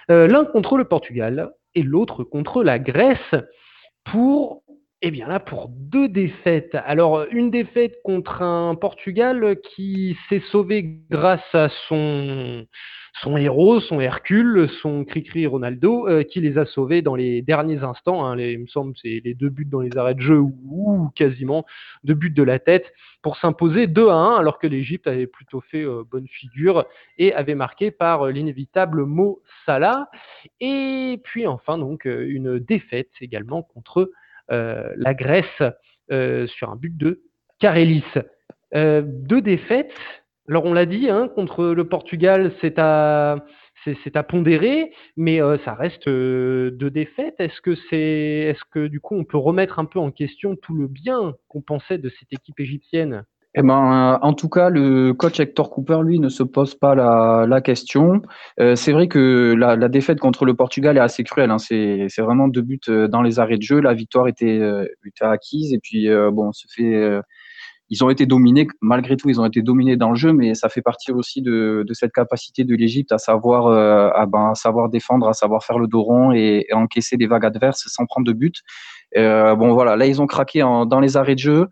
L'un 0.10 0.46
contre 0.46 0.78
le 0.78 0.86
Portugal 0.86 1.52
et 1.76 1.84
l'autre 1.84 2.24
contre 2.24 2.64
la 2.64 2.80
Grèce, 2.80 3.36
pour 4.04 4.63
eh 5.06 5.12
bien 5.12 5.28
là, 5.28 5.42
pour 5.42 5.68
deux 5.68 6.08
défaites. 6.08 6.76
Alors, 6.86 7.26
une 7.30 7.52
défaite 7.52 7.96
contre 8.06 8.42
un 8.42 8.74
Portugal 8.76 9.58
qui 9.62 10.16
s'est 10.30 10.42
sauvé 10.50 11.02
grâce 11.12 11.44
à 11.54 11.68
son, 11.90 12.66
héros, 13.36 13.82
son 13.82 14.00
Hercule, 14.00 14.70
son 14.82 15.04
Cricri 15.04 15.46
Ronaldo, 15.46 16.08
euh, 16.08 16.24
qui 16.24 16.40
les 16.40 16.58
a 16.58 16.66
sauvés 16.66 17.02
dans 17.02 17.16
les 17.16 17.42
derniers 17.42 17.84
instants. 17.84 18.26
Hein. 18.26 18.40
il 18.40 18.60
me 18.60 18.68
semble 18.68 18.94
c'est 19.02 19.20
les 19.26 19.34
deux 19.34 19.50
buts 19.50 19.68
dans 19.70 19.82
les 19.82 19.98
arrêts 19.98 20.16
de 20.16 20.22
jeu 20.22 20.40
ou, 20.40 21.10
quasiment 21.16 21.66
deux 22.06 22.14
buts 22.14 22.32
de 22.32 22.44
la 22.44 22.60
tête 22.60 22.86
pour 23.22 23.36
s'imposer 23.36 23.88
2 23.88 24.08
à 24.08 24.16
1, 24.16 24.38
alors 24.38 24.58
que 24.58 24.68
l'Égypte 24.68 25.08
avait 25.08 25.28
plutôt 25.28 25.60
fait 25.60 25.84
euh, 25.84 26.04
bonne 26.10 26.30
figure 26.30 26.86
et 27.18 27.34
avait 27.34 27.56
marqué 27.56 27.92
par 27.92 28.28
euh, 28.28 28.32
l'inévitable 28.32 29.04
Mo 29.04 29.42
Salah. 29.66 30.10
Et 30.62 31.20
puis 31.26 31.46
enfin, 31.46 31.78
donc, 31.78 32.06
une 32.06 32.58
défaite 32.58 33.12
également 33.20 33.64
contre 33.64 34.10
la 34.50 35.14
Grèce 35.14 35.62
euh, 36.12 36.48
sur 36.48 36.70
un 36.70 36.76
but 36.76 36.96
de 36.98 37.22
Carélis. 37.60 38.04
Euh, 38.76 39.02
deux 39.06 39.42
défaites. 39.42 39.94
Alors 40.50 40.66
on 40.66 40.74
l'a 40.74 40.86
dit, 40.86 41.10
hein, 41.10 41.30
contre 41.34 41.68
le 41.68 41.88
Portugal, 41.88 42.52
c'est 42.60 42.78
à 42.78 43.46
c'est 44.06 44.16
à 44.16 44.24
pondérer, 44.24 44.94
mais 45.18 45.40
ça 45.66 45.74
reste 45.74 46.08
deux 46.08 46.90
défaites. 46.90 47.36
Est-ce 47.40 47.60
que 47.60 47.76
c'est, 47.90 47.98
est-ce 47.98 48.64
que 48.72 48.88
du 48.88 49.02
coup 49.02 49.16
on 49.16 49.26
peut 49.26 49.38
remettre 49.38 49.78
un 49.78 49.84
peu 49.84 50.00
en 50.00 50.10
question 50.10 50.56
tout 50.56 50.74
le 50.74 50.88
bien 50.88 51.36
qu'on 51.50 51.62
pensait 51.62 51.98
de 51.98 52.10
cette 52.10 52.32
équipe 52.32 52.62
égyptienne? 52.62 53.26
Eh 53.56 53.62
ben, 53.62 54.18
en 54.20 54.34
tout 54.34 54.50
cas, 54.50 54.70
le 54.70 55.14
coach 55.14 55.40
Hector 55.40 55.70
Cooper, 55.70 56.00
lui, 56.04 56.20
ne 56.20 56.30
se 56.30 56.42
pose 56.42 56.74
pas 56.74 56.96
la, 56.96 57.46
la 57.48 57.62
question. 57.62 58.24
Euh, 58.60 58.76
c'est 58.76 58.92
vrai 58.92 59.08
que 59.08 59.54
la, 59.56 59.76
la, 59.76 59.90
défaite 59.90 60.20
contre 60.20 60.46
le 60.46 60.56
Portugal 60.56 60.98
est 60.98 61.02
assez 61.02 61.24
cruelle. 61.24 61.52
Hein. 61.52 61.60
C'est, 61.60 62.08
vraiment 62.18 62.48
deux 62.48 62.64
buts 62.64 62.80
euh, 62.90 63.08
dans 63.08 63.22
les 63.22 63.40
arrêts 63.40 63.58
de 63.58 63.62
jeu. 63.62 63.80
La 63.80 63.94
victoire 63.94 64.28
était, 64.28 64.60
euh, 64.60 64.88
était 65.06 65.26
acquise 65.26 65.72
et 65.72 65.78
puis 65.78 66.08
bon, 66.32 66.52
se 66.52 66.66
fait. 66.76 67.22
ils 67.90 68.04
ont 68.04 68.10
été 68.10 68.26
dominés. 68.26 68.68
Malgré 68.82 69.18
tout, 69.18 69.30
ils 69.30 69.40
ont 69.40 69.46
été 69.46 69.62
dominés 69.62 69.98
dans 69.98 70.10
le 70.10 70.16
jeu, 70.16 70.34
mais 70.34 70.56
ça 70.56 70.68
fait 70.68 70.82
partie 70.82 71.12
aussi 71.12 71.44
de, 71.44 71.84
de 71.88 71.94
cette 71.94 72.12
capacité 72.12 72.64
de 72.64 72.74
l'Égypte 72.74 73.12
à 73.12 73.20
savoir, 73.20 73.68
à, 73.68 74.26
ben, 74.26 74.50
à, 74.52 74.56
savoir 74.56 74.90
défendre, 74.90 75.28
à 75.28 75.34
savoir 75.34 75.64
faire 75.64 75.78
le 75.78 75.86
dos 75.86 76.02
rond 76.02 76.32
et, 76.32 76.66
encaisser 76.72 77.18
des 77.18 77.28
vagues 77.28 77.46
adverses 77.46 77.84
sans 77.86 78.08
prendre 78.08 78.26
de 78.26 78.34
but. 78.34 78.62
bon, 79.16 79.74
voilà. 79.74 79.96
Là, 79.96 80.08
ils 80.08 80.24
ont 80.24 80.28
craqué 80.28 80.64
en, 80.64 80.88
dans 80.88 81.00
les 81.00 81.18
arrêts 81.18 81.36
de 81.36 81.40
jeu. 81.40 81.68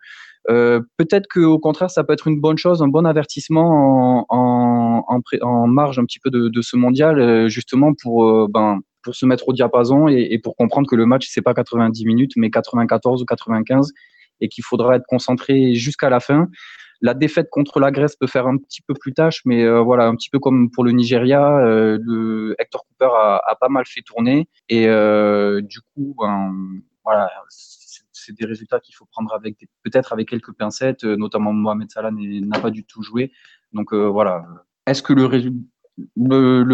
Euh, 0.50 0.82
peut-être 0.98 1.28
qu'au 1.28 1.60
contraire, 1.60 1.92
ça 1.92 2.04
peut 2.04 2.14
être 2.14 2.28
une 2.28 2.40
bonne 2.40 2.58
chose, 2.58 2.82
un 2.82 2.88
bon 2.88 3.06
avertissement 3.06 4.26
en, 4.30 5.06
en, 5.08 5.22
en 5.42 5.68
marge 5.68 6.00
un 6.00 6.06
petit 6.06 6.20
peu 6.20 6.30
de, 6.30 6.50
de 6.50 6.62
ce 6.62 6.76
mondial, 6.76 7.20
euh, 7.20 7.48
justement 7.48 7.94
pour, 7.94 8.26
euh, 8.26 8.48
ben, 8.50 8.80
pour 9.04 9.16
se 9.16 9.26
mettre 9.26 9.48
au 9.50 9.54
diapason 9.54 10.08
et, 10.08 10.28
et 10.32 10.40
pour 10.40 10.56
comprendre 10.56 10.88
que 10.90 10.96
le 10.96 11.06
match, 11.06 11.28
c'est 11.30 11.42
pas 11.42 11.54
90 11.54 12.06
minutes, 12.06 12.32
mais 12.38 12.50
94 12.50 13.22
ou 13.22 13.26
95 13.26 13.92
et 14.44 14.50
qu'il 14.50 14.64
faudra 14.64 14.96
être 14.96 15.06
concentré 15.08 15.76
jusqu'à 15.76 16.10
la 16.10 16.20
fin. 16.20 16.48
La 17.02 17.14
défaite 17.14 17.50
contre 17.52 17.80
la 17.80 17.92
Grèce 17.92 18.16
peut 18.16 18.28
faire 18.28 18.48
un 18.48 18.58
petit 18.58 18.82
peu 18.82 18.94
plus 18.94 19.14
tâche, 19.14 19.42
mais 19.46 19.68
voilà, 19.82 20.06
un 20.08 20.16
petit 20.16 20.30
peu 20.30 20.40
comme 20.40 20.70
pour 20.72 20.84
le 20.84 20.92
Nigeria, 20.92 21.60
le 21.64 22.56
Hector 22.60 22.86
Cooper 22.86 23.12
a, 23.16 23.42
a, 23.44 23.56
pas 23.56 23.70
mal 23.70 23.86
fait 23.88 24.02
tourner 24.02 24.48
et 24.70 24.86
du 24.86 25.80
coup, 25.94 26.16
ben, 26.20 26.52
voilà, 27.04 27.28
c'est 28.22 28.38
des 28.38 28.46
résultats 28.46 28.80
qu'il 28.80 28.96
faut 28.96 29.06
prendre 29.06 29.34
avec 29.34 29.58
peut-être 29.84 30.14
avec 30.14 30.30
quelques 30.30 30.54
pincettes, 30.54 31.04
euh, 31.04 31.16
notamment 31.16 31.54
Mohamed 31.54 31.90
Salah 31.90 32.12
n'a 32.12 32.60
pas 32.60 32.72
du 32.72 32.86
tout 32.86 33.02
joué. 33.02 33.32
Donc 33.74 33.94
euh, 33.94 34.08
voilà. 34.08 34.44
Est-ce 34.88 35.04
que 35.04 35.14
le, 35.14 35.26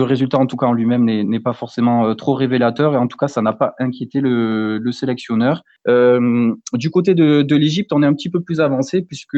résultat, 0.02 0.38
en 0.38 0.46
tout 0.46 0.58
cas 0.58 0.68
en 0.68 0.74
lui-même, 0.74 1.06
n'est 1.06 1.40
pas 1.40 1.54
forcément 1.54 2.08
euh, 2.08 2.14
trop 2.14 2.34
révélateur 2.34 2.94
et 2.94 2.98
en 2.98 3.08
tout 3.08 3.18
cas, 3.18 3.28
ça 3.28 3.42
n'a 3.42 3.54
pas 3.54 3.76
inquiété 3.80 4.22
le, 4.22 4.82
sélectionneur. 4.92 5.64
du 5.86 6.90
côté 6.92 7.16
de 7.16 7.56
l'Égypte, 7.56 7.94
on 7.94 8.04
est 8.04 8.08
un 8.08 8.14
petit 8.14 8.30
peu 8.30 8.42
plus 8.42 8.62
avancé 8.62 9.02
puisque 9.02 9.38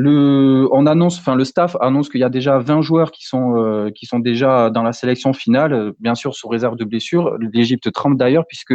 le, 0.00 0.68
on 0.70 0.86
annonce, 0.86 1.18
enfin 1.18 1.34
le 1.34 1.44
staff 1.44 1.76
annonce 1.80 2.08
qu'il 2.08 2.20
y 2.20 2.24
a 2.24 2.28
déjà 2.28 2.60
20 2.60 2.82
joueurs 2.82 3.10
qui 3.10 3.24
sont 3.24 3.56
euh, 3.56 3.90
qui 3.90 4.06
sont 4.06 4.20
déjà 4.20 4.70
dans 4.70 4.84
la 4.84 4.92
sélection 4.92 5.32
finale, 5.32 5.92
bien 5.98 6.14
sûr 6.14 6.36
sous 6.36 6.46
réserve 6.46 6.76
de 6.76 6.84
blessures. 6.84 7.36
L'Égypte 7.52 7.90
tremble 7.90 8.16
d'ailleurs 8.16 8.44
puisque 8.46 8.74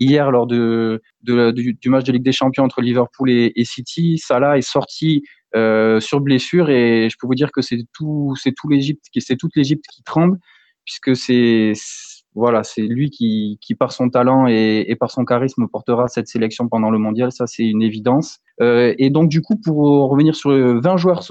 hier 0.00 0.32
lors 0.32 0.48
de, 0.48 1.00
du, 1.22 1.88
match 1.88 2.02
de 2.02 2.10
Ligue 2.10 2.24
des 2.24 2.32
Champions 2.32 2.64
entre 2.64 2.80
Liverpool 2.80 3.30
et, 3.30 3.64
City, 3.64 4.18
Salah 4.18 4.58
est 4.58 4.68
sorti 4.68 5.22
euh, 5.54 6.00
sur 6.00 6.20
blessure 6.20 6.68
et 6.68 7.08
je 7.12 7.16
peux 7.20 7.28
vous 7.28 7.36
dire 7.36 7.52
que 7.52 7.62
c'est 7.62 7.78
tout 7.92 8.34
c'est 8.34 8.52
tout 8.52 8.68
l'Égypte 8.68 9.04
c'est 9.16 9.36
toute 9.36 9.54
l'Égypte 9.54 9.84
qui 9.88 10.02
tremble 10.02 10.36
puisque 10.84 11.14
c'est 11.14 11.74
voilà, 12.36 12.62
c'est 12.62 12.82
lui 12.82 13.10
qui, 13.10 13.58
qui, 13.60 13.74
par 13.74 13.92
son 13.92 14.10
talent 14.10 14.46
et, 14.46 14.94
par 15.00 15.10
son 15.10 15.24
charisme, 15.24 15.66
portera 15.68 16.06
cette 16.06 16.28
sélection 16.28 16.68
pendant 16.68 16.90
le 16.90 16.98
mondial. 16.98 17.32
Ça, 17.32 17.46
c'est 17.46 17.64
une 17.64 17.82
évidence. 17.82 18.38
Euh, 18.60 18.94
et 18.98 19.10
donc, 19.10 19.28
du 19.28 19.40
coup, 19.40 19.56
pour 19.56 20.10
revenir 20.10 20.36
sur 20.36 20.50
20 20.50 20.96
joueurs 20.96 21.22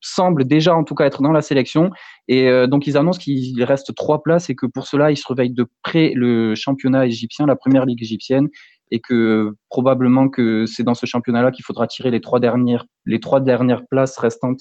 semblent 0.00 0.44
déjà 0.44 0.74
en 0.74 0.84
tout 0.84 0.94
cas 0.94 1.04
être 1.04 1.22
dans 1.22 1.32
la 1.32 1.42
sélection. 1.42 1.90
Et 2.28 2.48
euh, 2.48 2.66
donc, 2.66 2.86
ils 2.86 2.96
annoncent 2.96 3.18
qu'il 3.18 3.62
reste 3.64 3.94
trois 3.94 4.22
places 4.22 4.50
et 4.50 4.54
que 4.54 4.66
pour 4.66 4.86
cela, 4.86 5.10
ils 5.10 5.16
surveillent 5.16 5.50
de 5.50 5.66
près 5.82 6.12
le 6.14 6.54
championnat 6.54 7.06
égyptien, 7.06 7.46
la 7.46 7.56
première 7.56 7.86
ligue 7.86 8.02
égyptienne, 8.02 8.48
et 8.90 9.00
que 9.00 9.54
probablement 9.68 10.28
que 10.28 10.64
c'est 10.66 10.84
dans 10.84 10.94
ce 10.94 11.06
championnat-là 11.06 11.50
qu'il 11.50 11.64
faudra 11.64 11.86
tirer 11.86 12.10
les 12.10 12.20
trois 12.20 12.40
dernières, 12.40 12.86
les 13.04 13.20
trois 13.20 13.40
dernières 13.40 13.86
places 13.86 14.16
restantes 14.18 14.60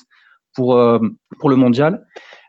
pour, 0.55 0.75
euh, 0.77 0.99
pour 1.39 1.49
le 1.49 1.55
mondial. 1.55 2.05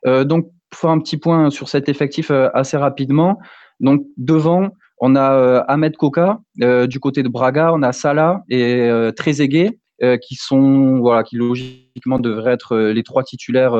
Euh, 0.07 0.25
donc, 0.25 0.49
faire 0.77 0.91
un 0.91 0.99
petit 0.99 1.17
point 1.17 1.51
sur 1.51 1.69
cet 1.69 1.89
effectif 1.89 2.31
euh, 2.31 2.49
assez 2.55 2.77
rapidement. 2.77 3.39
Donc 3.81 4.03
devant, 4.17 4.69
on 4.99 5.17
a 5.17 5.33
euh, 5.33 5.63
Ahmed 5.69 5.97
Koka 5.97 6.41
euh, 6.63 6.87
du 6.87 7.01
côté 7.01 7.23
de 7.23 7.29
Braga, 7.29 7.73
on 7.75 7.83
a 7.83 7.93
Salah 7.93 8.43
et 8.49 8.89
Trezeguet 9.17 9.79
qui 10.21 10.35
sont 10.35 10.99
voilà 10.99 11.23
qui 11.23 11.37
logiquement 11.37 12.19
devraient 12.19 12.53
être 12.53 12.77
les 12.77 13.03
trois 13.03 13.23
titulaires 13.23 13.75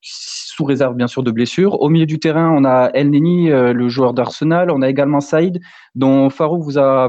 sous 0.00 0.64
réserve 0.64 0.96
bien 0.96 1.06
sûr 1.06 1.22
de 1.22 1.30
blessures. 1.30 1.80
Au 1.80 1.88
milieu 1.88 2.04
du 2.04 2.18
terrain, 2.18 2.50
on 2.50 2.64
a 2.64 2.90
El 2.94 3.10
Neni, 3.10 3.48
le 3.48 3.88
joueur 3.88 4.12
d'Arsenal. 4.12 4.72
On 4.72 4.82
a 4.82 4.88
également 4.88 5.20
Saïd, 5.20 5.60
dont 5.94 6.30
Farouk 6.30 6.64
vous 6.64 6.78
a 6.80 7.08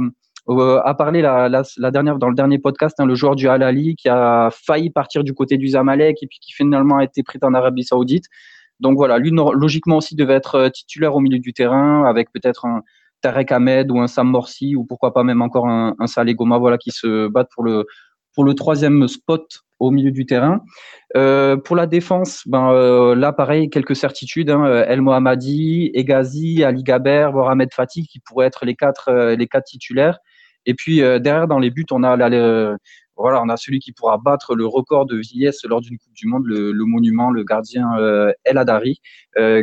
parlé 0.96 1.24
la, 1.24 1.64
dernière, 1.92 2.20
dans 2.20 2.30
le 2.30 2.36
dernier 2.36 2.60
podcast, 2.60 2.96
hein, 3.00 3.08
le 3.08 3.16
joueur 3.16 3.36
du 3.36 3.50
Al-Ali 3.50 3.96
qui 3.96 4.08
a 4.08 4.50
failli 4.52 4.92
partir 4.92 5.24
du 5.24 5.34
côté 5.34 5.58
du 5.58 5.70
Zamalek 5.70 6.22
et 6.22 6.28
puis 6.28 6.38
qui 6.40 6.54
finalement 6.54 6.98
a 6.98 7.04
été 7.04 7.24
pris 7.24 7.40
en 7.42 7.56
Arabie 7.56 7.84
Saoudite. 7.84 8.26
Donc 8.80 8.98
voilà, 8.98 9.18
lui 9.18 9.32
logiquement 9.32 9.98
aussi 9.98 10.16
devait 10.16 10.34
être 10.34 10.70
titulaire 10.70 11.16
au 11.16 11.20
milieu 11.20 11.40
du 11.40 11.54
terrain 11.54 12.06
avec 12.06 12.32
peut-être 12.32 12.66
un, 12.66 12.82
Tarek 13.26 13.52
Ahmed 13.52 13.90
ou 13.90 14.00
un 14.00 14.06
Sam 14.06 14.28
Morsi 14.28 14.76
ou 14.76 14.86
pourquoi 14.86 15.12
pas 15.12 15.24
même 15.24 15.42
encore 15.42 15.68
un, 15.68 15.96
un 15.98 16.06
Saleh 16.06 16.36
Goma 16.36 16.60
voilà, 16.60 16.78
qui 16.78 16.92
se 16.92 17.28
battent 17.28 17.50
pour 17.56 17.64
le, 17.64 18.54
troisième 18.54 19.08
spot 19.08 19.62
au 19.80 19.90
milieu 19.90 20.12
du 20.12 20.28
terrain. 20.28 20.62
Euh, 21.18 21.58
pour 21.58 21.76
la 21.76 21.88
défense, 21.88 22.44
ben, 22.46 22.72
euh, 22.72 23.16
là, 23.16 23.34
pareil, 23.34 23.72
quelques 23.72 23.96
certitudes. 23.96 24.52
Hein, 24.52 24.84
El 24.88 25.02
Mohammadi, 25.02 25.90
Egazi, 25.96 26.64
Ali 26.64 26.84
Gaber, 26.84 27.30
voire 27.34 27.50
Ahmed 27.50 27.74
Fatih, 27.74 28.06
qui 28.06 28.20
pourraient 28.20 28.46
être 28.46 28.64
les 28.64 28.76
quatre, 28.76 29.10
euh, 29.10 29.36
les 29.36 29.48
quatre 29.48 29.66
titulaires. 29.66 30.20
Et 30.68 30.76
puis 30.76 30.98
derrière, 30.98 31.48
dans 31.48 31.60
les 31.60 31.70
buts, 31.72 31.86
on 31.92 32.04
a, 32.04 32.18
voilà, 33.18 33.42
on 33.42 33.50
a 33.50 33.58
celui 33.58 33.80
qui 33.80 33.92
pourra 33.92 34.18
battre 34.18 34.56
le 34.56 34.66
record 34.66 35.06
de 35.06 35.18
vieillesse 35.18 35.64
lors 35.66 35.82
d'une 35.82 35.98
Coupe 35.98 36.14
du 36.14 36.28
Monde, 36.28 36.46
le, 36.46 36.72
le 36.72 36.86
monument, 36.86 37.32
le 37.32 37.44
gardien 37.44 37.90
El 38.44 38.58
Adari, 38.58 39.00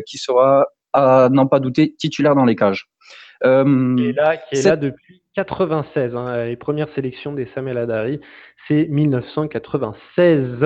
qui 0.07 0.19
sera, 0.19 0.67
à 0.93 1.29
n'en 1.31 1.47
pas 1.47 1.61
douter, 1.61 1.95
titulaire 1.99 2.35
dans 2.35 2.45
les 2.45 2.57
cages. 2.57 2.89
Euh, 3.45 3.97
qui 3.97 4.07
est 4.07 4.13
là, 4.13 4.37
qui 4.37 4.57
est 4.57 4.63
là 4.65 4.77
depuis 4.77 5.23
96. 5.35 6.15
Hein, 6.15 6.45
les 6.45 6.57
premières 6.57 6.93
sélections 6.95 7.33
des 7.33 7.49
Samuel 7.55 7.79
Adari, 7.79 8.21
c'est 8.69 8.87
1996. 8.89 10.59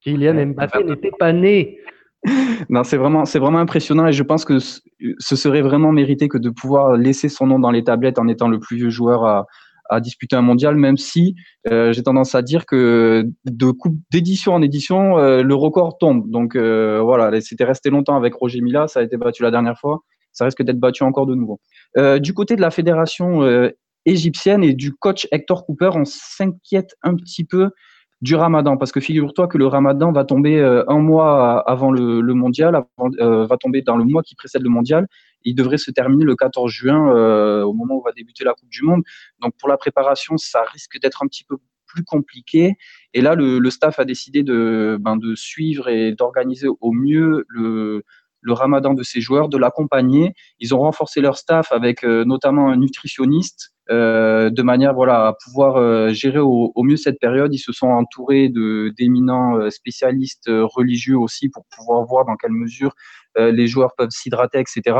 Kylian 0.00 0.46
Mbappé 0.46 0.84
n'était 0.84 1.10
pas 1.18 1.32
né. 1.32 1.78
Non, 2.68 2.82
c'est 2.82 2.96
vraiment, 2.96 3.24
c'est 3.24 3.38
vraiment 3.38 3.58
impressionnant 3.58 4.08
et 4.08 4.12
je 4.12 4.24
pense 4.24 4.44
que 4.44 4.58
ce 4.58 5.36
serait 5.36 5.62
vraiment 5.62 5.92
mérité 5.92 6.28
que 6.28 6.38
de 6.38 6.50
pouvoir 6.50 6.96
laisser 6.96 7.28
son 7.28 7.46
nom 7.46 7.60
dans 7.60 7.70
les 7.70 7.84
tablettes 7.84 8.18
en 8.18 8.26
étant 8.26 8.48
le 8.48 8.58
plus 8.58 8.76
vieux 8.76 8.90
joueur 8.90 9.24
à, 9.24 9.46
à 9.88 10.00
disputer 10.00 10.36
un 10.36 10.42
mondial, 10.42 10.76
même 10.76 10.96
si 10.96 11.34
euh, 11.70 11.92
j'ai 11.92 12.02
tendance 12.02 12.34
à 12.34 12.42
dire 12.42 12.66
que 12.66 13.26
de 13.44 13.70
coupe 13.70 13.96
d'édition 14.10 14.54
en 14.54 14.62
édition, 14.62 15.18
euh, 15.18 15.42
le 15.42 15.54
record 15.54 15.98
tombe. 15.98 16.30
Donc 16.30 16.56
euh, 16.56 17.00
voilà, 17.02 17.40
c'était 17.40 17.64
resté 17.64 17.90
longtemps 17.90 18.16
avec 18.16 18.34
Roger 18.34 18.60
Mila, 18.60 18.88
ça 18.88 19.00
a 19.00 19.02
été 19.02 19.16
battu 19.16 19.42
la 19.42 19.50
dernière 19.50 19.78
fois 19.78 20.00
ça 20.32 20.44
risque 20.44 20.62
d'être 20.62 20.78
battu 20.78 21.02
encore 21.02 21.26
de 21.26 21.34
nouveau. 21.34 21.58
Du 22.20 22.32
côté 22.32 22.54
de 22.54 22.60
la 22.60 22.70
fédération 22.70 23.42
égyptienne 24.04 24.62
et 24.62 24.72
du 24.72 24.92
coach 24.92 25.26
Hector 25.32 25.66
Cooper, 25.66 25.90
on 25.94 26.04
s'inquiète 26.04 26.94
un 27.02 27.16
petit 27.16 27.42
peu 27.42 27.70
du 28.20 28.36
ramadan, 28.36 28.76
parce 28.76 28.92
que 28.92 29.00
figure-toi 29.00 29.48
que 29.48 29.58
le 29.58 29.66
ramadan 29.66 30.12
va 30.12 30.24
tomber 30.24 30.62
un 30.62 30.98
mois 30.98 31.68
avant 31.68 31.90
le, 31.90 32.22
mondial, 32.34 32.80
va 32.98 33.56
tomber 33.58 33.82
dans 33.82 33.96
le 33.96 34.04
mois 34.04 34.22
qui 34.22 34.36
précède 34.36 34.62
le 34.62 34.70
mondial. 34.70 35.08
Il 35.44 35.54
devrait 35.54 35.78
se 35.78 35.90
terminer 35.90 36.24
le 36.24 36.36
14 36.36 36.70
juin, 36.70 37.62
au 37.62 37.72
moment 37.72 37.96
où 37.96 38.02
va 38.02 38.12
débuter 38.12 38.44
la 38.44 38.54
Coupe 38.54 38.68
du 38.68 38.82
Monde. 38.82 39.02
Donc 39.40 39.54
pour 39.58 39.68
la 39.68 39.76
préparation, 39.76 40.36
ça 40.36 40.62
risque 40.72 41.00
d'être 41.00 41.22
un 41.22 41.26
petit 41.26 41.44
peu 41.44 41.56
plus 41.86 42.04
compliqué. 42.04 42.76
Et 43.14 43.20
là, 43.20 43.34
le, 43.34 43.70
staff 43.70 43.98
a 43.98 44.04
décidé 44.04 44.42
de, 44.42 44.98
ben, 45.00 45.16
de 45.16 45.34
suivre 45.34 45.88
et 45.88 46.12
d'organiser 46.12 46.68
au 46.68 46.92
mieux 46.92 47.44
le, 47.48 48.04
le 48.40 48.52
ramadan 48.52 48.94
de 48.94 49.02
ces 49.02 49.20
joueurs, 49.20 49.48
de 49.48 49.58
l'accompagner. 49.58 50.34
Ils 50.60 50.74
ont 50.74 50.80
renforcé 50.80 51.20
leur 51.20 51.36
staff 51.36 51.72
avec 51.72 52.04
euh, 52.04 52.24
notamment 52.24 52.68
un 52.68 52.76
nutritionniste 52.76 53.72
euh, 53.90 54.50
de 54.50 54.62
manière 54.62 54.92
voilà 54.92 55.28
à 55.28 55.32
pouvoir 55.32 55.76
euh, 55.76 56.10
gérer 56.10 56.40
au, 56.40 56.72
mieux 56.82 56.96
cette 56.96 57.18
période. 57.18 57.52
Ils 57.54 57.58
se 57.58 57.72
sont 57.72 57.88
entourés 57.88 58.48
de 58.48 58.92
d'éminents 58.96 59.70
spécialistes 59.70 60.48
religieux 60.48 61.18
aussi 61.18 61.48
pour 61.48 61.64
pouvoir 61.74 62.04
voir 62.04 62.24
dans 62.24 62.36
quelle 62.36 62.52
mesure 62.52 62.92
les 63.36 63.68
joueurs 63.68 63.94
peuvent 63.96 64.10
s'hydrater, 64.10 64.58
etc. 64.58 64.96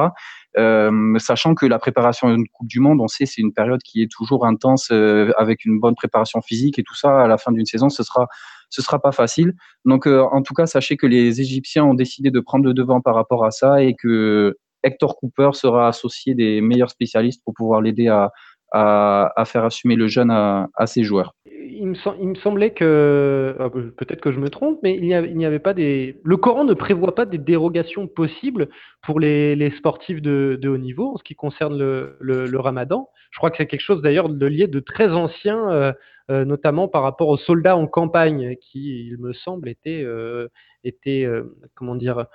sachant 1.19 1.55
que 1.57 1.67
la 1.67 1.81
préparation 1.81 2.31
d'une 2.31 2.47
Coupe 2.47 2.69
du 2.69 2.79
Monde, 2.79 3.01
on 3.01 3.09
sait, 3.09 3.27
c'est 3.27 3.41
une 3.41 3.53
période 3.53 3.81
qui 3.83 4.01
est 4.01 4.11
toujours 4.11 4.47
intense 4.47 4.93
avec 5.37 5.65
une 5.65 5.81
bonne 5.81 5.97
préparation 5.97 6.41
physique 6.41 6.79
et 6.79 6.85
tout 6.85 6.95
ça. 6.95 7.23
À 7.23 7.27
la 7.27 7.37
fin 7.37 7.51
d'une 7.51 7.67
saison, 7.67 7.89
ce 7.89 8.05
sera 8.05 8.29
ce 8.71 8.83
sera 8.83 9.01
pas 9.01 9.13
facile. 9.13 9.55
Donc, 9.85 10.07
euh, 10.07 10.23
en 10.33 10.43
tout 10.43 10.55
cas, 10.55 10.67
sachez 10.67 10.97
que 10.97 11.07
les 11.07 11.41
Égyptiens 11.41 11.85
ont 11.85 11.95
décidé 11.95 12.31
de 12.31 12.41
prendre 12.41 12.65
le 12.65 12.75
devant 12.75 13.01
par 13.01 13.15
rapport 13.15 13.45
à 13.45 13.51
ça 13.51 13.83
et 13.83 13.95
que 13.95 14.57
Hector 14.83 15.17
Cooper 15.17 15.51
sera 15.55 15.89
associé 15.89 16.35
des 16.35 16.61
meilleurs 16.61 16.91
spécialistes 16.91 17.43
pour 17.45 17.55
pouvoir 17.55 17.81
l'aider 17.81 18.09
à, 18.09 18.31
à, 18.73 19.45
faire 19.47 19.65
assumer 19.65 19.97
le 19.97 20.09
jeune 20.09 20.31
à, 20.31 20.87
ses 20.87 21.05
joueurs. 21.05 21.35
Il 21.47 21.89
me, 21.89 21.97
il 22.21 22.29
me, 22.29 22.35
semblait 22.35 22.73
que, 22.73 23.55
ah, 23.59 23.71
peut-être 23.71 24.21
que 24.21 24.33
je 24.33 24.41
me 24.41 24.51
trompe, 24.51 24.81
mais 24.83 24.97
il 24.97 25.05
n'y 25.05 25.45
avait, 25.47 25.59
pas 25.59 25.75
des. 25.75 26.21
Le 26.25 26.37
Coran 26.37 26.65
ne 26.65 26.75
prévoit 26.75 27.15
pas 27.15 27.25
des 27.25 27.39
dérogations 27.39 28.09
possibles 28.09 28.69
pour 29.03 29.21
les, 29.21 29.73
sportifs 29.77 30.21
de, 30.21 30.59
haut 30.65 30.79
niveau 30.79 31.15
en 31.15 31.17
ce 31.17 31.23
qui 31.23 31.35
concerne 31.35 31.79
le, 31.79 32.59
ramadan. 32.59 33.09
Je 33.31 33.39
crois 33.39 33.51
que 33.51 33.57
c'est 33.59 33.67
quelque 33.67 33.81
chose 33.81 34.03
d'ailleurs 34.03 34.29
de 34.29 34.47
lié 34.47 34.67
de 34.67 34.81
très 34.81 35.11
ancien. 35.11 35.71
Euh, 35.71 35.93
euh, 36.31 36.45
notamment 36.45 36.89
par 36.89 37.05
rapport 37.05 37.29
aux 37.29 37.39
soldats 37.39 37.75
en 37.75 37.87
campagne, 37.87 38.55
qui, 38.57 39.09
il 39.09 39.17
me 39.17 39.33
semble, 39.33 39.67
étaient, 39.67 40.03
euh, 40.05 40.49
étaient 40.85 41.27
comment 41.75 41.95
dire, 41.95 42.27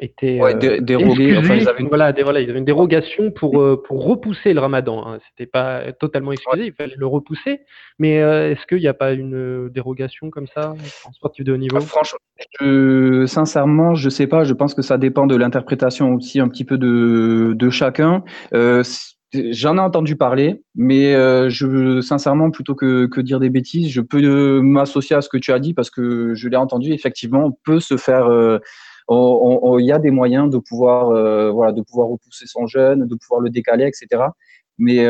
étaient 0.00 0.40
dérogés. 0.80 1.36
Enfin, 1.38 1.54
ils 1.54 1.68
avaient 1.68 1.80
une... 1.80 1.88
voilà, 1.88 2.12
voilà, 2.22 2.40
ils 2.40 2.50
avaient 2.50 2.58
une 2.58 2.64
dérogation 2.64 3.30
pour, 3.30 3.82
pour 3.82 4.04
repousser 4.04 4.52
le 4.52 4.60
ramadan. 4.60 5.06
Hein. 5.06 5.18
C'était 5.28 5.50
pas 5.50 5.92
totalement 5.92 6.32
excusé, 6.32 6.66
il 6.66 6.72
fallait 6.72 6.94
le 6.96 7.06
repousser. 7.06 7.60
Mais 7.98 8.14
est-ce 8.14 8.66
qu'il 8.66 8.78
n'y 8.78 8.88
a 8.88 8.94
pas 8.94 9.12
une 9.12 9.68
dérogation 9.68 10.30
comme 10.30 10.46
ça 10.46 10.74
en 11.04 11.12
sportif 11.12 11.44
de 11.44 11.52
haut 11.52 11.56
niveau? 11.56 11.80
Franchement, 11.80 12.18
je, 12.60 13.26
sincèrement, 13.26 13.94
je 13.94 14.08
sais 14.08 14.26
pas. 14.26 14.44
Je 14.44 14.54
pense 14.54 14.74
que 14.74 14.82
ça 14.82 14.98
dépend 14.98 15.26
de 15.26 15.36
l'interprétation 15.36 16.14
aussi 16.14 16.40
un 16.40 16.48
petit 16.48 16.64
peu 16.64 16.78
de, 16.78 17.52
de 17.54 17.70
chacun. 17.70 18.24
J'en 19.50 19.76
ai 19.76 19.80
entendu 19.80 20.16
parler, 20.16 20.62
mais 20.74 21.14
euh, 21.14 21.48
je, 21.48 22.00
sincèrement, 22.00 22.50
plutôt 22.50 22.74
que, 22.74 23.06
que, 23.06 23.20
dire 23.20 23.40
des 23.40 23.50
bêtises, 23.50 23.90
je 23.90 24.00
peux 24.00 24.22
euh, 24.22 24.60
m'associer 24.62 25.16
à 25.16 25.22
ce 25.22 25.28
que 25.28 25.38
tu 25.38 25.52
as 25.52 25.58
dit 25.58 25.74
parce 25.74 25.90
que 25.90 26.34
je 26.34 26.48
l'ai 26.48 26.56
entendu. 26.56 26.92
Effectivement, 26.92 27.46
on 27.46 27.52
peut 27.64 27.80
se 27.80 27.96
faire. 27.96 28.26
Euh, 28.26 28.58
il 29.10 29.84
y 29.84 29.92
a 29.92 29.98
des 29.98 30.10
moyens 30.10 30.50
de 30.50 30.58
pouvoir, 30.58 31.08
voilà, 31.52 31.72
de 31.72 31.82
pouvoir 31.82 32.08
repousser 32.08 32.46
son 32.46 32.66
jeune, 32.66 33.06
de 33.06 33.14
pouvoir 33.14 33.40
le 33.40 33.50
décaler, 33.50 33.86
etc. 33.86 34.24
Mais 34.78 35.06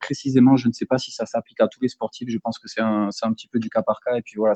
précisément, 0.00 0.56
je 0.56 0.68
ne 0.68 0.72
sais 0.72 0.86
pas 0.86 0.98
si 0.98 1.10
ça 1.12 1.26
s'applique 1.26 1.60
à 1.60 1.68
tous 1.68 1.80
les 1.80 1.88
sportifs. 1.88 2.28
Je 2.28 2.38
pense 2.38 2.58
que 2.58 2.68
c'est 2.68 2.80
un, 2.80 3.08
un 3.22 3.32
petit 3.32 3.48
peu 3.48 3.58
du 3.58 3.68
cas 3.68 3.82
par 3.82 4.00
cas. 4.00 4.16
Et 4.16 4.22
puis 4.22 4.36
voilà, 4.36 4.54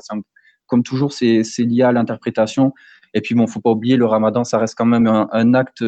comme 0.65 0.83
toujours, 0.83 1.13
c'est 1.13 1.43
lié 1.59 1.83
à 1.83 1.91
l'interprétation. 1.91 2.73
Et 3.13 3.21
puis 3.21 3.35
bon, 3.35 3.47
faut 3.47 3.61
pas 3.61 3.71
oublier, 3.71 3.97
le 3.97 4.05
Ramadan, 4.05 4.43
ça 4.43 4.57
reste 4.57 4.75
quand 4.75 4.85
même 4.85 5.07
un, 5.07 5.29
un 5.31 5.53
acte 5.53 5.83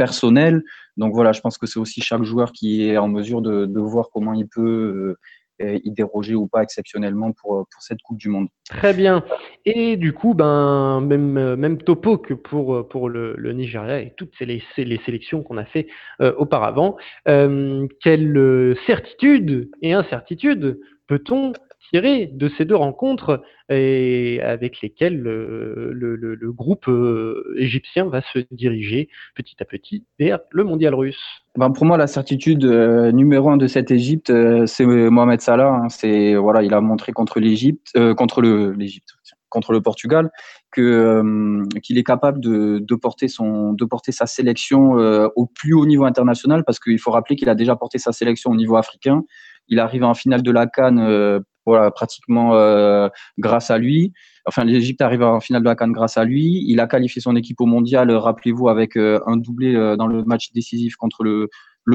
personnel. 0.00 0.64
Donc 0.96 1.12
voilà, 1.12 1.32
je 1.32 1.42
pense 1.42 1.58
que 1.58 1.66
c'est 1.66 1.78
aussi 1.78 2.00
chaque 2.00 2.22
joueur 2.22 2.52
qui 2.52 2.88
est 2.88 2.96
en 2.96 3.06
mesure 3.06 3.42
de, 3.42 3.80
voir 3.80 4.08
comment 4.10 4.32
il 4.32 4.48
peut 4.48 4.62
euh, 4.62 5.18
y 5.60 5.90
déroger 5.90 6.34
ou 6.34 6.46
pas 6.46 6.62
exceptionnellement 6.62 7.32
pour, 7.32 7.66
pour 7.70 7.82
cette 7.82 8.00
Coupe 8.02 8.18
du 8.18 8.28
Monde. 8.28 8.48
Très 8.68 8.94
bien. 8.94 9.24
Et 9.64 9.96
du 9.96 10.12
coup, 10.12 10.34
ben, 10.34 11.00
même, 11.00 11.56
même 11.56 11.78
topo 11.78 12.18
que 12.18 12.34
pour, 12.34 12.88
pour 12.88 13.08
le, 13.08 13.36
Nigeria 13.52 14.00
et 14.00 14.14
toutes 14.16 14.38
les, 14.40 14.62
les 14.76 15.00
sélections 15.04 15.42
qu'on 15.42 15.56
a 15.56 15.64
fait 15.64 15.88
euh, 16.20 16.32
auparavant. 16.36 16.96
Euh, 17.28 17.86
quelle 18.02 18.76
certitude 18.86 19.70
et 19.82 19.92
incertitude 19.92 20.80
peut-on 21.08 21.52
de 21.92 22.48
ces 22.56 22.64
deux 22.64 22.76
rencontres 22.76 23.42
et 23.68 24.40
avec 24.42 24.80
lesquelles 24.80 25.20
le, 25.20 26.52
groupe 26.52 26.88
euh, 26.88 27.54
égyptien 27.56 28.06
va 28.06 28.22
se 28.32 28.40
diriger 28.50 29.08
petit 29.34 29.56
à 29.60 29.64
petit 29.64 30.04
vers 30.18 30.40
le 30.50 30.64
mondial 30.64 30.94
russe. 30.94 31.20
Ben 31.56 31.70
pour 31.70 31.84
moi, 31.84 31.96
la 31.96 32.06
certitude 32.06 32.64
euh, 32.64 33.12
numéro 33.12 33.50
un 33.50 33.56
de 33.56 33.66
cette 33.66 33.90
Égypte, 33.90 34.30
euh, 34.30 34.66
c'est 34.66 34.84
Mohamed 34.84 35.40
Salah. 35.40 35.82
Hein. 35.84 36.38
voilà, 36.38 36.62
il 36.62 36.74
a 36.74 36.80
montré 36.80 37.12
contre 37.12 37.40
l'Égypte, 37.40 37.92
contre 38.16 38.40
le 38.40 38.72
l'Égypte, 38.72 39.14
contre 39.48 39.72
le 39.72 39.80
Portugal, 39.80 40.30
qu'il 40.72 41.98
est 41.98 42.04
capable 42.04 42.40
de, 42.40 42.94
porter 42.94 43.26
son, 43.28 43.72
de 43.72 43.84
porter 43.84 44.12
sa 44.12 44.26
sélection 44.26 44.92
au 45.34 45.46
plus 45.46 45.74
haut 45.74 45.86
niveau 45.86 46.04
international, 46.04 46.64
parce 46.64 46.78
qu'il 46.78 46.98
faut 47.00 47.10
rappeler 47.10 47.36
qu'il 47.36 47.48
a 47.48 47.54
déjà 47.54 47.74
porté 47.74 47.98
sa 47.98 48.12
sélection 48.12 48.50
au 48.50 48.56
niveau 48.56 48.76
africain. 48.76 49.24
Il 49.68 49.78
arrive 49.78 50.04
en 50.04 50.14
finale 50.14 50.42
de 50.42 50.50
la 50.50 50.66
Cannes 50.66 51.42
voilà, 51.66 51.90
pratiquement 51.90 52.54
euh, 52.54 53.08
grâce 53.38 53.70
à 53.70 53.78
lui. 53.78 54.12
Enfin, 54.46 54.64
l'Égypte 54.64 55.00
arrive 55.02 55.22
en 55.22 55.40
finale 55.40 55.62
de 55.62 55.68
la 55.68 55.76
Cannes 55.76 55.92
grâce 55.92 56.16
à 56.16 56.24
lui. 56.24 56.64
Il 56.66 56.80
a 56.80 56.86
qualifié 56.86 57.20
son 57.20 57.36
équipe 57.36 57.60
au 57.60 57.66
mondial, 57.66 58.10
rappelez-vous, 58.10 58.68
avec 58.68 58.96
euh, 58.96 59.20
un 59.26 59.36
doublé 59.36 59.74
euh, 59.74 59.96
dans 59.96 60.06
le 60.06 60.24
match 60.24 60.52
décisif 60.52 60.96
contre 60.96 61.22
le, 61.22 61.48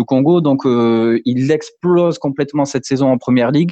Congo. 0.07 0.41
Donc, 0.41 0.63
il 0.66 1.51
explose 1.51 2.18
complètement 2.18 2.66
cette 2.66 2.84
saison 2.84 3.09
en 3.11 3.18
première 3.18 3.51
ligue. 3.51 3.72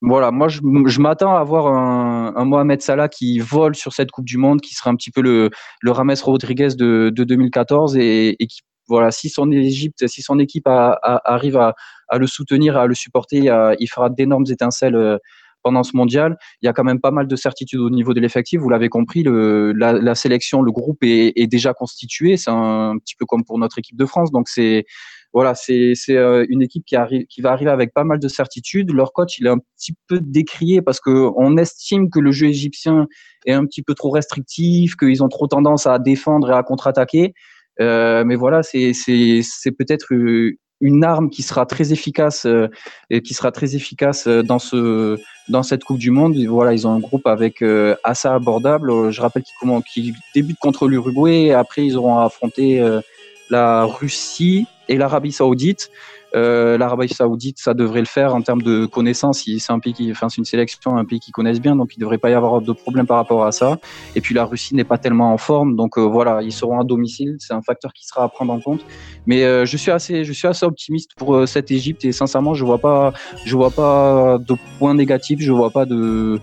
voilà, 0.00 0.30
moi, 0.30 0.48
je, 0.48 1.00
m'attends 1.00 1.36
à 1.36 1.40
avoir 1.40 1.66
un, 1.66 2.44
Mohamed 2.46 2.80
Salah 2.80 3.08
qui 3.08 3.38
vole 3.38 3.74
sur 3.74 3.92
cette 3.92 4.10
Coupe 4.10 4.24
du 4.24 4.38
Monde, 4.38 4.62
qui 4.62 4.74
sera 4.74 4.88
un 4.88 4.96
petit 4.96 5.10
peu 5.10 5.20
le, 5.20 5.50
le 5.82 5.90
Rames 5.90 6.14
Rodriguez 6.22 6.68
de, 6.78 7.12
de 7.14 7.24
2014 7.24 7.98
et, 7.98 8.36
et 8.38 8.46
qui 8.46 8.62
voilà, 8.88 9.10
si 9.10 9.28
son 9.28 9.50
si 10.06 10.22
son 10.22 10.38
équipe 10.38 10.66
arrive 10.66 11.56
à, 11.56 11.74
le 12.18 12.26
soutenir, 12.26 12.76
à 12.76 12.86
le 12.86 12.94
supporter, 12.94 13.50
il 13.78 13.86
fera 13.86 14.10
d'énormes 14.10 14.44
étincelles 14.48 14.96
euh, 14.96 15.18
pendant 15.62 15.82
ce 15.84 15.96
mondial, 15.96 16.36
il 16.60 16.66
y 16.66 16.68
a 16.68 16.72
quand 16.72 16.84
même 16.84 17.00
pas 17.00 17.12
mal 17.12 17.26
de 17.28 17.36
certitudes 17.36 17.80
au 17.80 17.90
niveau 17.90 18.14
de 18.14 18.20
l'effectif. 18.20 18.60
Vous 18.60 18.68
l'avez 18.68 18.88
compris, 18.88 19.24
la, 19.24 20.14
sélection, 20.14 20.60
le 20.60 20.72
groupe 20.72 20.98
est, 21.02 21.46
déjà 21.46 21.72
constitué. 21.72 22.36
C'est 22.36 22.50
un, 22.50 22.96
petit 22.98 23.14
peu 23.14 23.26
comme 23.26 23.44
pour 23.44 23.58
notre 23.58 23.78
équipe 23.78 23.96
de 23.96 24.04
France. 24.06 24.32
Donc 24.32 24.48
c'est 24.48 24.84
voilà, 25.32 25.54
c'est 25.54 25.94
euh, 26.10 26.44
une 26.50 26.60
équipe 26.60 26.84
qui 26.84 26.96
qui 27.28 27.40
va 27.40 27.52
arriver 27.52 27.70
avec 27.70 27.94
pas 27.94 28.04
mal 28.04 28.18
de 28.18 28.28
certitudes. 28.28 28.92
Leur 28.92 29.12
coach, 29.12 29.38
il 29.38 29.46
est 29.46 29.50
un 29.50 29.58
petit 29.58 29.94
peu 30.08 30.20
décrié 30.20 30.82
parce 30.82 31.00
que 31.00 31.30
on 31.36 31.56
estime 31.56 32.10
que 32.10 32.18
le 32.18 32.32
jeu 32.32 32.48
égyptien 32.48 33.06
est 33.46 33.52
un 33.52 33.64
petit 33.64 33.82
peu 33.82 33.94
trop 33.94 34.10
restrictif, 34.10 34.96
qu'ils 34.96 35.22
ont 35.22 35.28
trop 35.28 35.46
tendance 35.46 35.86
à 35.86 35.98
défendre 35.98 36.50
et 36.50 36.54
à 36.54 36.62
contre-attaquer. 36.62 37.34
Euh, 37.80 38.24
mais 38.24 38.36
voilà, 38.36 38.62
c'est 38.62 38.92
peut-être 39.78 40.12
une 40.82 41.04
arme 41.04 41.30
qui 41.30 41.42
sera 41.42 41.64
très 41.64 41.92
efficace 41.92 42.44
euh, 42.44 42.68
et 43.08 43.22
qui 43.22 43.34
sera 43.34 43.52
très 43.52 43.76
efficace 43.76 44.26
euh, 44.26 44.42
dans 44.42 44.58
ce 44.58 45.16
dans 45.48 45.62
cette 45.62 45.84
Coupe 45.84 45.98
du 45.98 46.10
Monde. 46.10 46.36
Voilà, 46.48 46.72
ils 46.74 46.86
ont 46.86 46.92
un 46.92 46.98
groupe 46.98 47.26
avec 47.26 47.62
euh, 47.62 47.94
assez 48.04 48.28
abordable. 48.28 49.10
Je 49.10 49.20
rappelle 49.20 49.44
qu'ils 49.94 50.12
qu 50.12 50.18
débutent 50.34 50.58
contre 50.58 50.88
l'Uruguay. 50.88 51.52
Après, 51.52 51.86
ils 51.86 51.96
auront 51.96 52.18
affronté 52.18 52.82
la 53.50 53.84
Russie 53.84 54.66
et 54.88 54.96
l'Arabie 54.96 55.32
Saoudite. 55.32 55.90
Euh, 56.34 56.78
L'Arabie 56.78 57.08
Saoudite, 57.08 57.58
ça 57.58 57.74
devrait 57.74 58.00
le 58.00 58.06
faire 58.06 58.34
en 58.34 58.42
termes 58.42 58.62
de 58.62 58.86
connaissances. 58.86 59.44
C'est 59.44 59.72
un 59.72 59.78
pays 59.78 59.92
qui, 59.92 60.10
enfin, 60.10 60.28
c'est 60.28 60.38
une 60.38 60.44
sélection, 60.44 60.96
un 60.96 61.04
pays 61.04 61.20
qui 61.20 61.30
connaissent 61.30 61.60
bien, 61.60 61.76
donc 61.76 61.92
il 61.96 62.00
devrait 62.00 62.18
pas 62.18 62.30
y 62.30 62.34
avoir 62.34 62.60
de 62.60 62.72
problème 62.72 63.06
par 63.06 63.18
rapport 63.18 63.44
à 63.44 63.52
ça. 63.52 63.78
Et 64.14 64.20
puis 64.20 64.34
la 64.34 64.44
Russie 64.44 64.74
n'est 64.74 64.84
pas 64.84 64.98
tellement 64.98 65.32
en 65.32 65.38
forme, 65.38 65.76
donc 65.76 65.98
euh, 65.98 66.02
voilà, 66.02 66.42
ils 66.42 66.52
seront 66.52 66.80
à 66.80 66.84
domicile. 66.84 67.36
C'est 67.38 67.54
un 67.54 67.62
facteur 67.62 67.92
qui 67.92 68.06
sera 68.06 68.24
à 68.24 68.28
prendre 68.28 68.52
en 68.52 68.60
compte. 68.60 68.80
Mais 69.26 69.44
euh, 69.44 69.64
je 69.66 69.76
suis 69.76 69.90
assez, 69.90 70.24
je 70.24 70.32
suis 70.32 70.48
assez 70.48 70.64
optimiste 70.64 71.12
pour 71.16 71.34
euh, 71.34 71.46
cette 71.46 71.70
Égypte 71.70 72.04
et 72.04 72.12
sincèrement, 72.12 72.54
je 72.54 72.64
vois 72.64 72.78
pas, 72.78 73.12
je 73.44 73.54
vois 73.54 73.70
pas 73.70 74.38
de 74.38 74.54
points 74.78 74.94
négatifs, 74.94 75.40
je 75.40 75.52
vois 75.52 75.70
pas 75.70 75.84
de 75.84 76.40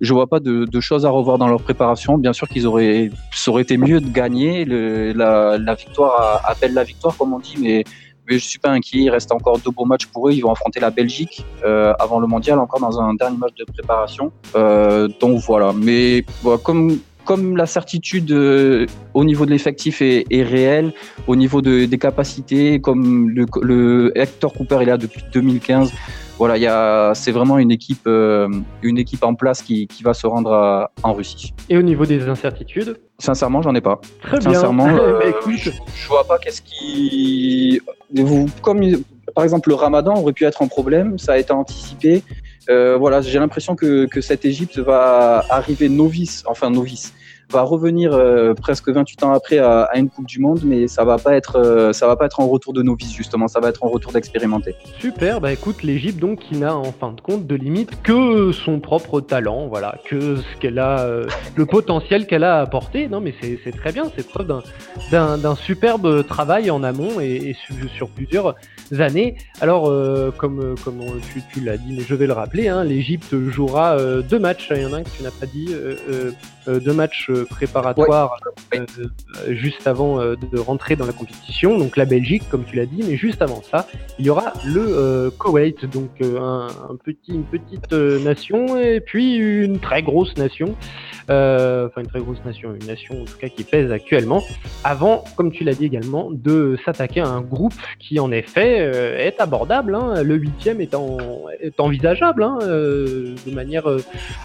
je 0.00 0.14
vois 0.14 0.28
pas 0.28 0.38
de, 0.38 0.80
choses 0.80 1.04
à 1.04 1.10
revoir 1.10 1.38
dans 1.38 1.48
leur 1.48 1.60
préparation. 1.60 2.18
Bien 2.18 2.32
sûr 2.32 2.48
qu'ils 2.48 2.68
auraient, 2.68 3.10
ça 3.32 3.50
aurait 3.50 3.62
été 3.62 3.76
mieux 3.76 4.00
de 4.00 4.08
gagner. 4.08 4.64
La, 4.64 5.58
la, 5.58 5.74
victoire 5.74 6.40
appelle 6.44 6.72
la 6.72 6.84
victoire, 6.84 7.16
comme 7.16 7.32
on 7.32 7.40
dit, 7.40 7.56
mais 7.60 7.84
mais 8.28 8.38
je 8.38 8.44
suis 8.44 8.58
pas 8.58 8.70
inquiet. 8.70 9.00
Il 9.00 9.10
reste 9.10 9.32
encore 9.32 9.58
deux 9.58 9.70
beaux 9.70 9.84
matchs 9.84 10.06
pour 10.06 10.28
eux. 10.28 10.32
Ils 10.32 10.40
vont 10.40 10.52
affronter 10.52 10.80
la 10.80 10.90
Belgique 10.90 11.44
euh, 11.64 11.92
avant 11.98 12.20
le 12.20 12.26
mondial, 12.26 12.58
encore 12.58 12.80
dans 12.80 13.00
un 13.00 13.14
dernier 13.14 13.38
match 13.38 13.54
de 13.58 13.64
préparation. 13.64 14.32
Euh, 14.54 15.08
donc 15.20 15.40
voilà. 15.40 15.72
Mais 15.72 16.24
comme 16.54 17.56
la 17.56 17.66
certitude 17.66 18.30
euh, 18.32 18.86
au 19.14 19.24
niveau 19.24 19.44
de 19.44 19.50
l'effectif 19.50 20.00
est, 20.00 20.24
réelle, 20.42 20.92
au 21.26 21.36
niveau 21.36 21.60
de, 21.60 21.84
des 21.84 21.98
capacités, 21.98 22.80
comme 22.80 23.30
le 23.30 24.12
Hector 24.14 24.52
Cooper 24.52 24.78
est 24.82 24.86
là 24.86 24.96
depuis 24.96 25.22
2015, 25.32 25.92
voilà, 26.38 27.12
c'est 27.14 27.32
vraiment 27.32 27.58
une 27.58 27.70
équipe, 27.70 28.06
euh, 28.06 28.48
une 28.82 28.96
équipe 28.98 29.24
en 29.24 29.34
place 29.34 29.60
qui, 29.60 29.86
qui 29.88 30.02
va 30.02 30.14
se 30.14 30.26
rendre 30.26 30.88
en 31.02 31.12
Russie. 31.12 31.52
Et 31.68 31.76
au 31.76 31.82
niveau 31.82 32.06
des 32.06 32.28
incertitudes 32.28 32.96
Sincèrement, 33.20 33.62
j'en 33.62 33.74
ai 33.74 33.80
pas. 33.80 34.00
Très 34.22 34.40
Sincèrement, 34.40 34.86
bien. 34.86 34.98
Euh, 34.98 35.32
je, 35.50 35.70
je, 35.70 36.08
vois 36.08 36.24
pas 36.24 36.38
qu'est-ce 36.38 36.62
qui, 36.62 37.80
vous, 38.14 38.48
comme 38.62 38.80
par 39.34 39.42
exemple 39.42 39.68
le 39.68 39.74
Ramadan 39.74 40.14
aurait 40.16 40.32
pu 40.32 40.44
être 40.44 40.62
un 40.62 40.68
problème, 40.68 41.18
ça 41.18 41.32
a 41.32 41.38
été 41.38 41.52
anticipé. 41.52 42.22
Euh, 42.70 42.96
voilà, 42.96 43.20
j'ai 43.20 43.38
l'impression 43.38 43.74
que, 43.74 44.06
que 44.06 44.20
cette 44.20 44.44
Égypte 44.44 44.78
va 44.78 45.44
arriver 45.50 45.88
novice, 45.88 46.44
enfin 46.46 46.70
novice 46.70 47.12
va 47.50 47.62
revenir 47.62 48.12
euh, 48.12 48.54
presque 48.54 48.88
28 48.88 49.22
ans 49.22 49.32
après 49.32 49.58
à, 49.58 49.90
une 49.96 50.10
Coupe 50.10 50.26
du 50.26 50.38
Monde, 50.38 50.60
mais 50.64 50.86
ça 50.86 51.04
va 51.04 51.18
pas 51.18 51.34
être 51.34 51.56
euh, 51.56 51.92
ça 51.92 52.06
va 52.06 52.16
pas 52.16 52.26
être 52.26 52.40
un 52.40 52.44
retour 52.44 52.72
de 52.72 52.82
novice 52.82 53.12
justement, 53.12 53.48
ça 53.48 53.60
va 53.60 53.68
être 53.68 53.84
un 53.84 53.88
retour 53.88 54.12
d'expérimenté. 54.12 54.74
Super, 54.98 55.40
bah 55.40 55.52
écoute, 55.52 55.82
l'Égypte 55.82 56.18
donc 56.18 56.40
qui 56.40 56.56
n'a 56.56 56.76
en 56.76 56.92
fin 56.92 57.12
de 57.12 57.20
compte 57.20 57.46
de 57.46 57.54
limite 57.54 58.02
que 58.02 58.52
son 58.52 58.80
propre 58.80 59.20
talent, 59.20 59.66
voilà, 59.68 59.96
que 60.04 60.36
ce 60.36 60.60
qu'elle 60.60 60.78
a, 60.78 61.00
euh, 61.00 61.26
le 61.56 61.66
potentiel 61.66 62.26
qu'elle 62.26 62.44
a 62.44 62.60
apporté. 62.60 63.08
Non 63.08 63.20
mais 63.20 63.34
c'est 63.40 63.76
très 63.76 63.92
bien, 63.92 64.04
c'est 64.16 64.26
preuve 64.28 64.46
d'un 65.10 65.54
superbe 65.56 66.26
travail 66.26 66.70
en 66.70 66.82
amont 66.82 67.20
et, 67.20 67.56
sur, 67.96 68.08
plusieurs 68.08 68.54
années. 68.98 69.36
Alors 69.60 69.84
comme 70.36 70.74
comme 70.84 71.00
tu, 71.32 71.42
tu 71.52 71.60
l'as 71.60 71.76
dit, 71.76 71.94
mais 71.96 72.02
je 72.02 72.14
vais 72.14 72.26
le 72.26 72.32
rappeler, 72.32 72.68
hein, 72.68 72.84
l'Égypte 72.84 73.34
jouera 73.48 73.96
deux 74.22 74.38
matchs. 74.38 74.68
Il 74.74 74.82
y 74.82 74.86
en 74.86 74.92
a 74.92 74.98
un 74.98 75.02
que 75.02 75.10
tu 75.10 75.22
n'as 75.22 75.30
pas 75.30 75.46
dit, 75.46 75.74
deux 76.68 76.92
matchs 76.92 77.30
préparatoire 77.48 78.38
ouais. 78.72 78.80
euh, 78.80 79.54
juste 79.54 79.86
avant 79.86 80.20
euh, 80.20 80.36
de 80.36 80.58
rentrer 80.58 80.96
dans 80.96 81.06
la 81.06 81.12
compétition. 81.12 81.78
Donc 81.78 81.96
la 81.96 82.04
Belgique, 82.04 82.44
comme 82.50 82.64
tu 82.64 82.76
l'as 82.76 82.86
dit, 82.86 83.04
mais 83.06 83.16
juste 83.16 83.42
avant 83.42 83.62
ça, 83.62 83.86
il 84.18 84.26
y 84.26 84.30
aura 84.30 84.52
le 84.64 84.80
euh, 84.80 85.30
Koweït, 85.30 85.84
donc 85.86 86.10
euh, 86.20 86.38
un, 86.40 86.66
un, 86.66 86.96
petit, 86.96 87.32
une 87.32 87.44
petite 87.44 87.92
nation 87.92 88.78
et 88.78 89.00
puis 89.00 89.36
une 89.36 89.78
très 89.78 90.02
grosse 90.02 90.36
nation. 90.36 90.74
Enfin, 91.30 92.00
une 92.00 92.06
très 92.06 92.20
grosse 92.20 92.42
nation, 92.46 92.74
une 92.74 92.86
nation 92.86 93.20
en 93.20 93.24
tout 93.26 93.36
cas 93.38 93.50
qui 93.50 93.62
pèse 93.62 93.92
actuellement. 93.92 94.42
Avant, 94.82 95.24
comme 95.36 95.52
tu 95.52 95.62
l'as 95.62 95.74
dit 95.74 95.84
également, 95.84 96.30
de 96.30 96.78
s'attaquer 96.86 97.20
à 97.20 97.28
un 97.28 97.42
groupe 97.42 97.74
qui 97.98 98.18
en 98.18 98.32
effet 98.32 98.78
est 99.26 99.38
abordable. 99.38 99.94
Hein. 99.94 100.22
Le 100.22 100.36
huitième 100.36 100.80
est, 100.80 100.94
en, 100.94 101.18
est 101.60 101.78
envisageable 101.80 102.42
hein, 102.42 102.58
de 102.62 103.50
manière 103.52 103.84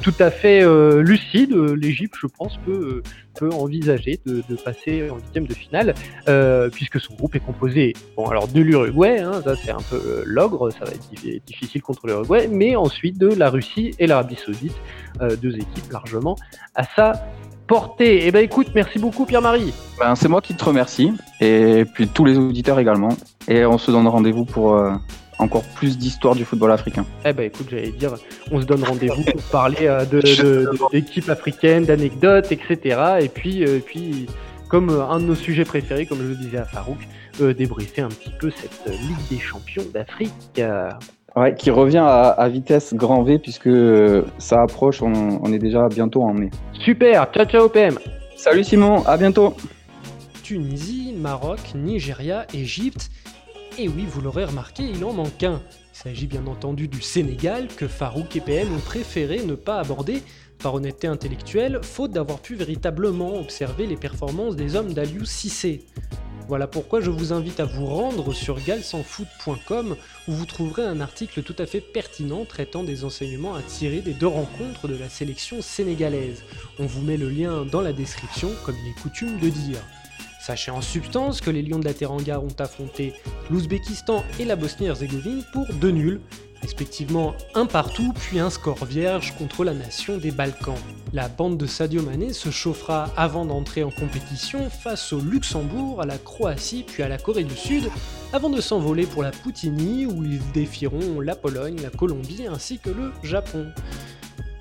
tout 0.01 0.13
à 0.19 0.29
fait 0.29 0.61
lucide. 1.01 1.55
L'Égypte, 1.55 2.12
je 2.19 2.27
pense, 2.27 2.57
peut 2.65 3.01
peut 3.35 3.49
envisager 3.49 4.19
de, 4.25 4.43
passer 4.63 5.09
en 5.09 5.15
huitième 5.15 5.47
de 5.47 5.53
finale, 5.53 5.93
euh, 6.27 6.69
puisque 6.69 6.99
son 6.99 7.15
groupe 7.15 7.35
est 7.35 7.39
composé, 7.39 7.93
bon 8.15 8.27
alors 8.27 8.47
de 8.47 8.61
l'Uruguay, 8.61 9.19
hein, 9.19 9.41
ça 9.43 9.55
c'est 9.55 9.71
un 9.71 9.81
peu 9.89 9.95
euh, 9.95 10.23
l'ogre, 10.25 10.69
ça 10.71 10.85
va 10.85 10.91
être 10.91 11.45
difficile 11.45 11.81
contre 11.81 12.07
l'Uruguay, 12.07 12.47
mais 12.51 12.75
ensuite 12.75 13.17
de 13.17 13.27
la 13.27 13.49
Russie 13.49 13.95
et 13.99 14.07
l'Arabie 14.07 14.35
Saoudite, 14.35 14.75
euh, 15.21 15.35
deux 15.35 15.55
équipes 15.55 15.91
largement 15.91 16.35
à 16.75 16.83
sa 16.83 17.13
portée. 17.67 18.27
Eh 18.27 18.31
ben 18.31 18.43
écoute, 18.43 18.67
merci 18.75 18.99
beaucoup 18.99 19.25
Pierre-Marie. 19.25 19.73
Ben, 19.99 20.15
c'est 20.15 20.27
moi 20.27 20.41
qui 20.41 20.53
te 20.53 20.63
remercie, 20.63 21.11
et 21.39 21.85
puis 21.93 22.07
tous 22.07 22.25
les 22.25 22.37
auditeurs 22.37 22.79
également, 22.79 23.17
et 23.47 23.65
on 23.65 23.77
se 23.77 23.89
donne 23.89 24.07
rendez-vous 24.07 24.45
pour 24.45 24.79
encore 25.43 25.63
plus 25.75 25.97
d'histoire 25.97 26.35
du 26.35 26.45
football 26.45 26.71
africain. 26.71 27.05
Eh 27.25 27.33
ben 27.33 27.43
écoute, 27.43 27.67
j'allais 27.69 27.91
dire, 27.91 28.13
on 28.51 28.61
se 28.61 28.65
donne 28.65 28.83
rendez-vous 28.83 29.23
pour 29.23 29.41
parler 29.51 29.87
euh, 29.87 30.05
de, 30.05 30.21
de, 30.21 30.69
d'équipes 30.91 31.29
africaines, 31.29 31.85
d'anecdotes, 31.85 32.51
etc. 32.51 32.99
Et 33.21 33.29
puis, 33.29 33.63
euh, 33.63 33.79
puis, 33.85 34.27
comme 34.69 34.89
euh, 34.89 35.05
un 35.07 35.19
de 35.19 35.25
nos 35.25 35.35
sujets 35.35 35.65
préférés, 35.65 36.05
comme 36.05 36.19
je 36.19 36.29
le 36.29 36.35
disais 36.35 36.57
à 36.57 36.65
Farouk, 36.65 36.97
euh, 37.41 37.53
débriefer 37.53 38.01
un 38.01 38.09
petit 38.09 38.31
peu 38.39 38.49
cette 38.49 38.85
Ligue 38.87 39.27
des 39.29 39.39
champions 39.39 39.85
d'Afrique. 39.93 40.61
Ouais, 41.35 41.55
qui 41.55 41.71
revient 41.71 41.97
à, 41.97 42.29
à, 42.29 42.47
vitesse 42.47 42.93
grand 42.93 43.23
V 43.23 43.39
puisque 43.39 43.69
ça 44.37 44.61
approche, 44.61 45.01
on, 45.01 45.39
on 45.41 45.51
est 45.51 45.57
déjà 45.57 45.87
bientôt 45.87 46.21
en 46.21 46.31
mai. 46.31 46.51
Super, 46.79 47.25
ciao 47.33 47.45
ciao 47.45 47.69
PM. 47.69 47.97
Salut 48.35 48.63
Simon, 48.63 49.03
à 49.07 49.17
bientôt. 49.17 49.55
Tunisie, 50.43 51.15
Maroc, 51.17 51.59
Nigeria, 51.73 52.45
Égypte. 52.53 53.09
Et 53.79 53.87
oui, 53.87 54.05
vous 54.07 54.21
l'aurez 54.21 54.45
remarqué, 54.45 54.83
il 54.83 55.03
en 55.03 55.13
manque 55.13 55.41
un. 55.41 55.59
Il 55.93 55.97
s'agit 55.97 56.27
bien 56.27 56.45
entendu 56.45 56.87
du 56.87 57.01
Sénégal 57.01 57.67
que 57.67 57.87
Farouk 57.87 58.35
et 58.35 58.41
PM 58.41 58.71
ont 58.71 58.79
préféré 58.79 59.43
ne 59.43 59.55
pas 59.55 59.79
aborder 59.79 60.21
par 60.59 60.75
honnêteté 60.75 61.07
intellectuelle, 61.07 61.79
faute 61.81 62.11
d'avoir 62.11 62.39
pu 62.39 62.53
véritablement 62.55 63.39
observer 63.39 63.87
les 63.87 63.97
performances 63.97 64.55
des 64.55 64.75
hommes 64.75 64.93
d'Aliou 64.93 65.25
Cissé. 65.25 65.87
Voilà 66.47 66.67
pourquoi 66.67 67.01
je 67.01 67.09
vous 67.09 67.33
invite 67.33 67.59
à 67.59 67.65
vous 67.65 67.85
rendre 67.85 68.31
sur 68.33 68.63
galsanfoot.com 68.63 69.95
où 70.27 70.31
vous 70.31 70.45
trouverez 70.45 70.83
un 70.83 71.01
article 71.01 71.41
tout 71.41 71.55
à 71.57 71.65
fait 71.65 71.81
pertinent 71.81 72.45
traitant 72.45 72.83
des 72.83 73.05
enseignements 73.05 73.55
à 73.55 73.61
tirer 73.63 74.01
des 74.01 74.13
deux 74.13 74.27
rencontres 74.27 74.87
de 74.87 74.95
la 74.95 75.09
sélection 75.09 75.63
sénégalaise. 75.63 76.43
On 76.77 76.85
vous 76.85 77.01
met 77.01 77.17
le 77.17 77.29
lien 77.29 77.65
dans 77.65 77.81
la 77.81 77.93
description 77.93 78.51
comme 78.65 78.75
il 78.85 78.91
est 78.91 79.01
coutume 79.01 79.39
de 79.39 79.49
dire. 79.49 79.79
Sachez 80.45 80.71
en 80.71 80.81
substance 80.81 81.39
que 81.39 81.49
les 81.49 81.61
Lions 81.61 81.79
de 81.79 81.85
la 81.85 81.93
Teranga 81.93 82.37
ont 82.41 82.59
affronté 82.59 83.13
l'Ouzbékistan 83.49 84.25
et 84.41 84.43
la 84.43 84.57
Bosnie-Herzégovine 84.57 85.41
pour 85.53 85.65
deux 85.75 85.91
nuls, 85.91 86.19
respectivement 86.61 87.33
un 87.55 87.65
partout 87.65 88.11
puis 88.13 88.39
un 88.39 88.49
score 88.49 88.83
vierge 88.83 89.33
contre 89.37 89.63
la 89.63 89.73
nation 89.73 90.17
des 90.17 90.31
Balkans. 90.31 90.75
La 91.13 91.29
bande 91.29 91.57
de 91.57 91.65
Sadio 91.65 92.01
Mané 92.01 92.33
se 92.33 92.49
chauffera 92.49 93.09
avant 93.15 93.45
d'entrer 93.45 93.83
en 93.83 93.89
compétition 93.89 94.69
face 94.69 95.13
au 95.13 95.21
Luxembourg, 95.21 96.01
à 96.01 96.05
la 96.05 96.17
Croatie 96.17 96.83
puis 96.85 97.03
à 97.03 97.07
la 97.07 97.17
Corée 97.17 97.45
du 97.45 97.55
Sud, 97.55 97.89
avant 98.33 98.49
de 98.49 98.59
s'envoler 98.59 99.05
pour 99.05 99.23
la 99.23 99.31
Poutini 99.31 100.05
où 100.05 100.25
ils 100.25 100.41
défieront 100.51 101.21
la 101.21 101.37
Pologne, 101.37 101.77
la 101.81 101.89
Colombie 101.89 102.47
ainsi 102.47 102.79
que 102.79 102.89
le 102.89 103.13
Japon. 103.23 103.71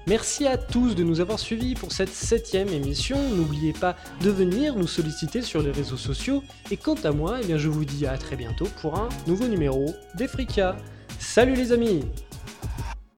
Merci 0.09 0.49
à 0.49 0.59
tous 0.59 0.97
de 0.97 1.05
nous 1.05 1.21
avoir 1.21 1.39
suivis 1.39 1.75
pour 1.75 1.93
cette 1.93 2.09
septième 2.09 2.69
émission. 2.69 3.17
N'oubliez 3.37 3.73
pas 3.73 3.95
de 4.21 4.31
venir 4.31 4.75
nous 4.75 4.89
solliciter 4.89 5.43
sur 5.43 5.63
les 5.63 5.71
réseaux 5.71 5.97
sociaux. 5.97 6.43
Et 6.73 6.77
quant 6.77 6.97
à 7.05 7.13
moi, 7.13 7.39
eh 7.41 7.47
bien, 7.47 7.57
je 7.57 7.69
vous 7.69 7.85
dis 7.85 8.05
à 8.07 8.19
très 8.19 8.35
bientôt 8.35 8.67
pour 8.81 8.99
un 8.99 9.09
nouveau 9.29 9.47
numéro 9.47 9.95
d'Efrika. 10.17 10.77
Salut 11.21 11.55
les 11.55 11.71
amis 11.71 12.01